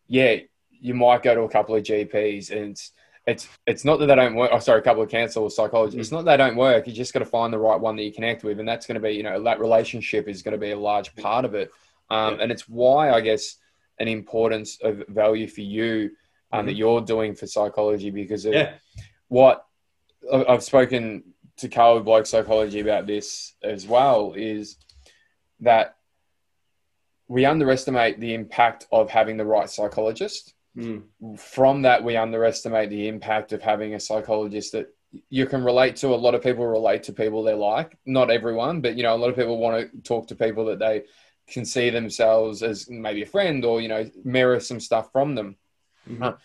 yeah, 0.07 0.37
you 0.69 0.93
might 0.93 1.23
go 1.23 1.33
to 1.33 1.41
a 1.41 1.49
couple 1.49 1.75
of 1.75 1.83
GPs 1.83 2.51
and 2.51 2.79
it's, 3.27 3.47
it's, 3.65 3.85
not 3.85 3.99
that 3.99 4.07
they 4.07 4.15
don't 4.15 4.35
work. 4.35 4.49
Oh, 4.53 4.59
sorry, 4.59 4.79
a 4.79 4.81
couple 4.81 5.03
of 5.03 5.13
or 5.37 5.51
psychologists. 5.51 5.99
It's 5.99 6.11
not 6.11 6.25
that 6.25 6.37
they 6.37 6.43
don't 6.43 6.55
work. 6.55 6.87
You 6.87 6.93
just 6.93 7.13
got 7.13 7.19
to 7.19 7.25
find 7.25 7.53
the 7.53 7.59
right 7.59 7.79
one 7.79 7.95
that 7.97 8.03
you 8.03 8.11
connect 8.11 8.43
with. 8.43 8.59
And 8.59 8.67
that's 8.67 8.87
going 8.87 8.95
to 8.95 9.01
be, 9.01 9.11
you 9.11 9.23
know, 9.23 9.43
that 9.43 9.59
relationship 9.59 10.27
is 10.27 10.41
going 10.41 10.53
to 10.53 10.57
be 10.57 10.71
a 10.71 10.79
large 10.79 11.13
part 11.15 11.43
of 11.43 11.53
it. 11.53 11.69
Um, 12.09 12.35
Yeah. 12.35 12.43
And 12.43 12.51
it's 12.51 12.69
why, 12.69 13.11
I 13.11 13.21
guess, 13.21 13.57
an 13.99 14.07
importance 14.07 14.79
of 14.81 15.03
value 15.09 15.47
for 15.47 15.61
you 15.61 16.11
um, 16.51 16.65
that 16.65 16.75
you're 16.75 17.01
doing 17.01 17.35
for 17.35 17.47
psychology 17.47 18.09
because 18.09 18.45
of 18.45 18.53
Yeah, 18.53 18.73
what 19.27 19.65
I've 20.31 20.63
spoken 20.63 21.33
to 21.57 21.67
Carl 21.67 21.99
Bloke 22.01 22.25
Psychology 22.25 22.79
about 22.79 23.07
this 23.07 23.53
as 23.63 23.87
well 23.87 24.33
is 24.35 24.77
that 25.59 25.97
we 27.27 27.45
underestimate 27.45 28.19
the 28.19 28.33
impact 28.33 28.87
of 28.91 29.09
having 29.09 29.37
the 29.37 29.45
right 29.45 29.69
psychologist. 29.69 30.53
Mm. 30.77 31.39
From 31.39 31.81
that, 31.81 32.03
we 32.03 32.15
underestimate 32.15 32.89
the 32.89 33.07
impact 33.07 33.51
of 33.51 33.61
having 33.61 33.95
a 33.95 33.99
psychologist 33.99 34.73
that 34.73 34.93
you 35.29 35.45
can 35.47 35.63
relate 35.63 35.95
to. 35.97 36.13
A 36.13 36.15
lot 36.15 36.35
of 36.35 36.43
people 36.43 36.67
relate 36.67 37.03
to 37.03 37.13
people 37.13 37.41
they 37.41 37.53
like. 37.53 37.97
Not 38.05 38.29
everyone, 38.29 38.81
but 38.81 38.95
you 38.95 39.03
know, 39.03 39.15
a 39.15 39.17
lot 39.17 39.29
of 39.29 39.35
people 39.35 39.57
want 39.57 39.91
to 39.91 40.01
talk 40.01 40.27
to 40.27 40.35
people 40.35 40.65
that 40.65 40.79
they 40.79 41.03
can 41.47 41.65
see 41.65 41.89
themselves 41.89 42.61
as 42.61 42.89
maybe 42.89 43.23
a 43.23 43.25
friend 43.25 43.63
or 43.65 43.79
you 43.81 43.87
know 43.87 44.09
mirror 44.23 44.59
some 44.59 44.81
stuff 44.81 45.11
from 45.13 45.33
them 45.33 45.55
Mhm. 46.09 46.37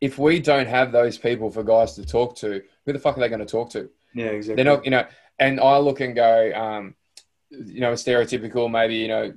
if 0.00 0.18
we 0.18 0.40
don't 0.40 0.66
have 0.66 0.90
those 0.92 1.16
people 1.18 1.50
for 1.50 1.62
guys 1.62 1.94
to 1.94 2.04
talk 2.04 2.36
to, 2.36 2.62
who 2.84 2.92
the 2.92 2.98
fuck 2.98 3.16
are 3.16 3.20
they 3.20 3.28
going 3.28 3.38
to 3.40 3.46
talk 3.46 3.70
to? 3.70 3.88
yeah, 4.14 4.26
exactly. 4.26 4.56
They're 4.62 4.74
not, 4.76 4.84
you 4.84 4.90
know. 4.90 5.06
And 5.38 5.60
I 5.60 5.78
look 5.78 6.00
and 6.00 6.14
go, 6.16 6.52
um, 6.54 6.94
you 7.50 7.80
know, 7.80 7.92
a 7.92 7.94
stereotypical, 7.94 8.68
maybe 8.70 8.96
you 8.96 9.08
know, 9.08 9.32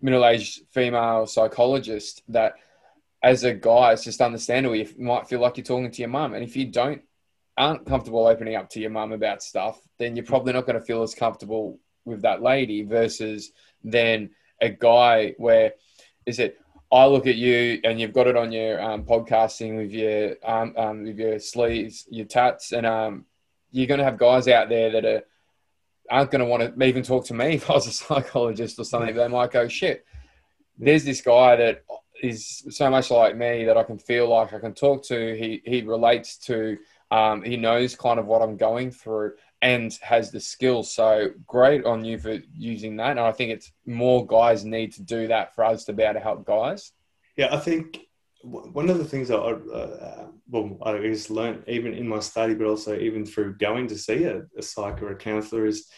middle-aged 0.00 0.62
female 0.70 1.26
psychologist 1.26 2.22
that, 2.28 2.54
as 3.24 3.42
a 3.42 3.54
guy, 3.54 3.92
it's 3.92 4.04
just 4.04 4.20
understandable. 4.20 4.76
You 4.76 4.86
might 4.98 5.26
feel 5.26 5.40
like 5.40 5.56
you're 5.56 5.64
talking 5.64 5.90
to 5.90 6.00
your 6.02 6.10
mum, 6.10 6.34
and 6.34 6.44
if 6.44 6.54
you 6.56 6.66
don't 6.66 7.00
aren't 7.56 7.86
comfortable 7.86 8.26
opening 8.26 8.54
up 8.54 8.68
to 8.68 8.80
your 8.80 8.90
mum 8.90 9.12
about 9.12 9.42
stuff, 9.42 9.80
then 9.98 10.14
you're 10.14 10.26
probably 10.26 10.52
not 10.52 10.66
going 10.66 10.78
to 10.78 10.84
feel 10.84 11.02
as 11.02 11.14
comfortable 11.14 11.78
with 12.04 12.20
that 12.22 12.42
lady 12.42 12.82
versus 12.82 13.52
then 13.82 14.28
a 14.60 14.68
guy 14.68 15.34
where 15.38 15.72
is 16.26 16.38
it 16.38 16.58
I 16.92 17.06
look 17.06 17.26
at 17.26 17.36
you 17.36 17.80
and 17.82 17.98
you've 17.98 18.12
got 18.12 18.26
it 18.26 18.36
on 18.36 18.52
your 18.52 18.80
um, 18.82 19.04
podcasting 19.04 19.78
with 19.78 19.90
your 19.90 20.36
um, 20.44 20.74
um, 20.76 21.04
with 21.04 21.18
your 21.18 21.38
sleeves, 21.38 22.06
your 22.10 22.26
tats, 22.26 22.72
and 22.72 22.84
um, 22.86 23.24
you're 23.70 23.86
going 23.86 23.98
to 23.98 24.04
have 24.04 24.18
guys 24.18 24.48
out 24.48 24.68
there 24.68 24.90
that 24.90 25.04
are 25.06 25.22
aren't 26.10 26.30
going 26.30 26.40
to 26.40 26.44
want 26.44 26.78
to 26.78 26.84
even 26.84 27.02
talk 27.02 27.24
to 27.26 27.34
me 27.34 27.46
if 27.54 27.70
I 27.70 27.74
was 27.74 27.86
a 27.86 27.92
psychologist 27.92 28.78
or 28.78 28.84
something. 28.84 29.16
They 29.16 29.28
might 29.28 29.50
go, 29.50 29.66
shit. 29.66 30.04
There's 30.76 31.04
this 31.04 31.22
guy 31.22 31.56
that 31.56 31.84
is 32.24 32.64
so 32.70 32.90
much 32.90 33.10
like 33.10 33.36
me 33.36 33.64
that 33.64 33.76
I 33.76 33.82
can 33.82 33.98
feel 33.98 34.28
like 34.28 34.52
I 34.52 34.58
can 34.58 34.74
talk 34.74 35.04
to. 35.04 35.36
He 35.36 35.62
he 35.64 35.82
relates 35.82 36.38
to. 36.46 36.78
Um, 37.10 37.42
he 37.42 37.56
knows 37.56 37.94
kind 37.94 38.18
of 38.18 38.26
what 38.26 38.42
I'm 38.42 38.56
going 38.56 38.90
through 38.90 39.34
and 39.62 39.96
has 40.02 40.30
the 40.30 40.40
skills. 40.40 40.92
So 40.92 41.30
great 41.46 41.84
on 41.84 42.04
you 42.04 42.18
for 42.18 42.38
using 42.52 42.96
that. 42.96 43.12
And 43.12 43.20
I 43.20 43.30
think 43.30 43.52
it's 43.52 43.70
more 43.86 44.26
guys 44.26 44.64
need 44.64 44.92
to 44.94 45.02
do 45.02 45.28
that 45.28 45.54
for 45.54 45.64
us 45.64 45.84
to 45.84 45.92
be 45.92 46.02
able 46.02 46.14
to 46.14 46.20
help 46.20 46.44
guys. 46.44 46.92
Yeah, 47.36 47.54
I 47.54 47.58
think 47.58 48.00
one 48.42 48.90
of 48.90 48.98
the 48.98 49.04
things 49.04 49.30
I, 49.30 49.36
uh, 49.36 50.26
well, 50.50 50.76
I 50.82 50.98
just 50.98 51.30
learned 51.30 51.64
even 51.66 51.94
in 51.94 52.08
my 52.08 52.18
study, 52.18 52.54
but 52.54 52.66
also 52.66 52.98
even 52.98 53.24
through 53.24 53.58
going 53.58 53.86
to 53.88 53.98
see 53.98 54.24
a, 54.24 54.42
a 54.58 54.62
psych 54.62 55.00
or 55.00 55.12
a 55.12 55.16
counselor 55.16 55.66
is 55.66 55.88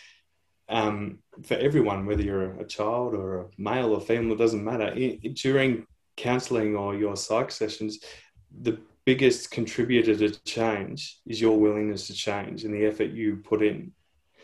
um, 0.68 1.18
for 1.44 1.54
everyone, 1.54 2.06
whether 2.06 2.22
you're 2.22 2.54
a 2.60 2.66
child 2.66 3.14
or 3.14 3.40
a 3.40 3.46
male 3.58 3.94
or 3.94 4.00
female, 4.00 4.34
it 4.34 4.38
doesn't 4.38 4.64
matter. 4.64 4.92
I 4.94 5.20
during 5.34 5.86
counseling 6.16 6.76
or 6.76 6.94
your 6.94 7.16
psych 7.16 7.50
sessions, 7.50 8.00
the 8.60 8.78
biggest 9.04 9.50
contributor 9.50 10.16
to 10.16 10.44
change 10.44 11.18
is 11.26 11.40
your 11.40 11.58
willingness 11.58 12.08
to 12.08 12.14
change 12.14 12.64
and 12.64 12.74
the 12.74 12.84
effort 12.84 13.10
you 13.10 13.36
put 13.36 13.62
in. 13.62 13.92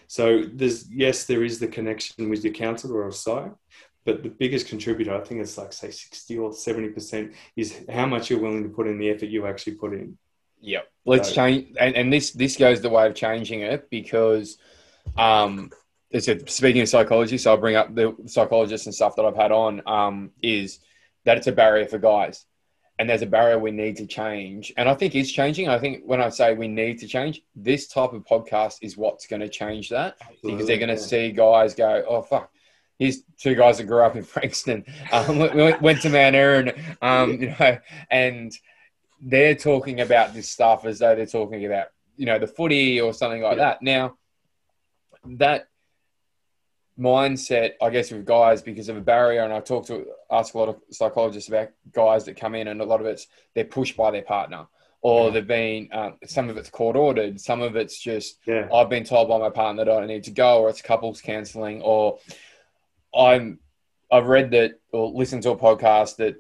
So 0.06 0.44
there's 0.52 0.90
yes, 0.90 1.24
there 1.24 1.42
is 1.42 1.58
the 1.58 1.66
connection 1.68 2.28
with 2.28 2.44
your 2.44 2.52
counselor 2.52 3.02
or 3.02 3.12
psych, 3.12 3.52
but 4.04 4.22
the 4.22 4.28
biggest 4.28 4.68
contributor, 4.68 5.14
I 5.14 5.20
think 5.20 5.40
it's 5.40 5.56
like 5.56 5.72
say 5.72 5.90
60 5.90 6.38
or 6.38 6.50
70%, 6.50 7.34
is 7.56 7.80
how 7.90 8.06
much 8.06 8.28
you're 8.28 8.40
willing 8.40 8.62
to 8.64 8.68
put 8.68 8.86
in 8.86 8.98
the 8.98 9.10
effort 9.10 9.26
you 9.26 9.46
actually 9.46 9.74
put 9.74 9.94
in. 9.94 10.18
Yep. 10.60 10.88
Let's 11.06 11.28
So- 11.30 11.34
change, 11.34 11.74
and, 11.80 11.94
and 11.96 12.12
this 12.12 12.30
this 12.32 12.56
goes 12.56 12.80
the 12.80 12.90
way 12.90 13.06
of 13.06 13.14
changing 13.14 13.60
it 13.60 13.88
because, 13.90 14.58
um, 15.16 15.70
it's 16.10 16.28
a, 16.28 16.46
speaking 16.46 16.82
of 16.82 16.88
psychology, 16.88 17.38
so 17.38 17.50
I'll 17.52 17.56
bring 17.56 17.74
up 17.74 17.94
the 17.94 18.14
psychologists 18.26 18.86
and 18.86 18.94
stuff 18.94 19.16
that 19.16 19.24
I've 19.24 19.34
had 19.36 19.50
on. 19.50 19.82
Um, 19.86 20.30
is 20.42 20.78
that 21.24 21.36
it's 21.38 21.46
a 21.46 21.52
barrier 21.52 21.86
for 21.86 21.98
guys, 21.98 22.44
and 22.98 23.08
there's 23.08 23.22
a 23.22 23.26
barrier 23.26 23.58
we 23.58 23.70
need 23.70 23.96
to 23.96 24.06
change, 24.06 24.72
and 24.76 24.88
I 24.88 24.94
think 24.94 25.14
it's 25.14 25.30
changing. 25.30 25.68
I 25.68 25.78
think 25.78 26.02
when 26.04 26.20
I 26.20 26.28
say 26.28 26.54
we 26.54 26.68
need 26.68 26.98
to 26.98 27.06
change, 27.06 27.42
this 27.56 27.86
type 27.88 28.12
of 28.12 28.24
podcast 28.24 28.78
is 28.82 28.96
what's 28.96 29.26
going 29.26 29.40
to 29.40 29.48
change 29.48 29.88
that 29.90 30.16
because 30.42 30.66
they're 30.66 30.78
going 30.78 30.88
to 30.88 30.98
see 30.98 31.32
guys 31.32 31.74
go, 31.74 32.04
oh 32.08 32.22
fuck. 32.22 32.50
Here's 32.98 33.22
two 33.38 33.54
guys 33.56 33.78
that 33.78 33.84
grew 33.84 34.02
up 34.02 34.14
in 34.14 34.22
Frankston, 34.34 34.84
um, 35.12 35.38
we- 35.38 35.48
we 35.50 35.72
went 35.80 36.02
to 36.02 36.10
Mount 36.10 36.36
Erin, 36.36 36.72
um, 37.02 37.32
you 37.40 37.54
know, 37.58 37.78
and 38.10 38.52
they're 39.20 39.54
talking 39.56 40.00
about 40.00 40.34
this 40.34 40.48
stuff 40.48 40.84
as 40.84 40.98
though 41.00 41.14
they're 41.16 41.26
talking 41.26 41.64
about 41.64 41.88
you 42.16 42.26
know 42.26 42.38
the 42.38 42.46
footy 42.46 43.00
or 43.00 43.14
something 43.14 43.40
like 43.42 43.56
Yeah. 43.56 43.64
that. 43.64 43.82
Now, 43.82 44.16
that 45.24 45.66
mindset, 46.98 47.72
I 47.80 47.90
guess, 47.90 48.10
with 48.10 48.24
guys 48.26 48.62
because 48.62 48.88
of 48.88 48.96
a 48.96 49.00
barrier, 49.00 49.42
and 49.42 49.52
I 49.52 49.60
talk 49.60 49.86
to 49.86 50.06
ask 50.32 50.54
a 50.54 50.58
lot 50.58 50.68
of 50.70 50.76
psychologists 50.90 51.48
about 51.48 51.68
guys 51.92 52.24
that 52.24 52.36
come 52.36 52.54
in, 52.54 52.68
and 52.68 52.80
a 52.80 52.84
lot 52.84 53.00
of 53.00 53.06
it's 53.06 53.26
they're 53.54 53.64
pushed 53.64 53.96
by 53.96 54.10
their 54.10 54.22
partner, 54.22 54.66
or 55.02 55.26
Yeah. 55.26 55.30
they've 55.34 55.46
been 55.46 55.88
um, 55.92 56.16
some 56.26 56.48
of 56.48 56.56
it's 56.56 56.70
court 56.70 56.96
ordered, 56.96 57.40
some 57.40 57.60
of 57.62 57.76
it's 57.76 57.98
just 57.98 58.38
Yeah. 58.46 58.68
I've 58.72 58.88
been 58.88 59.04
told 59.04 59.28
by 59.28 59.38
my 59.38 59.50
partner 59.50 59.84
that 59.84 59.92
I 60.02 60.06
need 60.06 60.24
to 60.24 60.30
go, 60.30 60.60
or 60.62 60.70
it's 60.70 60.82
couples 60.82 61.20
counselling, 61.20 61.82
or 61.82 62.18
I'm 63.14 63.58
I've 64.10 64.26
read 64.26 64.50
that 64.52 64.80
or 64.92 65.08
listened 65.10 65.42
to 65.44 65.50
a 65.50 65.56
podcast 65.56 66.16
that 66.16 66.36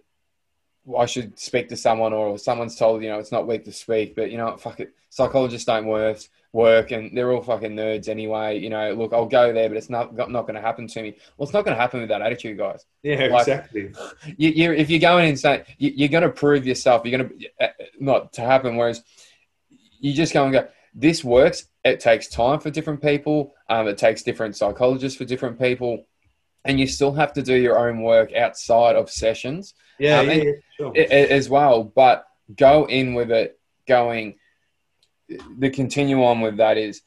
I 0.98 1.06
should 1.06 1.38
speak 1.38 1.68
to 1.68 1.76
someone, 1.76 2.12
or 2.12 2.38
someone's 2.38 2.76
told 2.76 3.02
you 3.02 3.10
know 3.10 3.18
it's 3.18 3.32
not 3.32 3.46
weak 3.46 3.64
to 3.64 3.72
speak, 3.72 4.16
but 4.16 4.30
you 4.30 4.38
know 4.38 4.56
fuck 4.56 4.80
it, 4.80 4.94
psychologists 5.10 5.66
don't 5.66 5.86
work 5.86 6.18
work, 6.52 6.90
and 6.90 7.16
they're 7.16 7.32
all 7.32 7.42
fucking 7.42 7.72
nerds 7.74 8.08
anyway. 8.08 8.58
You 8.58 8.70
know, 8.70 8.92
look, 8.92 9.12
I'll 9.12 9.26
go 9.26 9.52
there, 9.52 9.68
but 9.68 9.76
it's 9.78 9.88
not 9.90 10.14
not 10.16 10.42
going 10.42 10.54
to 10.54 10.60
happen 10.60 10.86
to 10.88 11.02
me. 11.02 11.16
Well, 11.36 11.44
it's 11.46 11.54
not 11.54 11.64
going 11.64 11.74
to 11.76 11.80
happen 11.80 12.00
with 12.00 12.10
that 12.10 12.22
attitude, 12.22 12.58
guys. 12.58 12.84
Yeah, 13.02 13.26
Like- 13.26 13.40
exactly. 13.48 13.92
You, 14.36 14.50
you 14.50 14.72
if 14.72 14.90
you're 14.90 15.00
going 15.00 15.28
in 15.28 15.36
saying 15.36 15.62
you, 15.78 15.92
you're 15.94 16.08
going 16.08 16.22
to 16.24 16.28
prove 16.30 16.66
yourself, 16.66 17.02
you're 17.04 17.18
going 17.18 17.30
to 17.38 17.48
uh, 17.64 17.68
not 17.98 18.32
to 18.34 18.42
happen. 18.42 18.76
Whereas 18.76 19.02
you 20.00 20.12
just 20.12 20.32
go 20.32 20.44
and 20.44 20.52
go, 20.52 20.68
this 20.94 21.24
works. 21.24 21.66
It 21.84 22.00
takes 22.00 22.28
time 22.28 22.60
for 22.60 22.70
different 22.70 23.02
people. 23.02 23.54
Um, 23.68 23.88
it 23.88 23.98
takes 23.98 24.22
different 24.22 24.56
psychologists 24.56 25.16
for 25.18 25.24
different 25.24 25.58
people, 25.58 26.06
and 26.64 26.78
you 26.78 26.86
still 26.86 27.12
have 27.14 27.32
to 27.34 27.42
do 27.42 27.54
your 27.54 27.78
own 27.78 28.02
work 28.02 28.32
outside 28.34 28.94
of 28.94 29.10
sessions 29.10 29.74
Yeah, 29.98 30.20
Um, 30.20 30.28
yeah, 30.28 30.34
yeah, 30.34 30.52
sure. 30.76 30.92
as 30.96 31.48
well. 31.48 31.82
But 31.82 32.26
go 32.54 32.84
in 32.86 33.14
with 33.14 33.30
it, 33.32 33.58
going. 33.88 34.36
The 35.58 35.70
continuum 35.70 36.40
with 36.40 36.56
that 36.58 36.78
is, 36.78 37.02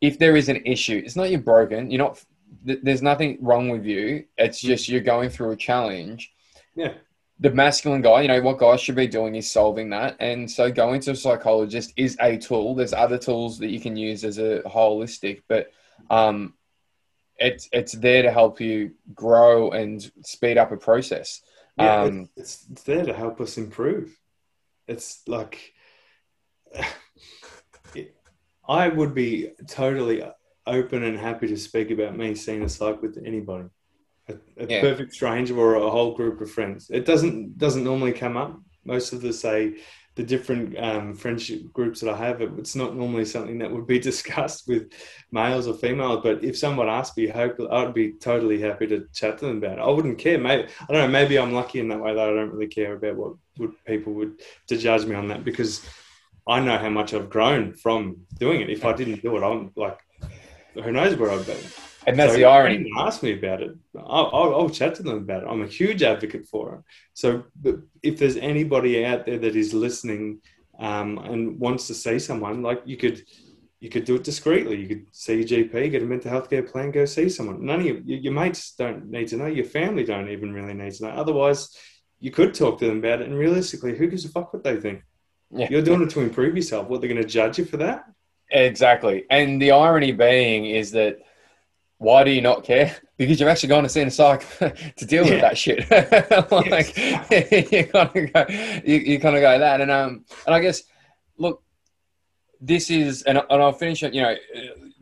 if 0.00 0.18
there 0.18 0.36
is 0.36 0.48
an 0.48 0.62
issue, 0.64 1.02
it's 1.04 1.16
not 1.16 1.30
you're 1.30 1.40
broken. 1.40 1.90
You're 1.90 1.98
not. 2.06 2.24
There's 2.64 3.02
nothing 3.02 3.38
wrong 3.40 3.68
with 3.68 3.84
you. 3.86 4.24
It's 4.36 4.60
just 4.60 4.88
you're 4.88 5.00
going 5.00 5.30
through 5.30 5.52
a 5.52 5.56
challenge. 5.56 6.32
Yeah. 6.74 6.94
The 7.38 7.50
masculine 7.50 8.02
guy, 8.02 8.22
you 8.22 8.28
know 8.28 8.42
what 8.42 8.58
guys 8.58 8.80
should 8.82 8.96
be 8.96 9.06
doing 9.06 9.34
is 9.34 9.50
solving 9.50 9.90
that, 9.90 10.16
and 10.20 10.50
so 10.50 10.70
going 10.70 11.00
to 11.02 11.12
a 11.12 11.16
psychologist 11.16 11.92
is 11.96 12.16
a 12.20 12.36
tool. 12.36 12.74
There's 12.74 12.92
other 12.92 13.16
tools 13.16 13.58
that 13.60 13.70
you 13.70 13.80
can 13.80 13.96
use 13.96 14.24
as 14.24 14.38
a 14.38 14.60
holistic, 14.66 15.42
but 15.48 15.72
um, 16.10 16.52
it's 17.38 17.68
it's 17.72 17.92
there 17.92 18.22
to 18.22 18.30
help 18.30 18.60
you 18.60 18.92
grow 19.14 19.70
and 19.70 20.10
speed 20.22 20.58
up 20.58 20.70
a 20.70 20.76
process. 20.76 21.40
Yeah, 21.78 22.02
Um, 22.02 22.28
it's, 22.36 22.66
it's 22.70 22.82
there 22.82 23.04
to 23.06 23.14
help 23.14 23.40
us 23.40 23.56
improve. 23.56 24.18
It's 24.86 25.22
like 25.26 25.72
it- 27.94 28.14
I 28.68 28.88
would 28.88 29.14
be 29.14 29.50
totally 29.66 30.22
open 30.66 31.02
and 31.02 31.18
happy 31.18 31.48
to 31.48 31.56
speak 31.56 31.90
about 31.90 32.16
me 32.16 32.34
seeing 32.34 32.62
a 32.62 32.68
psych 32.68 33.02
with 33.02 33.18
anybody. 33.24 33.68
a, 34.28 34.34
a 34.58 34.66
yeah. 34.66 34.80
perfect 34.80 35.12
stranger 35.12 35.58
or 35.58 35.74
a 35.74 35.90
whole 35.90 36.14
group 36.14 36.40
of 36.40 36.50
friends. 36.50 36.88
It 36.90 37.04
doesn't 37.04 37.58
doesn't 37.58 37.84
normally 37.84 38.12
come 38.12 38.36
up. 38.36 38.60
Most 38.84 39.12
of 39.12 39.20
the 39.22 39.32
say 39.32 39.74
the 40.16 40.22
different 40.22 40.76
um, 40.78 41.14
friendship 41.14 41.72
groups 41.72 42.00
that 42.00 42.12
I 42.12 42.16
have, 42.16 42.42
it, 42.42 42.50
it's 42.58 42.74
not 42.74 42.96
normally 42.96 43.24
something 43.24 43.58
that 43.58 43.70
would 43.70 43.86
be 43.86 43.98
discussed 44.10 44.68
with 44.68 44.92
males 45.32 45.66
or 45.66 45.74
females. 45.74 46.20
But 46.22 46.44
if 46.44 46.58
someone 46.58 46.88
asked 46.88 47.16
me, 47.16 47.26
hope 47.26 47.56
I'd 47.70 47.94
be 47.94 48.12
totally 48.12 48.60
happy 48.60 48.86
to 48.88 49.06
chat 49.14 49.38
to 49.38 49.46
them 49.46 49.58
about 49.58 49.78
it. 49.78 49.82
I 49.82 49.88
wouldn't 49.88 50.18
care. 50.18 50.38
Maybe 50.38 50.68
I 50.88 50.92
don't 50.92 51.02
know. 51.02 51.08
Maybe 51.08 51.38
I'm 51.38 51.52
lucky 51.52 51.80
in 51.80 51.88
that 51.88 52.00
way 52.00 52.14
that 52.14 52.28
I 52.28 52.32
don't 52.32 52.52
really 52.52 52.68
care 52.68 52.94
about 52.94 53.16
what 53.16 53.34
would 53.58 53.84
people 53.84 54.12
would 54.14 54.40
to 54.68 54.76
judge 54.76 55.04
me 55.06 55.14
on 55.14 55.28
that 55.28 55.44
because 55.44 55.84
I 56.50 56.58
know 56.58 56.78
how 56.78 56.90
much 56.90 57.14
I've 57.14 57.30
grown 57.30 57.74
from 57.74 58.22
doing 58.38 58.60
it. 58.60 58.70
If 58.70 58.84
I 58.84 58.92
didn't 58.92 59.22
do 59.22 59.36
it, 59.36 59.44
I'm 59.44 59.70
like, 59.76 59.98
who 60.74 60.90
knows 60.90 61.14
where 61.14 61.30
I'd 61.30 61.46
be. 61.46 61.56
And 62.08 62.18
that's 62.18 62.32
so 62.32 62.38
the 62.38 62.44
irony. 62.44 62.90
Ask 62.98 63.22
me 63.22 63.34
about 63.34 63.62
it. 63.62 63.70
I'll, 63.96 64.30
I'll, 64.32 64.54
I'll, 64.54 64.70
chat 64.70 64.96
to 64.96 65.04
them 65.04 65.18
about 65.18 65.44
it. 65.44 65.46
I'm 65.48 65.62
a 65.62 65.68
huge 65.68 66.02
advocate 66.02 66.46
for 66.46 66.74
it. 66.74 66.80
So, 67.14 67.44
if 68.02 68.18
there's 68.18 68.36
anybody 68.36 69.04
out 69.04 69.26
there 69.26 69.38
that 69.38 69.54
is 69.54 69.72
listening 69.72 70.40
um, 70.80 71.18
and 71.18 71.60
wants 71.60 71.86
to 71.86 71.94
see 71.94 72.18
someone, 72.18 72.62
like 72.62 72.82
you 72.84 72.96
could, 72.96 73.22
you 73.78 73.88
could 73.88 74.04
do 74.04 74.16
it 74.16 74.24
discreetly. 74.24 74.76
You 74.76 74.88
could 74.88 75.06
see 75.12 75.42
your 75.42 75.46
GP, 75.46 75.92
get 75.92 76.02
a 76.02 76.06
mental 76.06 76.30
health 76.30 76.50
care 76.50 76.64
plan, 76.64 76.90
go 76.90 77.04
see 77.04 77.28
someone. 77.28 77.64
None 77.64 77.80
of 77.80 77.86
your, 77.86 77.98
your 77.98 78.32
mates 78.32 78.74
don't 78.76 79.08
need 79.08 79.28
to 79.28 79.36
know. 79.36 79.46
Your 79.46 79.66
family 79.66 80.02
don't 80.04 80.30
even 80.30 80.52
really 80.52 80.74
need 80.74 80.94
to 80.94 81.04
know. 81.04 81.10
Otherwise, 81.10 81.76
you 82.18 82.32
could 82.32 82.54
talk 82.54 82.80
to 82.80 82.86
them 82.86 82.98
about 82.98 83.20
it. 83.20 83.28
And 83.28 83.38
realistically, 83.38 83.96
who 83.96 84.08
gives 84.08 84.24
a 84.24 84.30
fuck 84.30 84.52
what 84.52 84.64
they 84.64 84.80
think? 84.80 85.02
Yeah. 85.52 85.68
You're 85.70 85.82
doing 85.82 86.02
it 86.02 86.10
to 86.10 86.20
improve 86.20 86.56
yourself. 86.56 86.88
What 86.88 87.00
they're 87.00 87.08
going 87.08 87.22
to 87.22 87.28
judge 87.28 87.58
you 87.58 87.64
for 87.64 87.76
that? 87.78 88.04
Exactly. 88.50 89.24
And 89.30 89.60
the 89.60 89.72
irony 89.72 90.12
being 90.12 90.66
is 90.66 90.92
that 90.92 91.20
why 91.98 92.24
do 92.24 92.30
you 92.30 92.40
not 92.40 92.64
care? 92.64 92.96
Because 93.18 93.38
you've 93.38 93.48
actually 93.48 93.68
gone 93.68 93.82
to 93.82 93.88
see 93.88 94.00
a 94.00 94.10
psych 94.10 94.46
to 94.58 95.04
deal 95.04 95.26
yeah. 95.26 95.32
with 95.32 95.40
that 95.42 95.58
shit. 95.58 95.90
like 96.50 96.96
yes. 96.96 97.70
you 97.72 97.84
kind 97.84 98.16
of 98.16 98.32
go, 98.32 98.46
you, 98.84 98.96
you 98.96 99.20
kind 99.20 99.36
of 99.36 99.42
go 99.42 99.58
that, 99.58 99.82
and 99.82 99.90
um, 99.90 100.24
and 100.46 100.54
I 100.54 100.60
guess, 100.60 100.84
look, 101.36 101.62
this 102.58 102.90
is, 102.90 103.22
and, 103.24 103.36
and 103.36 103.62
I'll 103.62 103.72
finish 103.72 104.02
it. 104.02 104.14
You 104.14 104.22
know, 104.22 104.34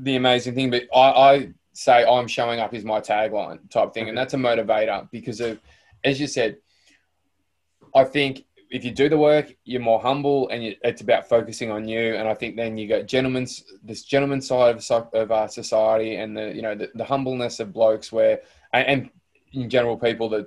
the 0.00 0.16
amazing 0.16 0.56
thing, 0.56 0.70
but 0.70 0.84
I, 0.92 1.10
I 1.10 1.48
say 1.72 2.04
I'm 2.04 2.26
showing 2.26 2.58
up 2.58 2.74
is 2.74 2.84
my 2.84 3.00
tagline 3.00 3.70
type 3.70 3.94
thing, 3.94 4.08
and 4.08 4.18
that's 4.18 4.34
a 4.34 4.38
motivator 4.38 5.08
because 5.12 5.40
of, 5.40 5.60
as 6.02 6.20
you 6.20 6.26
said, 6.26 6.56
I 7.94 8.02
think 8.02 8.44
if 8.70 8.84
you 8.84 8.90
do 8.90 9.08
the 9.08 9.18
work, 9.18 9.54
you're 9.64 9.80
more 9.80 10.00
humble, 10.00 10.48
and 10.48 10.62
you, 10.62 10.76
it's 10.82 11.00
about 11.00 11.28
focusing 11.28 11.70
on 11.70 11.88
you. 11.88 12.14
And 12.14 12.28
I 12.28 12.34
think 12.34 12.56
then 12.56 12.76
you 12.76 12.86
got 12.88 13.06
gentlemen's 13.06 13.64
this 13.82 14.02
gentleman 14.04 14.40
side 14.40 14.76
of, 14.76 15.14
of 15.14 15.32
our 15.32 15.48
society, 15.48 16.16
and 16.16 16.36
the 16.36 16.54
you 16.54 16.62
know 16.62 16.74
the, 16.74 16.90
the 16.94 17.04
humbleness 17.04 17.60
of 17.60 17.72
blokes, 17.72 18.12
where 18.12 18.40
and, 18.72 18.86
and, 18.86 19.10
in 19.52 19.70
general 19.70 19.96
people 19.96 20.28
that 20.28 20.46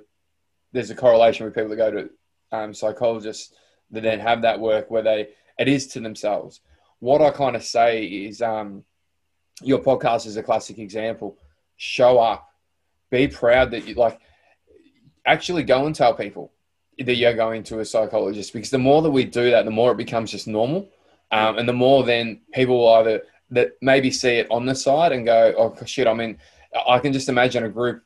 there's 0.70 0.90
a 0.90 0.94
correlation 0.94 1.44
with 1.44 1.54
people 1.54 1.68
that 1.68 1.76
go 1.76 1.90
to 1.90 2.10
um, 2.52 2.72
psychologists 2.72 3.52
that 3.90 4.04
then 4.04 4.20
have 4.20 4.42
that 4.42 4.60
work 4.60 4.90
where 4.90 5.02
they 5.02 5.28
it 5.58 5.68
is 5.68 5.88
to 5.88 6.00
themselves. 6.00 6.60
What 7.00 7.20
I 7.20 7.30
kind 7.30 7.56
of 7.56 7.64
say 7.64 8.04
is, 8.04 8.40
um, 8.40 8.84
your 9.60 9.80
podcast 9.80 10.26
is 10.26 10.36
a 10.36 10.42
classic 10.42 10.78
example. 10.78 11.36
Show 11.76 12.20
up, 12.20 12.48
be 13.10 13.26
proud 13.26 13.72
that 13.72 13.88
you 13.88 13.94
like. 13.94 14.20
Actually, 15.24 15.64
go 15.64 15.86
and 15.86 15.94
tell 15.94 16.14
people 16.14 16.52
that 16.98 17.16
you're 17.16 17.34
going 17.34 17.62
to 17.64 17.80
a 17.80 17.84
psychologist 17.84 18.52
because 18.52 18.70
the 18.70 18.78
more 18.78 19.02
that 19.02 19.10
we 19.10 19.24
do 19.24 19.50
that, 19.50 19.64
the 19.64 19.70
more 19.70 19.92
it 19.92 19.96
becomes 19.96 20.30
just 20.30 20.46
normal. 20.46 20.88
Um, 21.30 21.58
and 21.58 21.68
the 21.68 21.72
more 21.72 22.04
then 22.04 22.40
people 22.52 22.78
will 22.78 22.94
either 22.94 23.22
that 23.50 23.72
maybe 23.80 24.10
see 24.10 24.36
it 24.36 24.46
on 24.50 24.66
the 24.66 24.74
side 24.74 25.12
and 25.12 25.24
go, 25.24 25.54
oh 25.56 25.84
shit, 25.84 26.06
I 26.06 26.14
mean, 26.14 26.38
I 26.88 26.98
can 26.98 27.12
just 27.12 27.28
imagine 27.28 27.64
a 27.64 27.68
group, 27.68 28.02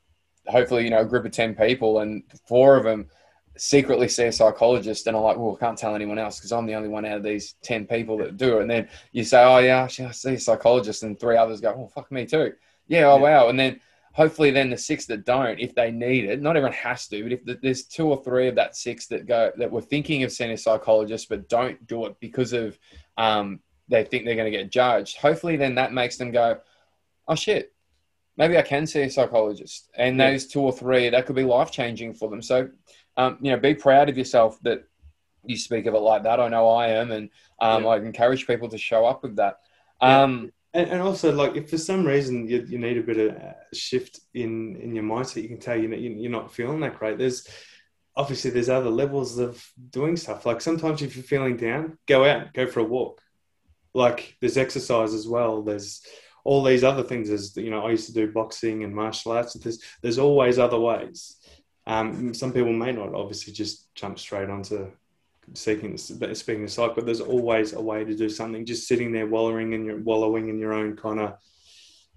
hopefully, 0.47 0.85
you 0.85 0.91
know, 0.91 1.01
a 1.01 1.05
group 1.05 1.25
of 1.25 1.33
10 1.33 1.55
people 1.55 2.01
and 2.01 2.23
four 2.47 2.77
of 2.77 2.85
them 2.85 3.09
secretly 3.57 4.09
see 4.09 4.25
a 4.25 4.33
psychologist 4.33 5.07
and 5.07 5.17
I'm 5.17 5.23
like, 5.23 5.37
well, 5.37 5.57
I 5.61 5.65
can't 5.65 5.79
tell 5.79 5.95
anyone 5.95 6.19
else 6.19 6.39
because 6.39 6.53
I'm 6.53 6.67
the 6.67 6.75
only 6.75 6.89
one 6.89 7.05
out 7.05 7.17
of 7.17 7.23
these 7.23 7.55
10 7.63 7.87
people 7.87 8.19
that 8.19 8.37
do 8.37 8.59
it. 8.59 8.63
And 8.63 8.71
then 8.71 8.89
you 9.13 9.25
say, 9.25 9.43
oh 9.43 9.59
yeah, 9.59 9.85
I 9.85 10.11
see 10.13 10.35
a 10.35 10.39
psychologist 10.39 11.03
and 11.03 11.19
three 11.19 11.37
others 11.37 11.61
go, 11.61 11.75
oh, 11.77 11.91
fuck 11.95 12.11
me 12.13 12.27
too. 12.27 12.53
Yeah, 12.89 13.07
oh 13.07 13.17
wow. 13.17 13.49
And 13.49 13.59
then 13.59 13.81
hopefully 14.17 14.51
then 14.51 14.71
the 14.71 14.79
six 14.79 15.05
that 15.05 15.27
don't, 15.27 15.61
if 15.61 15.75
they 15.75 15.91
need 15.91 16.25
it, 16.25 16.41
not 16.41 16.57
everyone 16.57 16.73
has 16.73 17.07
to, 17.07 17.23
but 17.23 17.33
if 17.33 17.61
there's 17.61 17.83
two 17.85 18.09
or 18.09 18.25
three 18.25 18.49
of 18.49 18.55
that 18.55 18.75
six 18.75 19.07
that 19.09 19.27
go 19.27 19.53
that 19.59 19.71
were 19.71 19.83
thinking 19.83 20.23
of 20.23 20.33
seeing 20.33 20.53
a 20.53 20.57
psychologist 20.57 21.29
but 21.29 21.51
don't 21.51 21.87
do 21.87 22.07
it 22.07 22.17
because 22.19 22.55
of 22.55 22.79
um, 23.19 23.61
they 23.89 24.05
think 24.05 24.25
they're 24.25 24.35
going 24.35 24.51
to 24.51 24.59
get 24.59 24.73
judged, 24.73 25.19
hopefully 25.19 25.59
then 25.59 25.75
that 25.75 25.93
makes 25.93 26.17
them 26.17 26.31
go, 26.31 26.59
oh 27.29 27.35
shit, 27.35 27.75
maybe 28.39 28.57
I 28.57 28.63
can 28.63 28.87
see 28.87 29.03
a 29.03 29.11
psychologist. 29.11 29.91
And 29.95 30.17
yeah. 30.17 30.31
those 30.31 30.47
two 30.47 30.63
or 30.63 30.73
three, 30.73 31.11
that 31.11 31.27
could 31.27 31.37
be 31.37 31.45
life 31.45 31.71
changing 31.71 32.15
for 32.15 32.31
them. 32.31 32.41
So, 32.41 32.71
um, 33.19 33.37
you 33.43 33.51
know, 33.51 33.59
be 33.59 33.75
proud 33.75 34.09
of 34.09 34.17
yourself 34.17 34.59
that 34.63 34.89
you 35.45 35.59
speak 35.59 35.85
of 35.85 35.93
it 35.93 35.99
like 35.99 36.23
that. 36.23 36.41
I 36.41 36.49
know 36.49 36.71
I 36.71 36.89
am, 36.89 37.11
and 37.11 37.29
um, 37.61 37.85
yeah. 37.85 37.91
I 37.91 37.97
encourage 37.99 38.47
people 38.47 38.71
to 38.71 38.79
show 38.79 39.05
up 39.05 39.23
with 39.23 39.37
that. 39.37 39.59
Um, 40.01 40.53
and, 40.75 40.91
and 40.91 41.03
also 41.03 41.33
like 41.33 41.57
if 41.57 41.71
for 41.71 41.79
some 41.79 42.07
reason 42.07 42.49
you, 42.49 42.65
you 42.69 42.79
need 42.79 42.99
a 42.99 43.03
bit 43.03 43.19
of 43.19 43.55
shift 43.73 44.21
in 44.35 44.77
in 44.77 44.95
your 44.95 45.05
mindset 45.05 45.43
you 45.43 45.49
can 45.49 45.59
tell 45.59 45.77
you 45.77 45.89
you're 45.89 46.31
not 46.31 46.53
feeling 46.53 46.81
that 46.81 46.99
great. 46.99 47.19
There's 47.19 47.49
obviously 48.15 48.51
there's 48.51 48.69
other 48.69 48.91
levels 48.91 49.39
of 49.39 49.65
doing 49.91 50.17
stuff. 50.17 50.47
Like 50.47 50.61
sometimes 50.61 51.03
if 51.03 51.17
you're 51.17 51.23
feeling 51.23 51.57
down 51.57 51.99
go 52.07 52.25
out 52.25 52.53
go 52.53 52.67
for 52.67 52.81
a 52.81 52.85
walk. 52.85 53.21
Like 53.95 54.37
there's 54.41 54.59
exercise 54.59 55.15
as 55.15 55.27
well. 55.27 55.63
There's 55.63 56.03
all 56.45 56.63
these 56.63 56.85
other 56.85 57.03
things. 57.03 57.31
As 57.31 57.57
you 57.57 57.71
know 57.71 57.87
i 57.87 57.91
used 57.91 58.07
to 58.07 58.13
do 58.13 58.33
boxing 58.33 58.85
and 58.85 58.95
martial 58.95 59.33
arts. 59.33 59.55
There's 59.55 59.83
there's 60.03 60.19
always 60.19 60.59
other 60.59 60.79
ways. 60.79 61.37
Um, 61.87 62.35
some 62.35 62.53
people 62.53 62.73
may 62.73 62.93
not 62.93 63.15
obviously 63.15 63.53
just 63.53 63.95
jump 63.95 64.19
straight 64.19 64.51
onto 64.51 64.91
seeking 65.55 65.97
speaking 65.97 66.65
of 66.65 66.71
psych, 66.71 66.95
but 66.95 67.07
there's 67.07 67.21
always 67.21 67.73
a 67.73 67.81
way 67.81 68.05
to 68.05 68.15
do 68.15 68.29
something. 68.29 68.67
Just 68.67 68.89
sitting 68.89 69.13
there 69.13 69.27
wallowing 69.27 69.73
in 69.73 69.85
your 69.85 69.99
wallowing 69.99 70.49
in 70.49 70.59
your 70.59 70.73
own 70.73 70.97
kind 70.97 71.21
of 71.21 71.39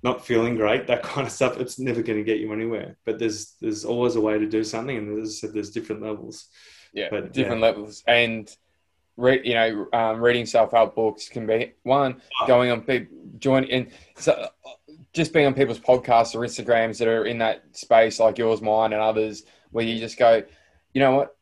not 0.01 0.25
feeling 0.25 0.55
great, 0.55 0.87
that 0.87 1.03
kind 1.11 1.27
of 1.27 1.33
stuff. 1.33 1.59
It's 1.59 1.79
never 1.79 2.01
going 2.01 2.19
to 2.19 2.23
get 2.23 2.39
you 2.39 2.51
anywhere. 2.53 2.97
But 3.05 3.19
there's 3.19 3.55
there's 3.61 3.85
always 3.85 4.15
a 4.15 4.21
way 4.21 4.37
to 4.37 4.47
do 4.47 4.63
something, 4.63 4.97
and 4.97 5.21
as 5.21 5.29
I 5.29 5.31
said, 5.31 5.53
there's 5.53 5.71
different 5.71 6.01
levels. 6.01 6.47
Yeah, 6.93 7.09
but, 7.11 7.33
different 7.33 7.61
yeah. 7.61 7.67
levels, 7.67 8.03
and 8.07 8.49
read 9.17 9.45
you 9.45 9.53
know 9.53 9.87
um, 9.93 10.21
reading 10.21 10.45
self 10.45 10.71
help 10.71 10.95
books 10.95 11.29
can 11.29 11.45
be 11.45 11.73
one. 11.83 12.21
Oh. 12.41 12.47
Going 12.47 12.71
on 12.71 12.81
people 12.81 13.15
joining 13.37 13.71
and 13.71 13.91
so 14.15 14.49
just 15.13 15.33
being 15.33 15.45
on 15.45 15.53
people's 15.53 15.79
podcasts 15.79 16.35
or 16.35 16.39
Instagrams 16.39 16.97
that 16.99 17.07
are 17.07 17.25
in 17.25 17.39
that 17.39 17.63
space 17.75 18.19
like 18.19 18.37
yours, 18.37 18.61
mine, 18.61 18.93
and 18.93 19.01
others, 19.01 19.43
where 19.71 19.85
you 19.85 19.99
just 19.99 20.17
go, 20.17 20.43
you 20.93 21.01
know 21.01 21.15
what, 21.15 21.35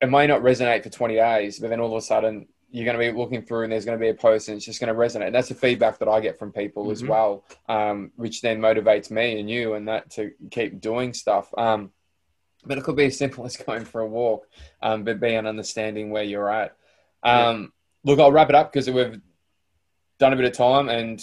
it 0.00 0.10
may 0.10 0.26
not 0.26 0.42
resonate 0.42 0.82
for 0.82 0.88
20 0.88 1.14
days, 1.14 1.58
but 1.58 1.70
then 1.70 1.80
all 1.80 1.94
of 1.94 2.02
a 2.02 2.04
sudden 2.04 2.46
you're 2.70 2.84
going 2.84 2.98
to 2.98 3.12
be 3.12 3.18
looking 3.18 3.42
through 3.42 3.64
and 3.64 3.72
there's 3.72 3.84
going 3.84 3.98
to 3.98 4.02
be 4.02 4.10
a 4.10 4.14
post 4.14 4.48
and 4.48 4.56
it's 4.56 4.64
just 4.64 4.80
going 4.80 4.92
to 4.92 4.98
resonate. 4.98 5.26
And 5.26 5.34
that's 5.34 5.48
the 5.48 5.54
feedback 5.54 5.98
that 5.98 6.08
I 6.08 6.20
get 6.20 6.38
from 6.38 6.52
people 6.52 6.84
mm-hmm. 6.84 6.92
as 6.92 7.04
well, 7.04 7.44
um, 7.68 8.12
which 8.16 8.42
then 8.42 8.60
motivates 8.60 9.10
me 9.10 9.40
and 9.40 9.50
you 9.50 9.74
and 9.74 9.88
that 9.88 10.10
to 10.12 10.32
keep 10.50 10.80
doing 10.80 11.12
stuff. 11.12 11.52
Um, 11.58 11.90
but 12.64 12.78
it 12.78 12.84
could 12.84 12.96
be 12.96 13.06
as 13.06 13.18
simple 13.18 13.44
as 13.46 13.56
going 13.56 13.84
for 13.84 14.00
a 14.00 14.06
walk, 14.06 14.46
um, 14.82 15.04
but 15.04 15.20
being 15.20 15.46
understanding 15.46 16.10
where 16.10 16.22
you're 16.22 16.50
at. 16.50 16.76
Um, 17.22 17.72
yeah. 18.04 18.12
Look, 18.12 18.20
I'll 18.20 18.32
wrap 18.32 18.48
it 18.48 18.54
up 18.54 18.72
because 18.72 18.88
we've 18.88 19.20
done 20.18 20.32
a 20.32 20.36
bit 20.36 20.44
of 20.44 20.52
time 20.52 20.88
and 20.88 21.20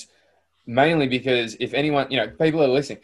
mainly 0.65 1.07
because 1.07 1.55
if 1.59 1.73
anyone, 1.73 2.07
you 2.11 2.17
know, 2.17 2.27
people 2.27 2.61
are 2.61 2.67
listening, 2.67 2.99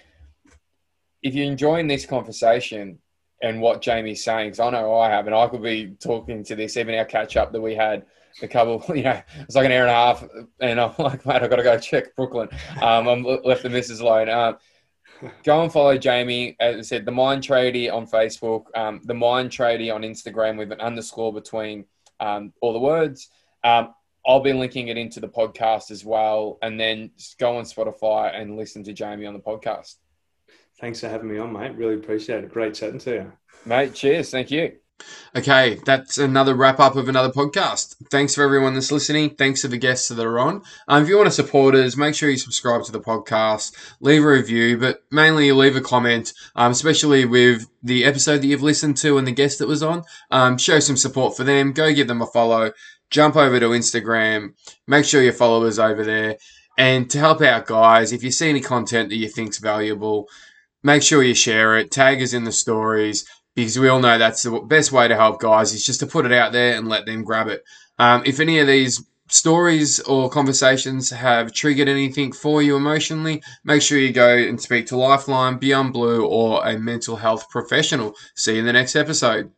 if 1.23 1.33
you're 1.33 1.49
enjoying 1.49 1.87
this 1.87 2.05
conversation, 2.05 2.99
and 3.43 3.61
what 3.61 3.81
Jamie's 3.81 4.23
saying 4.23 4.47
because 4.47 4.61
I 4.61 4.69
know 4.71 4.95
I 4.95 5.09
have, 5.09 5.27
and 5.27 5.35
I 5.35 5.47
could 5.47 5.61
be 5.61 5.95
talking 5.99 6.43
to 6.45 6.55
this 6.55 6.77
even 6.77 6.95
our 6.95 7.05
catch 7.05 7.35
up 7.37 7.51
that 7.51 7.61
we 7.61 7.75
had 7.75 8.05
a 8.41 8.47
couple, 8.47 8.83
you 8.95 9.03
know, 9.03 9.21
it's 9.41 9.55
like 9.55 9.65
an 9.65 9.71
hour 9.73 9.81
and 9.81 9.89
a 9.89 9.93
half, 9.93 10.23
and 10.61 10.79
I'm 10.79 10.93
like, 10.97 11.25
mate, 11.25 11.43
I've 11.43 11.49
got 11.49 11.57
to 11.57 11.63
go 11.63 11.77
check 11.77 12.15
Brooklyn. 12.15 12.47
Um, 12.81 13.07
I'm 13.07 13.23
left 13.23 13.61
the 13.61 13.69
missus 13.69 13.99
alone. 13.99 14.29
Um, 14.29 14.57
go 15.43 15.61
and 15.61 15.71
follow 15.71 15.97
Jamie. 15.97 16.55
As 16.59 16.77
I 16.77 16.81
said, 16.81 17.05
the 17.05 17.11
Mind 17.11 17.43
Tradie 17.43 17.93
on 17.93 18.07
Facebook, 18.07 18.65
um, 18.75 19.01
the 19.03 19.13
Mind 19.13 19.51
Tradie 19.51 19.93
on 19.93 20.01
Instagram 20.01 20.57
with 20.57 20.71
an 20.71 20.79
underscore 20.79 21.33
between 21.33 21.85
um, 22.21 22.53
all 22.61 22.73
the 22.73 22.79
words. 22.79 23.29
Um, 23.65 23.93
I'll 24.25 24.39
be 24.39 24.53
linking 24.53 24.87
it 24.87 24.97
into 24.97 25.19
the 25.19 25.27
podcast 25.27 25.91
as 25.91 26.05
well, 26.05 26.59
and 26.61 26.79
then 26.79 27.11
go 27.39 27.57
on 27.57 27.65
Spotify 27.65 28.39
and 28.39 28.55
listen 28.55 28.85
to 28.85 28.93
Jamie 28.93 29.25
on 29.25 29.33
the 29.33 29.39
podcast. 29.41 29.95
Thanks 30.83 30.99
for 30.99 31.07
having 31.07 31.29
me 31.29 31.37
on, 31.37 31.53
mate. 31.53 31.77
Really 31.77 31.95
appreciate 31.95 32.43
it. 32.43 32.51
Great 32.51 32.73
chatting 32.73 32.99
to 32.99 33.11
you. 33.13 33.31
Mate, 33.65 33.93
cheers. 33.93 34.31
Thank 34.31 34.51
you. 34.51 34.73
Okay, 35.33 35.79
that's 35.85 36.17
another 36.17 36.55
wrap 36.55 36.81
up 36.81 36.97
of 36.97 37.07
another 37.07 37.31
podcast. 37.31 37.95
Thanks 38.11 38.35
for 38.35 38.43
everyone 38.43 38.73
that's 38.73 38.91
listening. 38.91 39.29
Thanks 39.29 39.61
to 39.61 39.69
the 39.69 39.77
guests 39.77 40.09
that 40.09 40.19
are 40.19 40.39
on. 40.39 40.61
Um, 40.89 41.01
if 41.01 41.07
you 41.07 41.15
want 41.15 41.27
to 41.27 41.31
support 41.31 41.73
us, 41.73 41.95
make 41.95 42.15
sure 42.15 42.29
you 42.29 42.35
subscribe 42.35 42.83
to 42.83 42.91
the 42.91 42.99
podcast, 42.99 43.71
leave 44.01 44.25
a 44.25 44.27
review, 44.27 44.77
but 44.77 45.03
mainly 45.09 45.53
leave 45.53 45.77
a 45.77 45.81
comment, 45.81 46.33
um, 46.57 46.73
especially 46.73 47.23
with 47.23 47.65
the 47.81 48.03
episode 48.03 48.39
that 48.39 48.47
you've 48.47 48.61
listened 48.61 48.97
to 48.97 49.17
and 49.17 49.25
the 49.25 49.31
guest 49.31 49.59
that 49.59 49.69
was 49.69 49.83
on. 49.83 50.03
Um, 50.31 50.57
show 50.57 50.81
some 50.81 50.97
support 50.97 51.37
for 51.37 51.45
them. 51.45 51.71
Go 51.71 51.93
give 51.93 52.09
them 52.09 52.21
a 52.21 52.27
follow. 52.27 52.73
Jump 53.09 53.37
over 53.37 53.57
to 53.57 53.67
Instagram. 53.67 54.55
Make 54.85 55.05
sure 55.05 55.23
you 55.23 55.31
follow 55.31 55.65
us 55.65 55.79
over 55.79 56.03
there. 56.03 56.35
And 56.77 57.09
to 57.11 57.19
help 57.19 57.41
out, 57.41 57.67
guys, 57.67 58.11
if 58.11 58.21
you 58.21 58.31
see 58.31 58.49
any 58.49 58.59
content 58.59 59.07
that 59.09 59.15
you 59.15 59.29
think's 59.29 59.59
valuable, 59.59 60.27
make 60.83 61.01
sure 61.01 61.23
you 61.23 61.33
share 61.33 61.77
it, 61.77 61.91
tag 61.91 62.21
us 62.21 62.33
in 62.33 62.43
the 62.43 62.51
stories, 62.51 63.25
because 63.55 63.79
we 63.79 63.87
all 63.87 63.99
know 63.99 64.17
that's 64.17 64.43
the 64.43 64.59
best 64.59 64.91
way 64.91 65.07
to 65.07 65.15
help 65.15 65.39
guys 65.39 65.73
is 65.73 65.85
just 65.85 65.99
to 66.01 66.07
put 66.07 66.25
it 66.25 66.31
out 66.31 66.51
there 66.51 66.75
and 66.75 66.89
let 66.89 67.05
them 67.05 67.23
grab 67.23 67.47
it. 67.47 67.63
Um, 67.99 68.23
if 68.25 68.39
any 68.39 68.59
of 68.59 68.67
these 68.67 69.03
stories 69.27 69.99
or 70.01 70.29
conversations 70.29 71.09
have 71.09 71.53
triggered 71.53 71.87
anything 71.87 72.31
for 72.31 72.61
you 72.61 72.75
emotionally, 72.75 73.41
make 73.63 73.81
sure 73.81 73.97
you 73.97 74.11
go 74.11 74.35
and 74.35 74.61
speak 74.61 74.87
to 74.87 74.97
Lifeline, 74.97 75.57
Beyond 75.57 75.93
Blue, 75.93 76.25
or 76.25 76.65
a 76.67 76.77
mental 76.77 77.15
health 77.15 77.49
professional. 77.49 78.15
See 78.35 78.53
you 78.53 78.59
in 78.59 78.65
the 78.65 78.73
next 78.73 78.95
episode. 78.95 79.51